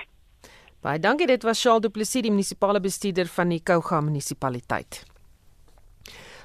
Baie 0.82 0.99
dankie 0.99 1.27
dit 1.27 1.43
was 1.43 1.62
Charles 1.62 1.82
Du 1.82 1.89
Plessis 1.89 2.21
die 2.21 2.32
munisipale 2.32 2.80
bestuurder 2.80 3.25
van 3.25 3.49
die 3.49 3.62
Kouga 3.63 4.01
munisipaliteit. 4.01 5.11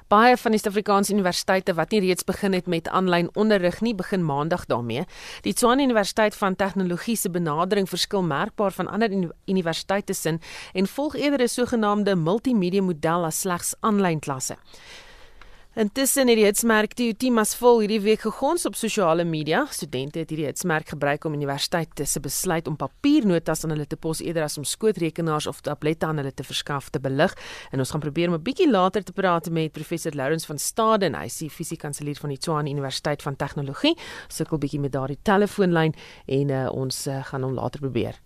Baie 0.07 0.37
van 0.39 0.55
die 0.55 0.59
Suid-Afrikaanse 0.61 1.11
universiteite 1.17 1.73
wat 1.75 1.91
nie 1.91 1.99
reeds 2.05 2.23
begin 2.25 2.55
het 2.55 2.69
met 2.71 2.87
aanlyn 2.95 3.27
onderrig 3.35 3.81
nie, 3.83 3.95
begin 3.99 4.23
maandag 4.23 4.69
daarmee. 4.71 5.03
Die 5.43 5.53
Tshwane 5.53 5.83
Universiteit 5.83 6.37
van 6.39 6.55
Tegnologiese 6.55 7.31
benadering 7.31 7.89
verskil 7.91 8.23
merkbaar 8.23 8.71
van 8.77 8.87
ander 8.87 9.11
universiteite 9.51 10.15
sin 10.15 10.39
en 10.79 10.87
volg 10.87 11.17
eerder 11.17 11.43
'n 11.43 11.49
sogenaamde 11.49 12.15
multimedia 12.15 12.83
model 12.83 13.25
as 13.25 13.41
slegs 13.41 13.75
aanlyn 13.81 14.21
klasse. 14.21 14.57
Intussen 15.77 16.31
het 16.31 16.39
die 16.39 16.47
hitsmerk 16.47 16.95
Tiotimas 16.97 17.51
vol 17.61 17.83
hierdie 17.83 17.99
week 18.01 18.23
gegons 18.25 18.63
op 18.65 18.79
sosiale 18.81 19.27
media. 19.29 19.59
Studente 19.69 20.23
het 20.23 20.31
hierdie 20.33 20.47
hitsmerk 20.49 20.95
gebruik 20.95 21.27
om 21.29 21.35
universiteite 21.37 22.07
se 22.09 22.23
besluit 22.25 22.65
om 22.71 22.79
papiernotas 22.81 23.67
aan 23.67 23.75
hulle 23.75 23.85
te 23.85 23.99
pos 24.01 24.23
eerder 24.25 24.47
as 24.47 24.57
om 24.57 24.65
skootrekenaars 24.65 25.45
of 25.51 25.61
tablette 25.61 26.09
aan 26.09 26.17
hulle 26.23 26.33
te 26.33 26.47
verskaf 26.49 26.89
te 26.95 27.03
belig. 27.05 27.37
En 27.77 27.85
ons 27.85 27.93
gaan 27.93 28.01
probeer 28.01 28.33
om 28.33 28.39
'n 28.39 28.43
bietjie 28.49 28.71
later 28.71 29.05
te 29.05 29.13
praat 29.13 29.51
met 29.51 29.73
professor 29.73 30.17
Lawrence 30.17 30.47
van 30.47 30.59
Staden, 30.59 31.15
hy 31.15 31.27
is 31.27 31.37
die 31.37 31.51
fisiekanselier 31.51 32.17
van 32.17 32.31
die 32.31 32.39
Tshwane 32.39 32.71
Universiteit 32.71 33.23
van 33.23 33.37
Tegnologie. 33.37 33.99
Sukkel 34.29 34.59
bietjie 34.59 34.81
met 34.81 34.93
daardie 34.93 35.19
telefoonlyn 35.23 35.95
en 36.27 36.49
uh, 36.51 36.73
ons 36.73 37.07
uh, 37.07 37.25
gaan 37.25 37.43
hom 37.43 37.53
later 37.53 37.81
probeer. 37.81 38.26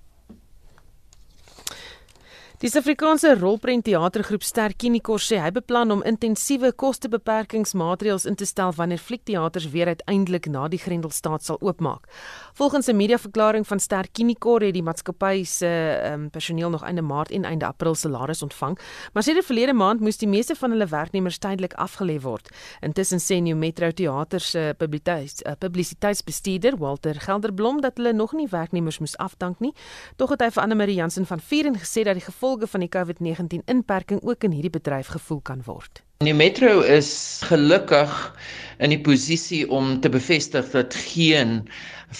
Die 2.60 2.68
Suid-Afrikaanse 2.68 3.38
rolprentteatergroep 3.40 4.42
Sterkinikor 4.44 5.22
sê 5.24 5.38
hy 5.40 5.48
beplan 5.56 5.94
om 5.94 6.02
intensiewe 6.04 6.68
kostebeperkingsmaatreëls 6.76 8.26
in 8.28 8.34
te 8.36 8.44
stel 8.44 8.74
wanneer 8.76 9.00
fliekteaters 9.00 9.70
weer 9.72 9.88
uiteindelik 9.88 10.44
na 10.52 10.66
die 10.68 10.76
Grendelstaat 10.82 11.40
sal 11.46 11.56
oopmaak. 11.64 12.04
Volgens 12.52 12.88
'n 12.88 12.96
mediaverklaring 12.96 13.66
van 13.66 13.80
Sterkinikor 13.80 14.60
het 14.60 14.74
die 14.74 14.82
maatskappy 14.82 15.44
se 15.44 15.70
um, 16.12 16.28
personeel 16.30 16.70
nog 16.70 16.84
einde 16.84 17.00
Maart 17.00 17.30
en 17.30 17.44
einde 17.44 17.66
April 17.66 17.94
salaris 17.94 18.42
ontvang, 18.42 18.78
maar 19.12 19.22
sedert 19.22 19.46
verlede 19.46 19.72
maand 19.72 20.00
moes 20.00 20.18
die 20.18 20.28
meeste 20.28 20.54
van 20.54 20.70
hulle 20.70 20.86
werknemers 20.86 21.38
tydelik 21.38 21.72
afgelê 21.72 22.20
word. 22.20 22.48
Intussen 22.82 23.20
sê 23.20 23.40
New 23.40 23.56
Metro 23.56 23.90
Theater 23.90 24.40
se 24.40 24.74
publisiteits 24.76 25.42
uh, 25.46 25.52
publisiteitsbestuurder 25.58 26.76
Walter 26.76 27.14
Gelderblom 27.20 27.80
dat 27.80 27.96
hulle 27.96 28.12
nog 28.12 28.32
nie 28.32 28.48
werknemers 28.48 28.98
moes 28.98 29.16
afdank 29.16 29.60
nie, 29.60 29.72
tog 30.16 30.28
het 30.30 30.40
hy 30.40 30.50
vir 30.50 30.62
Anne 30.62 30.74
Marie 30.74 30.96
Jansen 30.96 31.26
van 31.26 31.40
Vieren 31.40 31.78
gesê 31.78 32.04
dat 32.04 32.14
die 32.14 32.24
gevolg 32.24 32.49
gevolge 32.50 32.66
van 32.66 32.80
die 32.80 32.88
COVID-19 32.88 33.64
inperking 33.64 34.22
ook 34.22 34.42
in 34.42 34.50
hierdie 34.50 34.70
bedryf 34.70 35.06
gevoel 35.06 35.40
kan 35.40 35.62
word. 35.64 36.02
Die 36.20 36.34
metro 36.36 36.82
is 36.84 37.40
gelukkig 37.48 38.10
in 38.84 38.92
die 38.92 38.98
posisie 39.00 39.62
om 39.72 39.94
te 40.04 40.08
bevestig 40.12 40.66
dat 40.74 40.92
geen 40.92 41.62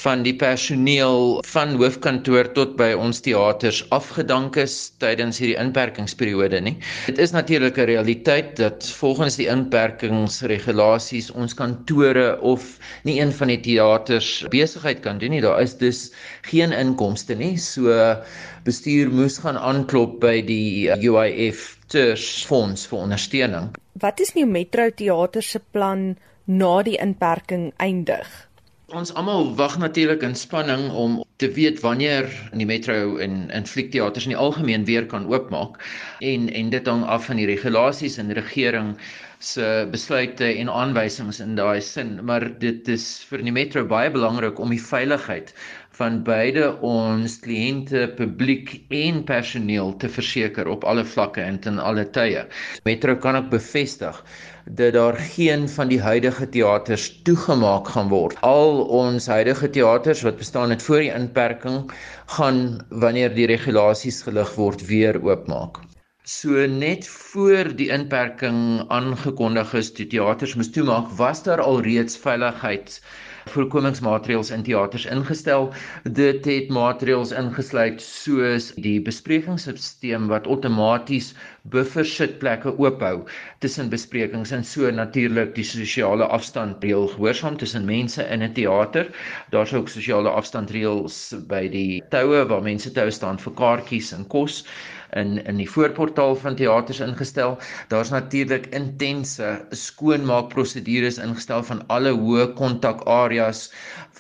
van 0.03 0.23
die 0.25 0.33
personeel 0.41 1.43
van 1.45 1.75
hoofkantoor 1.77 2.47
tot 2.57 2.79
by 2.79 2.95
ons 2.97 3.19
teaters 3.21 3.83
afgedank 3.93 4.57
is 4.63 4.77
tydens 5.05 5.37
hierdie 5.43 5.59
inperkingsperiode 5.61 6.63
nie. 6.65 6.73
Dit 7.11 7.21
is 7.21 7.37
natuurlik 7.37 7.77
'n 7.77 7.91
realiteit 7.93 8.57
dat 8.57 8.89
volgens 9.03 9.37
die 9.37 9.51
inperkingsregulasies 9.53 11.29
ons 11.37 11.53
kantore 11.55 12.41
of 12.41 12.79
nie 13.05 13.21
een 13.21 13.33
van 13.33 13.53
die 13.53 13.61
teaters 13.61 14.47
besigheid 14.49 15.05
kan 15.05 15.19
doen 15.19 15.37
nie. 15.37 15.45
Daar 15.45 15.61
is 15.61 15.77
dus 15.77 16.09
geen 16.49 16.73
inkomste 16.73 17.35
nie. 17.35 17.59
So 17.59 18.17
bestuur 18.65 19.13
moes 19.13 19.39
gaan 19.45 19.59
aanklop 19.59 20.21
by 20.25 20.41
die 20.41 20.89
UIF 20.89 21.80
Ters 21.91 22.45
fonds 22.47 22.87
vir 22.87 23.01
ondersteuning. 23.03 23.73
Wat 23.99 24.21
is 24.23 24.35
nie 24.37 24.47
Metro 24.47 24.91
Teater 24.95 25.43
se 25.43 25.59
plan 25.75 26.15
na 26.47 26.83
die 26.87 26.95
inperking 27.03 27.73
eindig? 27.83 28.29
Ons 28.95 29.11
almal 29.15 29.53
wag 29.59 29.77
natuurlik 29.79 30.23
in 30.27 30.37
spanning 30.39 30.89
om 30.91 31.21
te 31.43 31.49
weet 31.57 31.81
wanneer 31.81 32.27
die 32.53 32.67
metro 32.67 33.17
en 33.17 33.51
en 33.51 33.67
fliekteaters 33.67 34.27
in 34.29 34.35
die 34.35 34.39
algemeen 34.47 34.85
weer 34.85 35.07
kan 35.07 35.27
oopmaak 35.31 35.79
en 36.31 36.49
en 36.63 36.71
dit 36.75 36.87
hang 36.87 37.05
af 37.05 37.27
van 37.31 37.39
die 37.41 37.47
regulasies 37.49 38.19
en 38.23 38.35
regering 38.39 38.91
se 39.39 39.89
besluite 39.93 40.51
en 40.63 40.69
aanwysings 40.69 41.41
in 41.41 41.55
daai 41.57 41.81
sin 41.81 42.19
maar 42.31 42.45
dit 42.65 42.89
is 42.93 43.07
vir 43.31 43.47
die 43.47 43.55
metro 43.57 43.87
baie 43.95 44.11
belangrik 44.13 44.61
om 44.61 44.75
die 44.75 44.83
veiligheid 44.91 45.55
van 45.99 46.21
beide 46.27 46.67
ons 46.87 47.35
kliënte, 47.45 48.07
publiek 48.17 48.73
en 48.95 49.25
personeel 49.29 49.93
te 50.03 50.09
verseker 50.09 50.69
op 50.71 50.87
alle 50.89 51.05
vlakke 51.05 51.43
en 51.43 51.59
ten 51.65 51.79
alle 51.83 52.07
tye. 52.15 52.47
Metro 52.87 53.17
kan 53.17 53.37
ook 53.37 53.51
bevestig 53.51 54.23
dat 54.65 54.95
daar 54.95 55.19
geen 55.35 55.69
van 55.69 55.91
die 55.91 56.01
huidige 56.01 56.49
teaters 56.49 57.09
toegemaak 57.27 57.89
gaan 57.89 58.09
word. 58.09 58.39
Al 58.47 58.85
ons 59.03 59.27
huidige 59.27 59.71
teaters 59.71 60.23
wat 60.23 60.39
bestaan 60.39 60.71
het 60.71 60.83
voor 60.83 61.03
die 61.03 61.15
inperking 61.15 61.91
gaan 62.37 62.61
wanneer 62.89 63.35
die 63.35 63.49
regulasies 63.51 64.23
gelig 64.23 64.55
word 64.55 64.87
weer 64.87 65.19
oopmaak. 65.23 65.83
So 66.23 66.67
net 66.67 67.09
voor 67.09 67.73
die 67.75 67.89
inperking 67.91 68.85
aangekondig 68.89 69.75
is 69.75 69.91
die 69.97 70.07
teaters 70.07 70.55
moes 70.55 70.71
toemaak, 70.71 71.09
was 71.19 71.43
daar 71.43 71.61
al 71.65 71.81
reeds 71.83 72.19
veiligheids 72.21 73.01
voorkomingsmaatreëls 73.55 74.51
in 74.55 74.63
teaters 74.67 75.07
ingestel. 75.07 75.69
Dit 76.05 76.45
het 76.49 76.69
maatreëls 76.75 77.33
ingesluit 77.37 78.03
soos 78.03 78.71
die 78.77 78.99
besprekingsstelsel 79.07 80.29
wat 80.31 80.47
outomaties 80.47 81.33
buffer 81.73 82.07
sitplekke 82.09 82.73
oophou 82.79 83.25
tussen 83.61 83.91
besprekings 83.93 84.53
en 84.57 84.65
so 84.65 84.91
natuurlik 84.91 85.55
die 85.55 85.67
sosiale 85.67 86.27
afstandreël 86.37 87.09
gehoorsaam 87.15 87.57
tussen 87.61 87.85
mense 87.85 88.25
in 88.25 88.43
'n 88.43 88.53
teater. 88.55 89.11
Daar's 89.51 89.73
ook 89.73 89.89
sosiale 89.89 90.31
afstandreëls 90.31 91.35
by 91.47 91.69
die 91.69 92.03
toue 92.11 92.47
waar 92.47 92.63
mense 92.63 92.93
tou 92.93 93.11
staan 93.11 93.39
vir 93.39 93.53
kaartjies 93.53 94.13
en 94.13 94.27
kos 94.27 94.65
in 95.19 95.39
in 95.45 95.57
die 95.63 95.71
voorportaal 95.71 96.37
van 96.43 96.57
teaters 96.57 97.01
ingestel. 97.07 97.59
Daar's 97.89 98.11
natuurlik 98.15 98.67
intense 98.77 99.49
skoonmaakprosedures 99.71 101.19
ingestel 101.19 101.65
van 101.73 101.83
alle 101.87 102.13
hoë 102.15 102.53
kontak 102.61 103.03
areas 103.07 103.71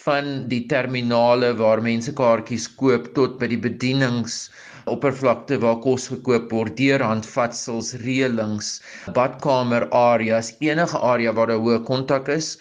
van 0.04 0.48
die 0.48 0.64
terminale 0.66 1.54
waar 1.60 1.82
mense 1.82 2.12
kaartjies 2.16 2.66
koop 2.82 3.12
tot 3.14 3.38
by 3.38 3.50
die 3.52 3.62
bedienings 3.68 4.42
oppervlakte 4.90 5.58
waar 5.62 5.78
kos 5.84 6.08
gekoop 6.10 6.52
word 6.54 6.76
deur 6.78 7.02
handvatsels, 7.04 7.92
reëlings, 8.02 8.70
badkamer 9.16 9.86
areas, 9.96 10.52
enige 10.64 10.98
area 11.12 11.34
waar 11.36 11.52
daar 11.52 11.62
hoë 11.62 11.82
kontak 11.88 12.30
is. 12.32 12.54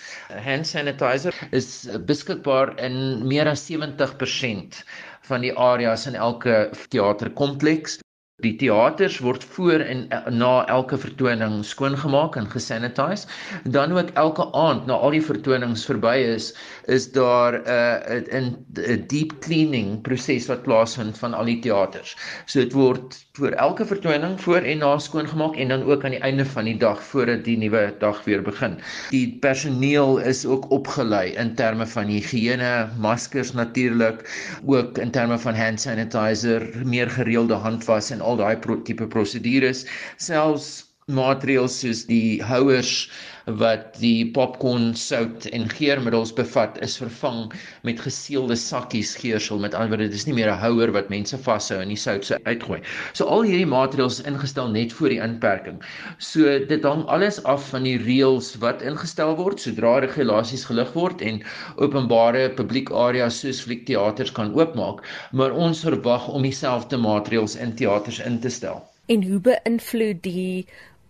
Hand 0.47 0.67
sanitizer 0.69 1.35
is 1.55 1.87
beskikbaar 2.09 2.75
in 2.85 3.25
meer 3.27 3.49
as 3.49 3.65
70% 3.69 4.83
van 5.29 5.45
die 5.45 5.55
areas 5.55 6.07
in 6.09 6.15
elke 6.19 6.69
teaterkompleks. 6.93 7.99
Die 8.39 8.55
teaters 8.55 9.19
word 9.19 9.43
voor 9.43 9.83
en 9.83 10.07
na 10.31 10.65
elke 10.71 10.97
vertoning 10.97 11.59
skoongemaak 11.65 12.35
en 12.39 12.47
gesanitiseer. 12.47 13.25
Dan 13.63 13.91
ook 13.97 14.09
elke 14.13 14.45
aand 14.53 14.85
na 14.87 14.93
al 14.93 15.11
die 15.15 15.23
vertonings 15.23 15.85
verby 15.85 16.15
is, 16.35 16.53
is 16.87 17.11
daar 17.11 17.59
'n 17.59 18.55
uh, 18.79 18.95
'n 18.95 19.03
deep 19.07 19.39
cleaning 19.39 20.01
proses 20.01 20.47
wat 20.47 20.63
plaasvind 20.63 21.17
van 21.17 21.33
al 21.33 21.45
die 21.45 21.59
teaters. 21.59 22.15
So 22.45 22.59
dit 22.59 22.73
word 22.73 23.17
voor 23.39 23.51
elke 23.51 23.85
vertoning 23.85 24.41
voor 24.41 24.61
en 24.67 24.77
na 24.77 24.97
skoongemaak 24.99 25.55
en 25.55 25.67
dan 25.67 25.83
ook 25.83 26.03
aan 26.03 26.15
die 26.15 26.19
einde 26.19 26.45
van 26.45 26.63
die 26.63 26.77
dag 26.77 27.03
voordat 27.03 27.43
die 27.43 27.57
nuwe 27.57 27.95
dag 27.99 28.23
weer 28.23 28.41
begin. 28.41 28.77
Die 29.09 29.37
personeel 29.39 30.17
is 30.17 30.45
ook 30.45 30.69
opgelei 30.71 31.31
in 31.39 31.55
terme 31.55 31.87
van 31.87 32.11
higiëne, 32.11 32.89
maskers 32.99 33.51
natuurlik, 33.51 34.23
ook 34.65 34.97
in 34.97 35.11
terme 35.11 35.39
van 35.39 35.55
hand 35.55 35.81
sanitizer, 35.81 36.67
meer 36.83 37.09
gereelde 37.09 37.53
handwas 37.53 38.11
en 38.11 38.21
al 38.29 38.39
daai 38.41 38.55
pro 38.61 38.77
tipe 38.89 39.07
prosedures, 39.15 39.85
selfs 40.29 40.88
maatreëls 41.09 41.79
soos 41.81 42.05
die 42.09 42.37
houers 42.45 43.09
wat 43.57 43.95
die 43.97 44.29
popcorn 44.35 44.91
sout 44.93 45.47
en 45.57 45.65
geurmiddels 45.71 46.31
bevat 46.37 46.75
is 46.85 46.97
vervang 47.01 47.47
met 47.87 48.01
geseelde 48.03 48.57
sakkies 48.59 49.15
geursel 49.17 49.61
met 49.63 49.73
ander 49.73 49.95
woorde 49.95 50.09
dis 50.13 50.25
nie 50.27 50.35
meer 50.37 50.51
'n 50.51 50.61
houer 50.61 50.91
wat 50.97 51.09
mense 51.09 51.37
vashou 51.47 51.79
en 51.81 51.89
die 51.89 51.97
sout 51.97 52.25
se 52.25 52.37
uitgooi. 52.45 52.79
So 53.13 53.25
al 53.25 53.41
hierdie 53.47 53.71
maatreëls 53.73 54.21
ingestel 54.31 54.69
net 54.75 54.93
vir 54.93 55.09
die 55.09 55.21
inperking. 55.27 55.81
So 56.19 56.59
dit 56.73 56.83
hang 56.83 57.05
alles 57.07 57.41
af 57.43 57.69
van 57.69 57.83
die 57.83 57.97
reëls 57.97 58.55
wat 58.65 58.81
ingestel 58.81 59.35
word 59.35 59.59
sodra 59.59 59.99
regulasies 60.05 60.65
gelig 60.65 60.93
word 60.93 61.21
en 61.21 61.41
openbare 61.77 62.49
publiek 62.49 62.91
areas 62.91 63.41
soos 63.41 63.61
fliekteaters 63.61 64.31
kan 64.31 64.53
oopmaak, 64.53 65.01
maar 65.31 65.51
ons 65.51 65.81
verwag 65.81 66.27
om 66.27 66.43
dieselfde 66.43 66.97
maatreëls 66.97 67.55
in 67.55 67.75
teaters 67.75 68.19
in 68.19 68.39
te 68.39 68.49
stel. 68.49 68.85
En 69.09 69.23
hoe 69.25 69.39
beïnvloed 69.41 70.21
die 70.21 70.67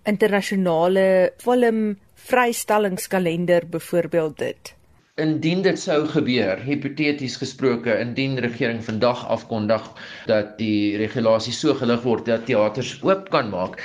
internasionale 0.09 1.33
film 1.37 1.97
vrystellingskalender 2.29 3.69
byvoorbeeld 3.69 4.37
dit? 4.37 4.73
Indien 5.19 5.59
dit 5.65 5.75
sou 5.79 5.97
gebeur 6.07 6.61
hipoteties 6.63 7.33
gesproke 7.41 7.91
indien 7.99 8.37
die 8.37 8.43
regering 8.45 8.77
vandag 8.85 9.25
afkondig 9.35 9.83
dat 10.31 10.53
die 10.61 10.95
regulasie 11.01 11.51
so 11.55 11.75
gelig 11.81 12.05
word 12.05 12.23
dat 12.29 12.45
teaters 12.47 12.93
oop 13.03 13.27
kan 13.33 13.51
maak 13.51 13.75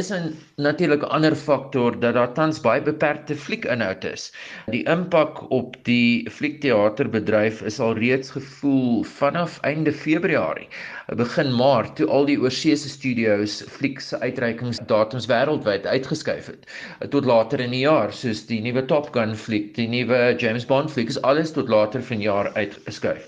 is 0.00 0.12
'n 0.12 0.36
natuurlik 0.66 1.06
'n 1.06 1.14
ander 1.18 1.36
faktor 1.44 1.96
dat 2.00 2.14
daar 2.14 2.34
tans 2.36 2.60
baie 2.60 2.82
beperkte 2.82 3.34
fliekinhoud 3.34 4.04
is. 4.04 4.32
Die 4.68 4.84
impak 4.84 5.50
op 5.50 5.76
die 5.88 6.28
fliekteaterbedryf 6.30 7.62
is 7.62 7.80
al 7.80 7.96
reeds 7.96 8.36
gevoel 8.36 9.04
vanaf 9.04 9.60
einde 9.62 9.92
februarie 9.92 10.68
begin 11.08 11.52
maart 11.52 11.96
toe 11.96 12.06
al 12.06 12.24
die 12.30 12.38
oorseese 12.38 12.88
studios 12.88 13.62
fliek 13.68 14.00
se 14.00 14.18
uitreikingsdatums 14.22 15.26
wêreldwyd 15.26 15.86
uitgeskuif 15.86 16.46
het 16.46 17.10
tot 17.10 17.26
later 17.26 17.60
in 17.60 17.74
die 17.74 17.84
jaar 17.84 18.12
soos 18.12 18.46
die 18.46 18.60
nuwe 18.62 18.86
Top 18.86 19.10
Gun 19.14 19.34
fliek 19.36 19.74
die 19.74 19.88
nuwe 19.90 20.36
James 20.38 20.66
Bond 20.66 20.92
aanfliek 20.92 21.08
is 21.08 21.20
alles 21.22 21.52
tot 21.56 21.68
later 21.72 22.02
vanjaar 22.02 22.50
uitgeskuif. 22.52 23.24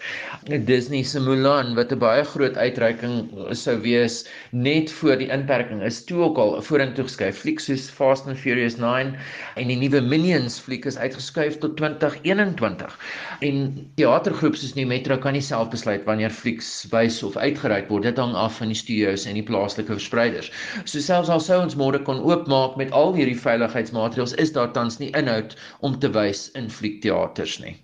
Disney 0.68 1.02
se 1.02 1.20
Mulan 1.20 1.74
wat 1.78 1.92
'n 1.92 1.98
baie 1.98 2.24
groot 2.24 2.56
uitreiking 2.56 3.30
sou 3.56 3.76
wees 3.80 4.26
net 4.50 4.90
voor 4.92 5.16
die 5.16 5.30
inperking 5.30 5.82
is 5.82 6.04
toe 6.04 6.20
ook 6.22 6.38
al 6.38 6.62
vorentoe 6.62 7.04
geskuif. 7.04 7.38
Fliek 7.38 7.60
soos 7.60 7.88
Fast 7.90 8.26
and 8.26 8.38
Furious 8.38 8.76
9 8.76 9.16
en 9.56 9.68
die 9.68 9.76
nuwe 9.76 10.00
Minions 10.00 10.60
fliek 10.60 10.84
is 10.84 10.96
uitgeskuif 10.96 11.58
tot 11.58 11.76
2021. 11.76 12.98
En 13.40 13.90
teatergroepe 13.96 14.56
soos 14.56 14.72
die 14.72 14.86
Metro 14.86 15.16
kan 15.16 15.32
nie 15.32 15.42
self 15.42 15.70
besluit 15.70 16.04
wanneer 16.04 16.30
flieks 16.30 16.86
wys 16.90 17.22
of 17.22 17.36
uitgereik 17.64 17.88
word. 17.88 18.08
Dit 18.10 18.18
hang 18.18 18.34
af 18.34 18.58
van 18.58 18.74
die 18.74 18.78
studios 18.78 19.28
en 19.30 19.38
die 19.38 19.46
plaaslike 19.46 19.94
verspreiders. 19.94 20.50
So 20.84 20.98
selfs 20.98 21.30
al 21.30 21.40
sou 21.40 21.62
ons 21.62 21.78
môre 21.78 22.02
kon 22.02 22.20
oopmaak 22.26 22.76
met 22.76 22.90
al 22.92 23.14
hierdie 23.14 23.38
veiligheidsmaatreëls, 23.38 24.34
is 24.42 24.52
daar 24.52 24.74
tans 24.74 24.98
nie 24.98 25.12
inhoud 25.14 25.54
om 25.80 25.98
te 26.02 26.10
wys 26.10 26.50
in 26.58 26.66
fliekteater 26.66 27.44
kinders 27.44 27.58
nie. 27.58 27.80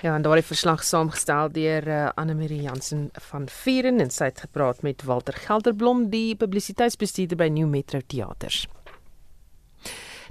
Ja, 0.00 0.14
en 0.14 0.22
daardie 0.22 0.44
verslag 0.44 0.82
saamgestel 0.82 1.50
deur 1.52 1.86
uh, 1.86 2.08
Anne 2.16 2.34
Marie 2.34 2.62
Jansen 2.62 3.10
van 3.28 3.48
Vieren 3.48 4.00
en 4.00 4.10
sy 4.10 4.30
het 4.30 4.40
gepraat 4.40 4.82
met 4.82 5.04
Walter 5.04 5.36
Gelderblom, 5.36 6.08
die 6.10 6.34
publisiteitsbestuurder 6.36 7.36
by 7.36 7.50
New 7.52 7.68
Metro 7.68 8.00
Theaters. 8.06 8.66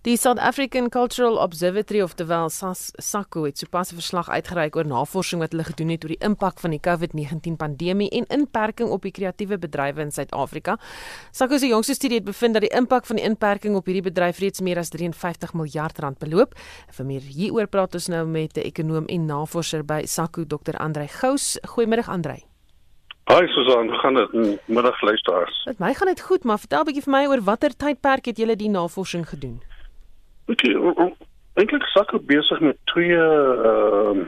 Die 0.02 0.16
South 0.16 0.39
African 0.39 0.89
Cultural 0.89 1.36
Observatory 1.36 2.02
of 2.02 2.14
the 2.16 2.26
Wel 2.26 2.50
SACU 2.50 3.43
het 3.43 3.58
sopas 3.58 3.91
'n 3.91 3.95
verslag 3.95 4.30
uitgereik 4.30 4.76
oor 4.76 4.86
navorsing 4.86 5.41
wat 5.41 5.52
hulle 5.52 5.64
gedoen 5.64 5.89
het 5.89 6.04
oor 6.04 6.10
die 6.10 6.26
impak 6.28 6.60
van 6.60 6.70
die 6.70 6.80
COVID-19 6.80 7.56
pandemie 7.58 8.10
en 8.10 8.26
inperking 8.28 8.89
op 8.89 9.02
die 9.02 9.12
kreatiewe 9.12 9.58
bedrywe 9.58 10.02
in 10.02 10.12
Suid-Afrika. 10.12 10.80
SACU 11.32 11.58
se 11.58 11.68
jongste 11.68 11.93
studie 11.93 12.18
het 12.18 12.26
bevind 12.26 12.54
dat 12.54 12.62
die 12.62 12.78
impak 12.78 13.06
van 13.06 13.16
die 13.16 13.26
inperking 13.26 13.76
op 13.76 13.86
hierdie 13.86 14.12
bedryf 14.12 14.39
reeds 14.39 14.62
meer 14.62 14.78
as 14.78 14.89
53 14.89 15.54
miljard 15.54 16.00
rand 16.00 16.18
beloop. 16.18 16.54
Vir 16.89 17.06
meer 17.06 17.22
hieroor 17.22 17.68
praat 17.68 17.93
ons 17.93 18.08
nou 18.08 18.28
met 18.28 18.58
'n 18.58 18.62
ekonom 18.62 19.06
en 19.06 19.26
navorser 19.26 19.86
by 19.86 20.06
SACU, 20.06 20.45
Dr. 20.45 20.78
Andrei 20.78 21.08
Gous. 21.08 21.60
Goeiemôre 21.68 22.08
Andrei. 22.08 22.45
Hi 23.28 23.47
Susan, 23.47 23.89
gaan 23.89 24.14
dit 24.14 24.60
middag 24.66 25.02
luisteraars? 25.02 25.64
Met 25.66 25.80
my 25.80 25.93
gaan 25.93 26.08
dit 26.08 26.22
goed, 26.22 26.43
maar 26.43 26.60
vertel 26.60 26.80
'n 26.80 26.86
bietjie 26.86 27.04
vir 27.04 27.12
my 27.12 27.26
oor 27.26 27.41
watter 27.41 27.76
tydperk 27.76 28.26
het 28.26 28.38
julle 28.38 28.56
die 28.56 28.70
navorsing 28.70 29.30
gedoen? 29.30 29.68
Ek 30.50 31.74
sak 31.93 32.14
ek 32.14 32.26
besig 32.26 32.60
met 32.60 32.78
twee 32.89 33.18
ehm 33.18 34.22
uh, 34.22 34.28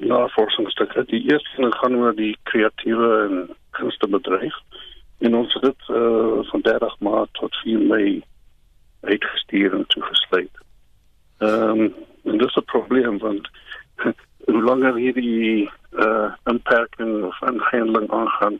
navorsingsstukke. 0.00 1.04
Die 1.10 1.22
eerste 1.28 1.70
gaan 1.74 1.96
oor 1.96 2.14
die 2.16 2.36
kreatiewe 2.48 3.08
en 3.26 3.50
kunstebedryf. 3.76 4.54
En 5.18 5.34
ons 5.36 5.54
het 5.54 5.62
dit 5.62 5.88
eh 5.88 5.96
uh, 5.96 6.38
van 6.50 6.60
30 6.60 6.98
Maart 6.98 7.32
tot 7.32 7.56
4 7.64 7.78
Mei 7.78 8.22
uitgestuur 9.00 9.74
en 9.74 9.86
toegesluit. 9.86 10.56
Ehm 11.38 11.80
um, 11.80 11.94
en 12.24 12.38
dis 12.38 12.56
'n 12.56 12.64
probleem 12.64 13.18
want 13.18 13.50
hoe 14.44 14.62
langer 14.62 14.94
hierdie 14.94 15.70
eh 15.90 16.06
uh, 16.06 16.32
inperking 16.44 17.24
of 17.24 17.42
aanhandeling 17.42 18.10
aangaan, 18.10 18.58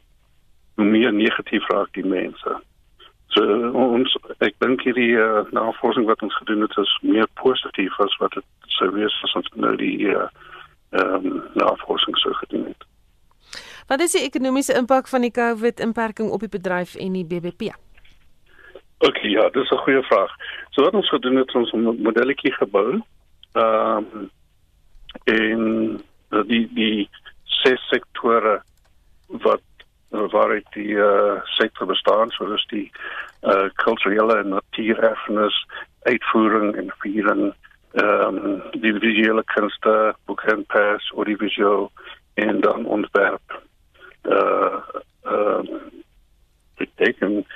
hoe 0.74 0.84
meer 0.84 1.12
negatief 1.12 1.68
raak 1.68 1.93
die 1.93 2.07
mense. 2.07 2.61
So 3.32 3.43
ons 3.72 4.12
ek 4.45 4.59
dink 4.61 4.82
hierdie 4.84 5.16
uh, 5.16 5.45
navorsing 5.57 6.05
wat 6.09 6.22
ons 6.22 6.36
gedoen 6.36 6.61
het 6.66 6.74
is 6.76 6.99
meer 7.03 7.28
positief 7.40 8.01
as 8.05 8.16
wat 8.20 8.34
dit 8.36 8.45
sou 8.76 8.90
wees 8.93 9.14
as 9.24 9.36
ons 9.40 9.49
nou 9.64 9.72
die 9.80 10.11
uh, 10.12 10.26
um, 11.01 11.40
navorsing 11.57 12.18
sou 12.20 12.34
gedoen 12.43 12.66
het. 12.68 12.84
Wat 13.93 14.01
is 14.01 14.14
die 14.16 14.22
ekonomiese 14.24 14.72
impak 14.72 15.09
van 15.09 15.20
die 15.20 15.30
COVID-inperking 15.36 16.30
op 16.32 16.40
die 16.40 16.49
bedryf 16.49 16.95
en 16.97 17.12
die 17.12 17.26
BBP? 17.28 17.74
OK, 19.05 19.18
ja, 19.20 19.49
dis 19.53 19.70
'n 19.70 19.82
goeie 19.84 20.03
vraag. 20.03 20.32
So 20.70 20.82
wat 20.82 20.95
ons 20.95 21.09
gedoen 21.09 21.36
het, 21.36 21.55
ons 21.55 21.72
'n 21.72 22.01
modelletjie 22.03 22.53
gebou. 22.53 23.03
Ehm 23.53 24.05
um, 24.14 24.30
en 25.24 25.61
die 26.47 26.70
die 26.74 27.09
ses 27.45 27.88
sektore 27.88 28.62
wat 29.28 29.66
waaruit 30.09 30.66
die 30.72 30.95
uh, 30.97 31.40
sektor 31.45 31.86
bestaan 31.86 32.30
soos 32.30 32.66
die 32.66 32.90
uh, 33.43 33.68
kulturele 33.74 34.36
en 34.36 34.49
natuurerfenis 34.49 35.66
uitvoering 36.03 36.76
en 36.76 36.95
viering 36.99 37.55
ehm 37.93 38.36
um, 38.36 38.62
die 38.80 38.95
visuele 38.95 39.45
kunste 39.45 40.14
boek 40.24 40.40
en 40.40 40.64
pers 40.64 41.12
audiovisueel 41.14 41.93
en 42.34 42.61
dan 42.61 42.86
ontwerp 42.86 43.61
uh 44.24 44.78
uh 45.24 45.62
ek 46.82 46.90
dink 46.98 47.46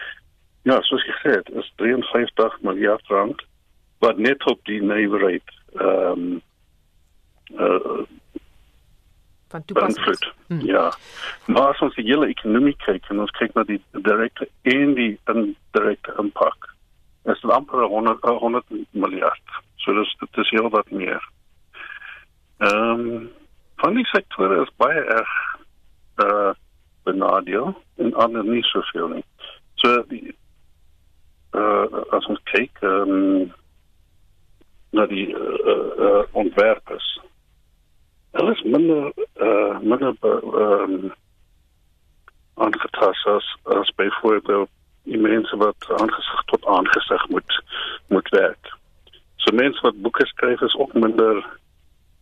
ja 0.66 0.80
soos 0.82 1.04
jy 1.06 1.14
gesê 1.18 1.36
het 1.38 1.50
is 1.62 1.72
53 1.82 2.60
miljard 2.66 3.12
rand 3.12 3.42
wat 4.04 4.18
net 4.18 4.44
op 4.50 4.60
die 4.70 4.82
nywerheid 4.82 5.56
ehm 5.78 6.26
um, 6.26 6.42
uh 7.54 8.04
van 9.48 9.64
toepassing. 9.64 10.32
Hmm. 10.46 10.60
Ja. 10.60 10.92
Maar 11.44 11.68
as 11.68 11.80
ons 11.80 11.94
die 11.94 12.04
hele 12.04 12.26
ekonomie 12.26 12.76
kyk 12.84 13.06
en 13.08 13.22
ons 13.22 13.30
kyk 13.38 13.54
na 13.54 13.62
die 13.68 13.80
direkte 13.92 14.48
en 14.62 14.94
die 14.98 15.12
indirekte 15.30 16.14
impak, 16.22 16.68
is 17.30 17.40
dit 17.40 17.50
amper 17.50 17.86
100 17.86 18.26
100 18.42 18.64
miljard. 18.90 19.56
So 19.82 19.94
dis 19.94 20.14
dit 20.20 20.42
is 20.42 20.50
heel 20.50 20.70
wat 20.74 20.90
meer. 20.90 21.22
Ehm 22.58 23.06
um, 23.06 23.32
van 23.76 23.94
die 23.94 24.06
sektore 24.08 24.62
is 24.62 24.72
baie 24.80 25.02
erg 25.18 25.32
uh 26.22 26.54
benadeel 27.02 27.74
en 27.96 28.14
ander 28.14 28.44
nie 28.44 28.62
soveel 28.62 29.08
nie. 29.08 29.24
So 29.74 30.02
die 30.08 30.34
uh 31.52 31.86
as 32.16 32.26
ons 32.26 32.42
kyk 32.52 32.82
ehm 32.82 33.14
um, 33.18 33.52
na 34.96 35.04
die 35.06 35.28
uh, 35.34 35.90
uh, 35.98 36.22
ontwerpers 36.32 37.08
hulle 38.36 38.52
is 38.52 38.62
minder 38.62 39.12
uh 39.40 39.78
minder 39.80 40.14
ehm 40.22 40.94
um, 40.94 41.12
aangetast 42.54 43.26
as 43.26 43.46
as 43.62 43.94
byvoorbeeld 43.94 44.70
die 45.02 45.18
mense 45.18 45.56
wat 45.56 45.90
aangesig 46.00 46.42
tot 46.44 46.66
aangesig 46.66 47.28
moet 47.28 47.62
moet 48.08 48.28
werk. 48.28 48.76
So 49.36 49.54
mense 49.54 49.80
wat 49.80 50.02
boeke 50.02 50.26
skryf 50.26 50.60
is 50.60 50.74
ook 50.74 50.92
minder 50.94 51.36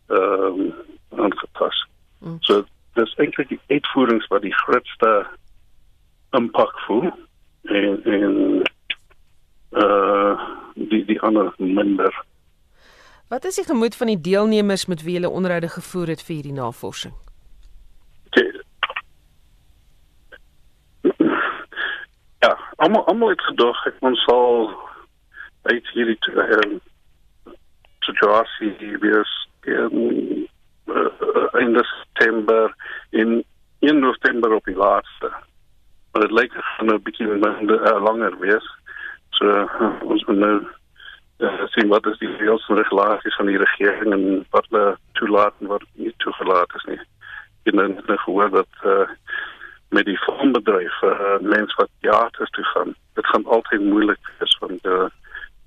ehm 0.07 0.59
um, 0.59 0.73
aangetast. 1.09 1.87
Mm. 2.19 2.37
So 2.39 2.65
dis 2.95 3.15
eintlik 3.21 3.49
die 3.51 3.61
uitvoerings 3.67 4.27
wat 4.31 4.41
die 4.41 4.55
grootste 4.63 5.11
impak 6.37 6.79
voel 6.87 7.11
en 7.63 7.99
en 8.03 8.37
uh 9.83 10.47
die 10.75 11.05
die 11.07 11.19
ander 11.21 11.53
minder 11.57 12.23
Wat 13.27 13.45
is 13.45 13.55
die 13.55 13.65
gemoed 13.65 13.95
van 13.95 14.07
die 14.07 14.21
deelnemers 14.21 14.85
met 14.85 15.01
wie 15.03 15.19
jy 15.19 15.27
onderhoude 15.27 15.69
gevoer 15.69 16.07
het 16.13 16.21
vir 16.21 16.35
hierdie 16.35 16.53
navorsing? 16.53 17.13
Ja, 22.39 22.51
almal 22.75 23.05
almal 23.05 23.29
het 23.33 23.41
gedog 23.41 23.85
ek 23.89 23.97
ons 24.05 24.21
sal 24.29 24.69
uit 25.71 25.89
hierdie 25.93 26.19
ehm 26.35 26.77
situasie 28.05 28.97
wees 29.01 29.31
in 29.65 30.45
uh, 30.87 31.61
in 31.61 31.75
September 31.83 32.75
in 33.09 33.43
in 33.79 33.99
November 33.99 34.53
op 34.53 34.65
die 34.65 34.75
laaste 34.75 35.31
maar 36.15 36.27
dit 36.27 36.39
lyk 36.39 36.51
gaan 36.53 36.85
nou 36.85 36.97
'n 36.97 37.03
bietjie 37.03 37.27
uh, 37.27 38.03
langer 38.03 38.37
wees. 38.39 38.67
So 39.29 39.45
uh, 39.45 40.01
ons 40.01 40.23
moet 40.25 40.37
nou 40.37 40.67
uh, 41.37 41.65
sien 41.65 41.87
wat 41.87 42.05
is 42.05 42.17
die 42.17 42.35
reëls 42.37 42.67
en 42.67 42.75
regulasies 42.75 43.35
van 43.35 43.45
die 43.45 43.57
regering 43.57 44.13
en 44.13 44.45
wat 44.49 44.65
hulle 44.69 44.97
toelaat 45.11 45.53
en 45.59 45.67
wat 45.67 45.83
nie 45.93 46.13
toegelaat 46.17 46.75
is 46.75 46.83
nie. 46.83 46.99
Ek 46.99 47.65
het 47.71 47.75
nou 47.75 47.87
net 47.87 48.19
gehoor 48.19 48.49
dat 48.49 48.71
uh, 48.85 49.09
met 49.89 50.05
die 50.05 50.17
filmbedryf 50.17 51.01
uh, 51.03 51.37
mense 51.39 51.75
wat 51.75 51.91
teaters 51.99 52.49
toe 52.49 52.63
gaan, 52.63 52.95
dit 53.13 53.27
gaan 53.27 53.45
altyd 53.45 53.81
moeilik 53.81 54.31
wees 54.39 54.57
want 54.63 54.85
uh, 54.85 55.09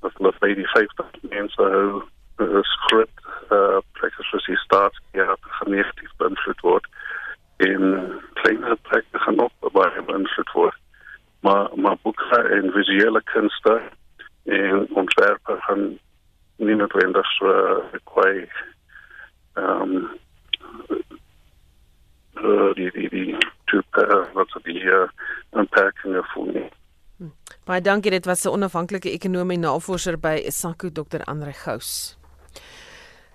dat 0.00 0.12
hulle 0.16 0.32
by 0.38 0.54
die 0.54 0.68
50 0.72 1.12
mense 1.28 1.62
hou 1.62 2.02
is 2.38 2.72
groot 2.86 3.10
uh, 3.50 3.78
plekke 3.98 4.22
soos 4.22 4.46
die 4.46 4.56
staatsteater 4.56 5.56
gaan 5.58 5.70
negatief 5.74 6.12
beïnvloed 6.22 6.60
word 6.66 6.86
en 7.56 7.82
kleiner 8.40 8.76
plekke 8.88 9.18
gaan 9.24 9.40
ook 9.40 9.72
baie 9.72 10.02
beïnvloed 10.10 10.52
word. 10.54 10.78
Maar 11.40 11.68
maar 11.74 11.96
boeke 12.02 12.42
en 12.58 12.72
visuele 12.72 13.22
kunste 13.32 13.80
en 14.44 14.86
ontwerpe 14.94 15.56
gaan 15.66 15.98
nie 16.56 16.74
noodwendig 16.74 17.26
so 17.38 17.52
kwai 18.12 18.48
ehm 19.54 19.94
uh, 22.38 22.74
die 22.74 22.90
die 22.94 23.08
die 23.08 23.36
type 23.70 24.06
wat 24.34 24.50
so 24.50 24.62
die 24.66 24.82
uh, 24.82 25.06
unpacking 25.50 26.18
of 26.18 26.34
nie. 26.52 26.68
Baie 27.68 27.80
dankie, 27.80 28.10
dit 28.10 28.24
was 28.24 28.44
'n 28.44 28.48
onafhanklike 28.48 29.10
ekonomie 29.10 29.58
navorser 29.58 30.18
by 30.18 30.42
Isako 30.46 30.90
Dr. 30.90 31.24
Andre 31.24 31.52
Gous. 31.52 32.18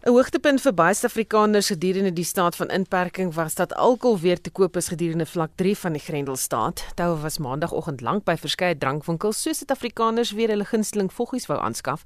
'n 0.04 0.12
Hoogtepunt 0.12 0.60
vir 0.60 0.74
baie 0.76 0.96
Suid-Afrikaners 1.00 1.70
gedurende 1.72 2.12
die 2.12 2.26
staat 2.28 2.58
van 2.60 2.68
inperking 2.76 3.30
was 3.34 3.54
dat 3.56 3.74
alkohol 3.74 4.18
weer 4.20 4.42
te 4.42 4.52
koop 4.52 4.76
is 4.76 4.90
gedurende 4.92 5.26
vlak 5.26 5.52
3 5.56 5.78
van 5.78 5.96
die 5.96 6.02
Grendelstaat. 6.02 6.84
Toue 6.96 7.22
was 7.22 7.38
maandagooggend 7.38 8.02
lank 8.02 8.26
by 8.28 8.36
verskeie 8.36 8.78
drankwinkels 8.78 9.40
soos 9.42 9.58
Suid-Afrikaners 9.58 10.34
weer 10.36 10.52
hulle 10.52 10.68
gunsteling 10.68 11.08
voggies 11.08 11.48
wou 11.48 11.60
aanskaf. 11.60 12.04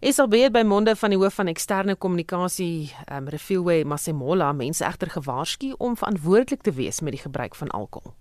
SAB 0.00 0.36
het 0.42 0.52
by 0.52 0.62
monde 0.62 0.96
van 0.96 1.16
die 1.16 1.18
hoof 1.18 1.40
van 1.40 1.48
eksterne 1.48 1.96
kommunikasie, 1.96 2.92
um, 3.12 3.32
Refilwe 3.32 3.80
Masemola, 3.84 4.52
mense 4.52 4.84
egter 4.84 5.08
gewaarsku 5.16 5.72
om 5.78 5.96
verantwoordelik 5.96 6.62
te 6.62 6.72
wees 6.76 7.00
met 7.00 7.16
die 7.16 7.24
gebruik 7.24 7.54
van 7.54 7.68
alkohol. 7.68 8.12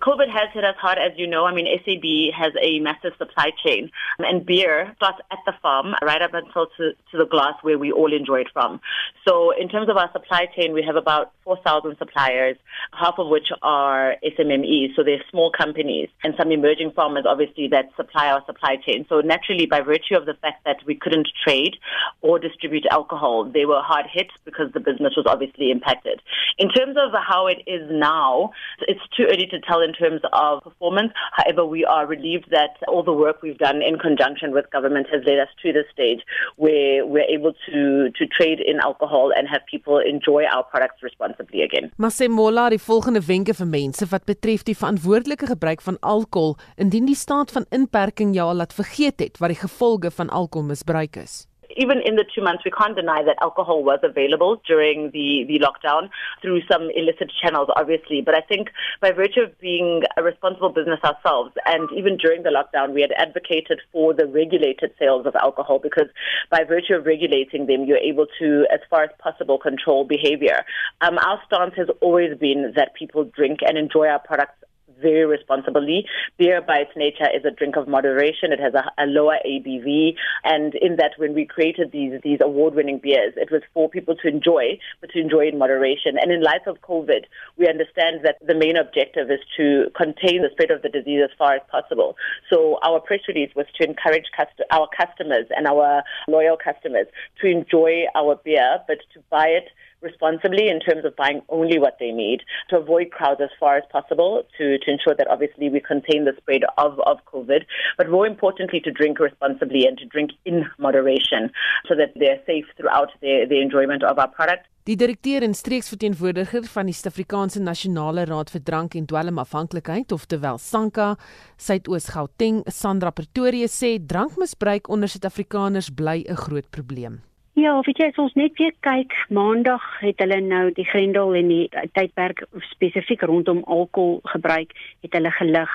COVID 0.00 0.30
has 0.32 0.48
hit 0.52 0.64
us 0.64 0.76
hard, 0.80 0.98
as 0.98 1.12
you 1.16 1.26
know. 1.26 1.44
I 1.44 1.54
mean, 1.54 1.66
SAB 1.84 2.34
has 2.34 2.52
a 2.60 2.80
massive 2.80 3.12
supply 3.18 3.50
chain, 3.64 3.90
um, 4.18 4.24
and 4.24 4.46
beer 4.46 4.92
starts 4.96 5.18
at 5.30 5.38
the 5.44 5.52
farm 5.60 5.94
right 6.02 6.22
up 6.22 6.32
until 6.32 6.66
to, 6.78 6.92
to 7.10 7.18
the 7.18 7.26
glass 7.26 7.54
where 7.62 7.78
we 7.78 7.92
all 7.92 8.12
enjoy 8.12 8.40
it 8.40 8.48
from. 8.52 8.80
So, 9.28 9.52
in 9.52 9.68
terms 9.68 9.88
of 9.88 9.96
our 9.96 10.10
supply 10.12 10.46
chain, 10.56 10.72
we 10.72 10.82
have 10.82 10.96
about 10.96 11.32
4,000 11.44 11.96
suppliers, 11.98 12.56
half 12.92 13.14
of 13.18 13.28
which 13.28 13.48
are 13.62 14.16
SMMEs, 14.24 14.96
so 14.96 15.04
they're 15.04 15.22
small 15.30 15.52
companies, 15.52 16.08
and 16.24 16.34
some 16.38 16.50
emerging 16.50 16.92
farmers, 16.92 17.24
obviously, 17.28 17.68
that 17.68 17.90
supply 17.96 18.30
our 18.30 18.42
supply 18.46 18.76
chain. 18.76 19.04
So, 19.08 19.20
naturally, 19.20 19.66
by 19.66 19.80
virtue 19.82 20.16
of 20.16 20.24
the 20.24 20.34
fact 20.34 20.64
that 20.64 20.78
we 20.86 20.94
couldn't 20.94 21.28
trade 21.44 21.76
or 22.22 22.38
distribute 22.38 22.86
alcohol, 22.90 23.44
they 23.44 23.66
were 23.66 23.82
hard 23.82 24.06
hit 24.10 24.28
because 24.46 24.72
the 24.72 24.80
business 24.80 25.14
was 25.16 25.26
obviously 25.28 25.70
impacted. 25.70 26.22
In 26.58 26.70
terms 26.70 26.96
of 26.96 27.12
how 27.12 27.46
it 27.46 27.62
is 27.66 27.88
now, 27.90 28.52
it's 28.88 29.00
too 29.16 29.24
early 29.24 29.46
to 29.50 29.60
tell 29.60 29.82
in 29.90 29.96
terms 30.02 30.22
of 30.32 30.62
performance. 30.62 31.12
However, 31.38 31.64
we 31.66 31.84
are 31.84 32.06
relieved 32.06 32.48
that 32.50 32.72
all 32.86 33.02
the 33.02 33.16
work 33.24 33.42
we've 33.42 33.58
done 33.58 33.82
in 33.82 33.98
conjunction 33.98 34.52
with 34.56 34.70
government 34.70 35.06
has 35.12 35.22
led 35.26 35.38
us 35.44 35.52
to 35.62 35.72
this 35.72 35.88
stage 35.92 36.22
where 36.56 37.06
we're 37.06 37.30
able 37.36 37.52
to, 37.66 38.10
to 38.18 38.26
trade 38.26 38.60
in 38.60 38.78
alcohol 38.80 39.32
and 39.36 39.48
have 39.48 39.62
people 39.70 39.98
enjoy 39.98 40.44
our 40.44 40.64
products 40.72 41.02
responsibly 41.02 41.62
again. 41.62 41.90
Masemola 41.96 42.68
die 42.70 42.78
volgende 42.78 43.22
wenke 43.26 43.54
vir 43.54 43.66
mense 43.66 44.06
wat 44.14 44.26
betref 44.30 44.64
die 44.68 44.78
verantwoordelike 44.78 45.50
gebruik 45.50 45.82
van 45.82 45.98
alkohol 46.00 46.56
indien 46.76 47.10
die 47.10 47.18
staat 47.18 47.52
van 47.56 47.66
inperking 47.70 48.34
jou 48.36 48.48
al 48.50 48.62
laat 48.62 48.74
vergeet 48.76 49.20
het 49.20 49.42
wat 49.42 49.54
die 49.54 49.62
gevolge 49.62 50.10
van 50.14 50.28
alkoholmisbruik 50.30 51.16
is. 51.26 51.49
Even 51.76 51.98
in 52.04 52.16
the 52.16 52.24
two 52.34 52.42
months, 52.42 52.64
we 52.64 52.70
can't 52.70 52.96
deny 52.96 53.22
that 53.22 53.36
alcohol 53.40 53.82
was 53.84 54.00
available 54.02 54.60
during 54.66 55.10
the, 55.12 55.44
the 55.46 55.60
lockdown 55.60 56.10
through 56.42 56.60
some 56.70 56.90
illicit 56.94 57.30
channels, 57.42 57.68
obviously. 57.76 58.22
But 58.22 58.34
I 58.34 58.40
think 58.40 58.68
by 59.00 59.12
virtue 59.12 59.42
of 59.42 59.58
being 59.60 60.02
a 60.16 60.22
responsible 60.22 60.70
business 60.70 61.00
ourselves, 61.04 61.52
and 61.66 61.88
even 61.96 62.16
during 62.16 62.42
the 62.42 62.50
lockdown, 62.50 62.94
we 62.94 63.02
had 63.02 63.12
advocated 63.12 63.80
for 63.92 64.14
the 64.14 64.26
regulated 64.26 64.92
sales 64.98 65.26
of 65.26 65.34
alcohol 65.36 65.78
because 65.78 66.08
by 66.50 66.64
virtue 66.64 66.94
of 66.94 67.06
regulating 67.06 67.66
them, 67.66 67.84
you're 67.84 67.98
able 67.98 68.26
to, 68.38 68.66
as 68.72 68.80
far 68.88 69.04
as 69.04 69.10
possible, 69.18 69.58
control 69.58 70.04
behavior. 70.04 70.64
Um, 71.00 71.18
our 71.18 71.40
stance 71.46 71.74
has 71.76 71.88
always 72.00 72.36
been 72.38 72.72
that 72.76 72.94
people 72.94 73.24
drink 73.24 73.60
and 73.66 73.78
enjoy 73.78 74.06
our 74.06 74.18
products 74.18 74.54
very 75.00 75.26
responsibly. 75.26 76.06
Beer, 76.38 76.60
by 76.60 76.78
its 76.78 76.92
nature, 76.96 77.28
is 77.34 77.44
a 77.44 77.50
drink 77.50 77.76
of 77.76 77.88
moderation. 77.88 78.52
It 78.52 78.60
has 78.60 78.74
a, 78.74 78.90
a 79.02 79.06
lower 79.06 79.38
ABV, 79.46 80.14
and 80.44 80.74
in 80.74 80.96
that, 80.96 81.12
when 81.16 81.34
we 81.34 81.44
created 81.44 81.92
these 81.92 82.20
these 82.22 82.38
award-winning 82.42 82.98
beers, 82.98 83.34
it 83.36 83.50
was 83.50 83.62
for 83.74 83.88
people 83.88 84.16
to 84.16 84.28
enjoy, 84.28 84.78
but 85.00 85.10
to 85.10 85.20
enjoy 85.20 85.48
in 85.48 85.58
moderation. 85.58 86.16
And 86.20 86.32
in 86.32 86.42
light 86.42 86.66
of 86.66 86.80
COVID, 86.82 87.24
we 87.56 87.68
understand 87.68 88.20
that 88.24 88.36
the 88.46 88.54
main 88.54 88.76
objective 88.76 89.30
is 89.30 89.40
to 89.56 89.90
contain 89.96 90.42
the 90.42 90.50
spread 90.52 90.70
of 90.70 90.82
the 90.82 90.88
disease 90.88 91.20
as 91.24 91.30
far 91.36 91.54
as 91.54 91.62
possible. 91.70 92.16
So 92.52 92.78
our 92.82 93.00
press 93.00 93.20
release 93.28 93.50
was 93.54 93.66
to 93.80 93.88
encourage 93.88 94.26
cust- 94.36 94.62
our 94.70 94.88
customers 94.96 95.46
and 95.56 95.66
our 95.66 96.02
loyal 96.28 96.56
customers 96.56 97.06
to 97.40 97.46
enjoy 97.46 98.04
our 98.14 98.36
beer, 98.44 98.78
but 98.86 98.98
to 99.14 99.20
buy 99.30 99.48
it 99.48 99.68
responsibly 100.02 100.68
in 100.68 100.80
terms 100.80 101.04
of 101.04 101.16
buying 101.16 101.42
only 101.48 101.78
what 101.78 101.96
they 101.98 102.10
need, 102.10 102.42
to 102.68 102.76
avoid 102.76 103.10
crowds 103.10 103.40
as 103.40 103.50
far 103.58 103.76
as 103.76 103.84
possible, 103.90 104.42
to, 104.58 104.78
to 104.78 104.90
ensure 104.90 105.14
that 105.16 105.28
obviously 105.28 105.68
we 105.68 105.80
contain 105.80 106.24
the 106.24 106.34
spread 106.38 106.62
of, 106.78 106.98
of 107.00 107.18
COVID, 107.26 107.64
but 107.96 108.10
more 108.10 108.26
importantly, 108.26 108.80
to 108.80 108.90
drink 108.90 109.18
responsibly 109.18 109.86
and 109.86 109.98
to 109.98 110.06
drink 110.06 110.32
in 110.44 110.66
moderation 110.78 111.50
so 111.88 111.94
that 111.94 112.12
they're 112.16 112.40
safe 112.46 112.66
throughout 112.76 113.10
their, 113.20 113.46
their 113.46 113.62
enjoyment 113.62 114.02
of 114.02 114.18
our 114.18 114.28
product. 114.28 114.66
Die 114.88 114.96
direkteur 114.96 115.44
en 115.44 115.52
streeksverteenwoordiger 115.54 116.64
van 116.72 116.88
die 116.88 116.94
Suid-Afrikaanse 116.96 117.60
Nasionale 117.60 118.24
Raad 118.26 118.48
vir 118.50 118.62
Drank 118.64 118.96
en 118.96 119.04
Dwelmafhanklikheid, 119.06 120.10
oftewel 120.16 120.58
SANKA, 120.58 121.12
Suidoos-Gauteng, 121.60 122.64
Sandra 122.72 123.12
Pretorius 123.12 123.76
sê 123.76 123.98
drankmisbruik 124.00 124.88
onder 124.88 125.12
Suid-Afrikaners 125.12 125.92
bly 125.94 126.24
'n 126.24 126.40
groot 126.46 126.70
probleem. 126.70 127.20
Ja, 127.58 127.80
weet 127.82 127.98
jy, 127.98 128.06
ons 128.22 128.34
net 128.38 128.54
weer 128.60 128.74
kyk, 128.86 129.14
Maandag 129.28 129.82
het 129.98 130.22
hulle 130.22 130.38
nou 130.44 130.68
die 130.76 130.86
Grendel 130.86 131.34
en 131.34 131.48
die 131.50 131.66
tydperk 131.96 132.44
spesifiek 132.68 133.24
rondom 133.26 133.64
alkohol 133.66 134.20
gebruik, 134.30 134.70
het 135.02 135.16
hulle 135.18 135.32
gelig 135.34 135.72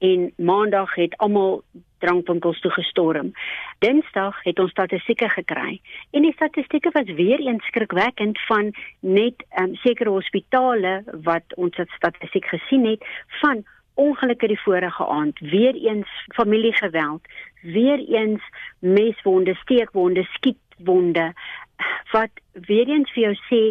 en 0.00 0.30
Maandag 0.40 0.94
het 0.96 1.16
almal 1.20 1.60
drankwinkels 2.00 2.60
toe 2.64 2.70
gestorm. 2.72 3.34
Dinsdag 3.84 4.38
het 4.46 4.62
ons 4.64 4.72
statistieke 4.72 5.28
gekry 5.28 5.76
en 6.16 6.24
die 6.24 6.32
statistieke 6.38 6.88
was 6.96 7.12
weer 7.20 7.44
eens 7.44 7.68
skrikwekkend 7.68 8.40
van 8.48 8.72
net 9.00 9.44
um, 9.60 9.76
sekere 9.84 10.16
hospitale 10.16 11.02
wat 11.28 11.52
ons 11.60 11.76
het 11.76 11.92
statistiek 11.98 12.48
gesien 12.48 12.88
het 12.88 13.04
van 13.42 13.60
ongelukke 14.00 14.48
die 14.48 14.60
vorige 14.64 15.04
aand, 15.04 15.38
weer 15.52 15.76
eens 15.76 16.08
familiegeweld, 16.32 17.20
weer 17.60 18.00
eens 18.08 18.40
meswonde, 18.78 19.54
steekwonde, 19.60 20.24
skiet 20.32 20.56
wonde 20.84 21.32
wat 22.12 22.30
weer 22.52 22.88
eens 22.88 23.10
vir 23.12 23.22
jou 23.22 23.34
sê 23.48 23.62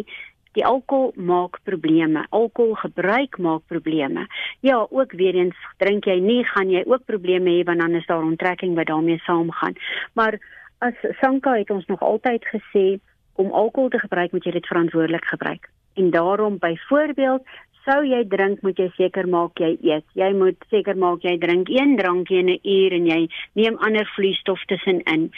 die 0.58 0.64
alkohol 0.66 1.12
maak 1.14 1.60
probleme. 1.62 2.24
Alkohol 2.28 2.74
gebruik 2.74 3.38
maak 3.38 3.62
probleme. 3.66 4.26
Ja, 4.60 4.86
ook 4.90 5.12
weer 5.12 5.34
eens 5.34 5.56
drink 5.78 6.04
jy 6.10 6.18
nie, 6.18 6.44
gaan 6.44 6.70
jy 6.70 6.82
ook 6.86 7.04
probleme 7.06 7.50
hê 7.50 7.64
want 7.64 7.80
dan 7.80 7.94
is 7.94 8.06
daar 8.06 8.26
onttrekking 8.26 8.74
wat 8.74 8.90
daarmee 8.90 9.18
saamgaan. 9.26 9.76
Maar 10.12 10.40
as 10.78 10.94
Sanka 11.20 11.54
het 11.54 11.70
ons 11.70 11.86
nog 11.86 12.00
altyd 12.00 12.44
gesê 12.54 12.98
om 13.34 13.52
alkohol 13.52 13.88
te 13.88 13.98
gebruik 13.98 14.32
moet 14.32 14.44
jy 14.44 14.52
dit 14.58 14.66
verantwoordelik 14.66 15.24
gebruik. 15.24 15.70
En 15.94 16.10
daarom 16.10 16.58
byvoorbeeld 16.58 17.46
sou 17.84 18.02
jy 18.04 18.24
drink, 18.28 18.62
moet 18.62 18.78
jy 18.78 18.88
seker 18.96 19.26
maak 19.28 19.60
jy 19.60 19.76
eet. 19.82 20.04
Jy 20.14 20.32
moet 20.36 20.58
seker 20.70 20.96
maak 20.96 21.24
jy 21.24 21.36
drink 21.38 21.68
een 21.68 21.96
drankie 21.96 22.38
in 22.38 22.50
'n 22.50 22.60
uur 22.64 22.92
en 22.92 23.06
jy 23.06 23.28
neem 23.54 23.78
ander 23.78 24.06
vloeistof 24.16 24.60
tussenin. 24.66 25.30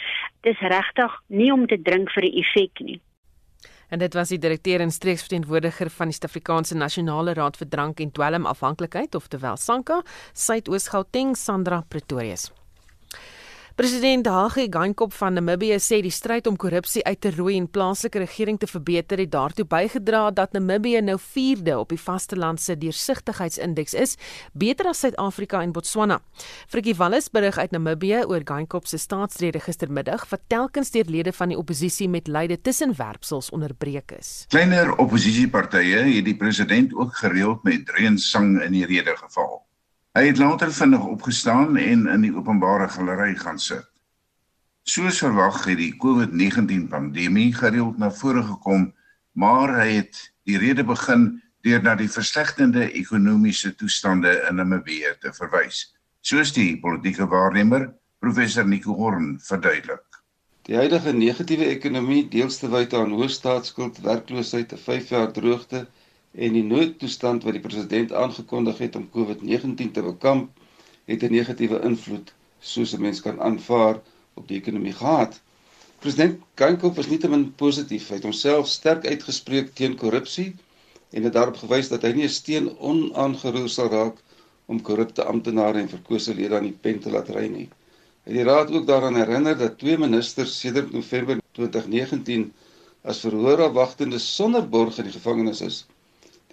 Dis 0.43 0.59
regtig 0.59 1.11
nie 1.29 1.51
om 1.51 1.67
te 1.67 1.77
drink 1.77 2.11
vir 2.11 2.23
'n 2.23 2.37
effek 2.41 2.79
nie. 2.81 2.99
En 3.89 3.99
dit 3.99 4.13
was 4.13 4.29
die 4.29 4.39
direkteur 4.39 4.81
en 4.81 4.91
streeksverteenwoordiger 4.91 5.89
van 5.89 6.07
die 6.07 6.13
Suid-Afrikaanse 6.13 6.75
Nasionale 6.75 7.33
Raad 7.33 7.57
vir 7.57 7.69
Drank 7.69 7.99
en 7.99 8.11
Dwelmafhanklikheid, 8.11 9.15
oftewel 9.15 9.57
SANKA, 9.57 10.01
Suidoos-Gauteng, 10.33 11.35
Sandra 11.35 11.83
Pretorius. 11.89 12.62
President 13.75 14.27
Hage 14.27 14.67
Geingob 14.69 15.13
van 15.17 15.33
Namibië 15.33 15.79
sê 15.81 15.97
die 16.05 16.13
stryd 16.13 16.45
om 16.45 16.53
korrupsie 16.61 17.01
uit 17.07 17.17
te 17.25 17.31
roei 17.33 17.55
en 17.57 17.65
plaaslike 17.65 18.19
regering 18.21 18.59
te 18.61 18.67
verbeter 18.69 19.17
het 19.17 19.31
daartoe 19.33 19.65
bygedra 19.65 20.27
dat 20.29 20.53
Namibië 20.53 21.01
nou 21.01 21.15
4de 21.17 21.73
op 21.79 21.89
die 21.89 21.97
vasteland 21.97 22.61
se 22.61 22.75
deursigtigheidsindeks 22.77 23.95
is, 23.97 24.13
beter 24.53 24.91
as 24.91 25.01
Suid-Afrika 25.01 25.63
en 25.65 25.73
Botswana. 25.73 26.19
Frikkie 26.69 26.93
Wallis 26.99 27.31
berig 27.33 27.57
uit 27.57 27.73
Namibië 27.73 28.21
oor 28.29 28.45
Geingob 28.45 28.85
se 28.85 29.01
staatsrede 29.01 29.63
gistermiddag 29.65 30.27
wat 30.29 30.45
telkens 30.53 30.93
deur 30.93 31.09
lede 31.09 31.33
van 31.33 31.49
die 31.49 31.57
oppositie 31.57 32.09
met 32.09 32.29
lyde 32.29 32.61
tussenwerpsels 32.61 33.49
onderbreek 33.49 34.13
is. 34.19 34.45
Kleiner 34.53 34.93
oppositiepartye 35.01 36.05
het 36.13 36.29
die 36.29 36.37
president 36.37 36.93
ook 36.93 37.17
gereeld 37.25 37.65
met 37.65 37.89
dreun 37.89 38.21
sang 38.21 38.59
in 38.61 38.77
die 38.77 38.85
rede 38.85 39.17
geval. 39.17 39.52
Hy 40.13 40.27
het 40.27 40.37
later 40.37 40.69
vinnig 40.69 41.05
opgestaan 41.09 41.77
en 41.81 42.03
in 42.05 42.21
die 42.21 42.35
openbare 42.37 42.85
galery 42.93 43.31
gaan 43.33 43.57
sit. 43.57 43.87
Soos 44.85 45.17
verwag 45.23 45.63
het 45.65 45.79
die 45.79 45.95
COVID-19 45.97 46.83
pandemie 46.91 47.47
gereeld 47.55 47.97
na 47.97 48.11
vore 48.13 48.43
gekom, 48.45 48.91
maar 49.33 49.73
hy 49.79 49.87
het 49.95 50.19
die 50.45 50.59
rede 50.61 50.85
begin 50.85 51.41
deur 51.65 51.81
na 51.81 51.95
die 51.97 52.11
verslegtende 52.13 52.91
ekonomiese 52.91 53.73
toestande 53.79 54.35
in 54.51 54.61
Namibië 54.61 55.15
te 55.23 55.33
verwys, 55.33 55.81
soos 56.21 56.53
die 56.53 56.77
politieke 56.83 57.25
waarnemer 57.33 57.89
professor 58.21 58.69
Nico 58.69 58.93
Horn 58.93 59.39
verduidelik. 59.41 60.21
Die 60.69 60.77
huidige 60.77 61.15
negatiewe 61.17 61.71
ekonomie, 61.73 62.27
deels 62.29 62.61
te 62.61 62.69
wyte 62.69 63.01
aan 63.01 63.17
hoë 63.17 63.33
staatsskuld, 63.33 63.97
werkloosheid, 64.05 64.77
'n 64.77 64.85
5 64.85 65.09
jaar 65.09 65.33
droogte 65.33 65.87
en 66.33 66.53
die 66.57 66.63
noodtoestand 66.63 67.43
wat 67.47 67.57
die 67.57 67.61
president 67.63 68.13
aangekondig 68.13 68.77
het 68.83 68.95
om 68.99 69.09
COVID-19 69.15 69.91
te 69.97 70.03
bekamp, 70.05 70.49
het 71.05 71.23
'n 71.23 71.31
negatiewe 71.37 71.79
invloed, 71.89 72.33
soos 72.59 72.93
'n 72.93 73.01
mens 73.01 73.21
kan 73.21 73.41
aanvaar, 73.41 74.01
op 74.33 74.47
die 74.47 74.57
ekonomie 74.57 74.93
gehad. 74.93 75.41
President 75.99 76.39
Kankop 76.53 76.95
was 76.95 77.07
nietemin 77.09 77.53
positief. 77.55 78.07
Hy 78.09 78.15
het 78.15 78.23
homself 78.23 78.67
sterk 78.67 79.05
uitgespreek 79.05 79.73
teen 79.75 79.95
korrupsie 79.95 80.55
en 81.11 81.23
het 81.23 81.33
daarop 81.33 81.57
gewys 81.57 81.89
dat 81.89 82.01
hy 82.01 82.11
nie 82.11 82.23
'n 82.23 82.29
steen 82.39 82.77
onaangeroer 82.79 83.69
sal 83.69 83.89
raak 83.89 84.17
om 84.65 84.81
korrupte 84.81 85.23
amptenare 85.23 85.79
en 85.79 85.89
verkose 85.89 86.35
lede 86.35 86.55
aan 86.55 86.69
die 86.71 86.77
pen 86.81 86.99
te 86.99 87.09
laat 87.09 87.29
ry 87.29 87.47
nie 87.47 87.69
het 88.23 88.35
die 88.37 88.43
raad 88.47 88.71
ook 88.71 88.85
daaraan 88.87 89.15
herinner 89.19 89.57
dat 89.57 89.77
twee 89.79 89.97
ministers 89.97 90.59
sedert 90.59 90.91
November 90.91 91.39
2019 91.51 92.53
as 93.01 93.19
verhoorafwagtende 93.19 94.19
sonder 94.19 94.63
borg 94.69 94.97
in 94.97 95.09
die 95.09 95.15
gevangenis 95.15 95.61
is. 95.61 95.79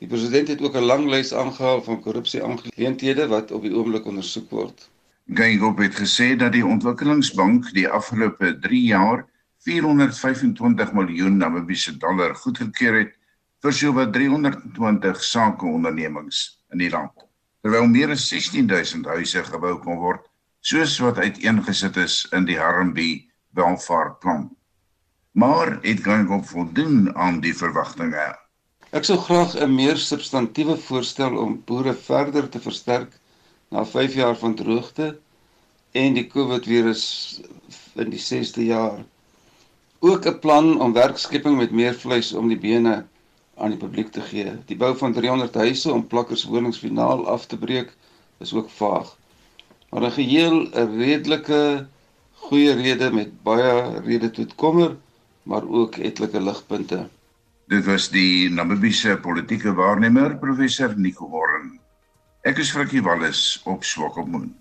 Die 0.01 0.09
president 0.09 0.49
het 0.49 0.63
ook 0.65 0.77
'n 0.77 0.89
lang 0.89 1.05
lys 1.13 1.35
aangehaal 1.35 1.83
van 1.83 2.01
korrupsie 2.01 2.45
aangeleenthede 2.45 3.27
wat 3.29 3.51
op 3.53 3.63
die 3.63 3.75
oomblik 3.77 4.07
ondersoek 4.07 4.51
word. 4.51 4.89
Geingob 5.35 5.79
het 5.79 5.95
gesê 5.95 6.37
dat 6.37 6.53
die 6.53 6.65
ontwikkelingsbank 6.67 7.69
die 7.77 7.89
afgelope 7.89 8.59
3 8.59 8.81
jaar 8.83 9.27
425 9.59 10.93
miljoen 10.93 11.37
Namibiese 11.37 11.97
dollar 11.97 12.35
goedgekeur 12.35 12.99
het 12.99 13.13
vir 13.61 13.73
sowat 13.73 14.13
320 14.13 15.23
sakeondernemings 15.25 16.65
in 16.73 16.79
die 16.79 16.91
land. 16.91 17.29
Terwyl 17.61 17.87
meer 17.87 18.17
as 18.17 18.29
16000 18.29 19.07
huise 19.07 19.45
gebou 19.45 19.77
kon 19.85 20.01
word 20.01 20.25
soos 20.61 20.99
wat 21.05 21.19
uiteengesit 21.19 21.97
is 21.97 22.23
in 22.33 22.49
die 22.49 22.59
Harambee 22.59 23.29
welvaartplan. 23.53 24.49
Maar 25.33 25.79
het 25.83 26.01
Gangop 26.01 26.49
voldoen 26.49 27.15
aan 27.17 27.41
die 27.41 27.57
verwagtinge. 27.57 28.31
Ek 28.99 29.05
sou 29.07 29.17
graag 29.27 29.55
'n 29.57 29.75
meer 29.75 29.99
substantiëre 30.03 30.77
voorstel 30.87 31.37
om 31.45 31.63
boere 31.67 31.95
verder 31.95 32.49
te 32.49 32.61
versterk 32.61 33.13
na 33.71 33.85
5 33.85 34.15
jaar 34.15 34.37
van 34.43 34.55
droogte 34.55 35.09
en 35.93 36.15
die 36.15 36.27
COVID 36.27 36.65
virus 36.73 37.05
in 37.95 38.11
die 38.11 38.23
6de 38.25 38.65
jaar. 38.65 38.99
Ook 40.01 40.27
'n 40.27 40.39
plan 40.39 40.81
om 40.81 40.93
werkskepping 40.93 41.57
met 41.57 41.71
meer 41.71 41.95
vleis 41.95 42.33
om 42.33 42.49
die 42.49 42.59
bene 42.59 43.07
aan 43.57 43.71
die 43.71 43.83
publiek 43.87 44.11
te 44.13 44.21
gee. 44.21 44.59
Die 44.67 44.77
bou 44.77 44.97
van 44.97 45.13
300 45.13 45.55
huise 45.55 45.93
om 45.93 46.07
plakkerswonings 46.07 46.79
finaal 46.79 47.27
af 47.29 47.47
te 47.47 47.59
breek 47.59 47.97
is 48.39 48.55
ook 48.55 48.71
vaag 48.71 49.17
maar 49.91 50.03
'n 50.07 50.17
geheel 50.19 50.57
'n 50.81 50.91
redelike 51.05 51.87
goeie 52.45 52.73
rede 52.83 53.09
met 53.13 53.31
baie 53.43 54.01
rede 54.09 54.31
tot 54.31 54.55
kommer, 54.55 54.97
maar 55.43 55.65
ook 55.69 55.97
etlike 55.97 56.41
ligpunte. 56.41 57.09
Dit 57.71 57.85
was 57.87 58.09
die 58.11 58.49
Namibiese 58.51 59.13
politieke 59.23 59.71
waarnemer 59.79 60.33
professor 60.43 60.91
Nico 60.99 61.29
Warren. 61.31 61.77
Ek 62.43 62.59
is 62.59 62.73
Frikkie 62.75 63.03
Wallis 63.07 63.61
op 63.63 63.85
Swakopmund. 63.87 64.57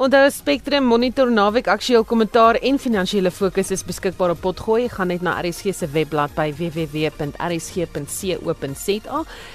Onthou 0.00 0.24
Spectrum 0.32 0.86
Monitor 0.88 1.28
naweek 1.28 1.66
aktueel 1.68 2.00
kommentaar 2.08 2.56
en 2.64 2.80
finansiële 2.80 3.28
fokus 3.30 3.70
is 3.74 3.82
beskikbaar 3.84 4.30
op 4.32 4.40
Potgooi. 4.40 4.88
Gaan 4.88 5.12
net 5.12 5.20
na 5.20 5.36
RSG 5.44 5.68
se 5.76 5.84
webblad 5.92 6.32
by 6.32 6.48
www.rsg.co.za. 6.56 7.28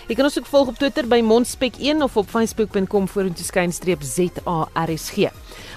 Jy 0.08 0.14
kan 0.14 0.26
ons 0.30 0.38
ook 0.38 0.46
volg 0.52 0.68
op 0.70 0.78
Twitter 0.78 1.10
by 1.10 1.26
Mondspek1 1.26 2.06
of 2.06 2.14
op 2.22 2.30
facebook.com 2.30 3.10
vorentoeskynstreep.zarsg. 3.16 5.18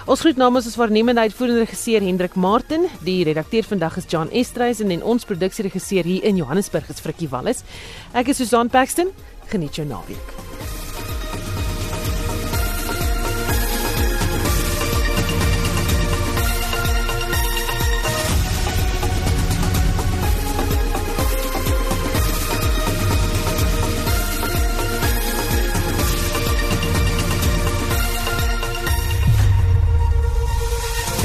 Ons 0.05 0.21
groet 0.21 0.37
namens 0.37 0.69
ons 0.69 0.77
waarnemende 0.77 1.25
uitvoerende 1.25 1.65
regisseur 1.65 2.05
Hendrik 2.05 2.37
Martin, 2.37 2.85
die 3.01 3.25
redakteur 3.25 3.65
vandag 3.65 3.97
is 3.97 4.05
John 4.13 4.29
Estreisen 4.29 4.93
en 4.93 5.01
ons 5.01 5.25
produksieregisseur 5.25 6.05
hier 6.05 6.21
in 6.23 6.37
Johannesburg 6.37 6.85
is 6.93 7.01
Frikkie 7.01 7.33
Wallis. 7.33 7.65
Ek 8.13 8.29
is 8.29 8.37
Susan 8.37 8.69
Paxton. 8.69 9.09
Geniet 9.49 9.81
jou 9.81 9.89
naweek. 9.89 10.50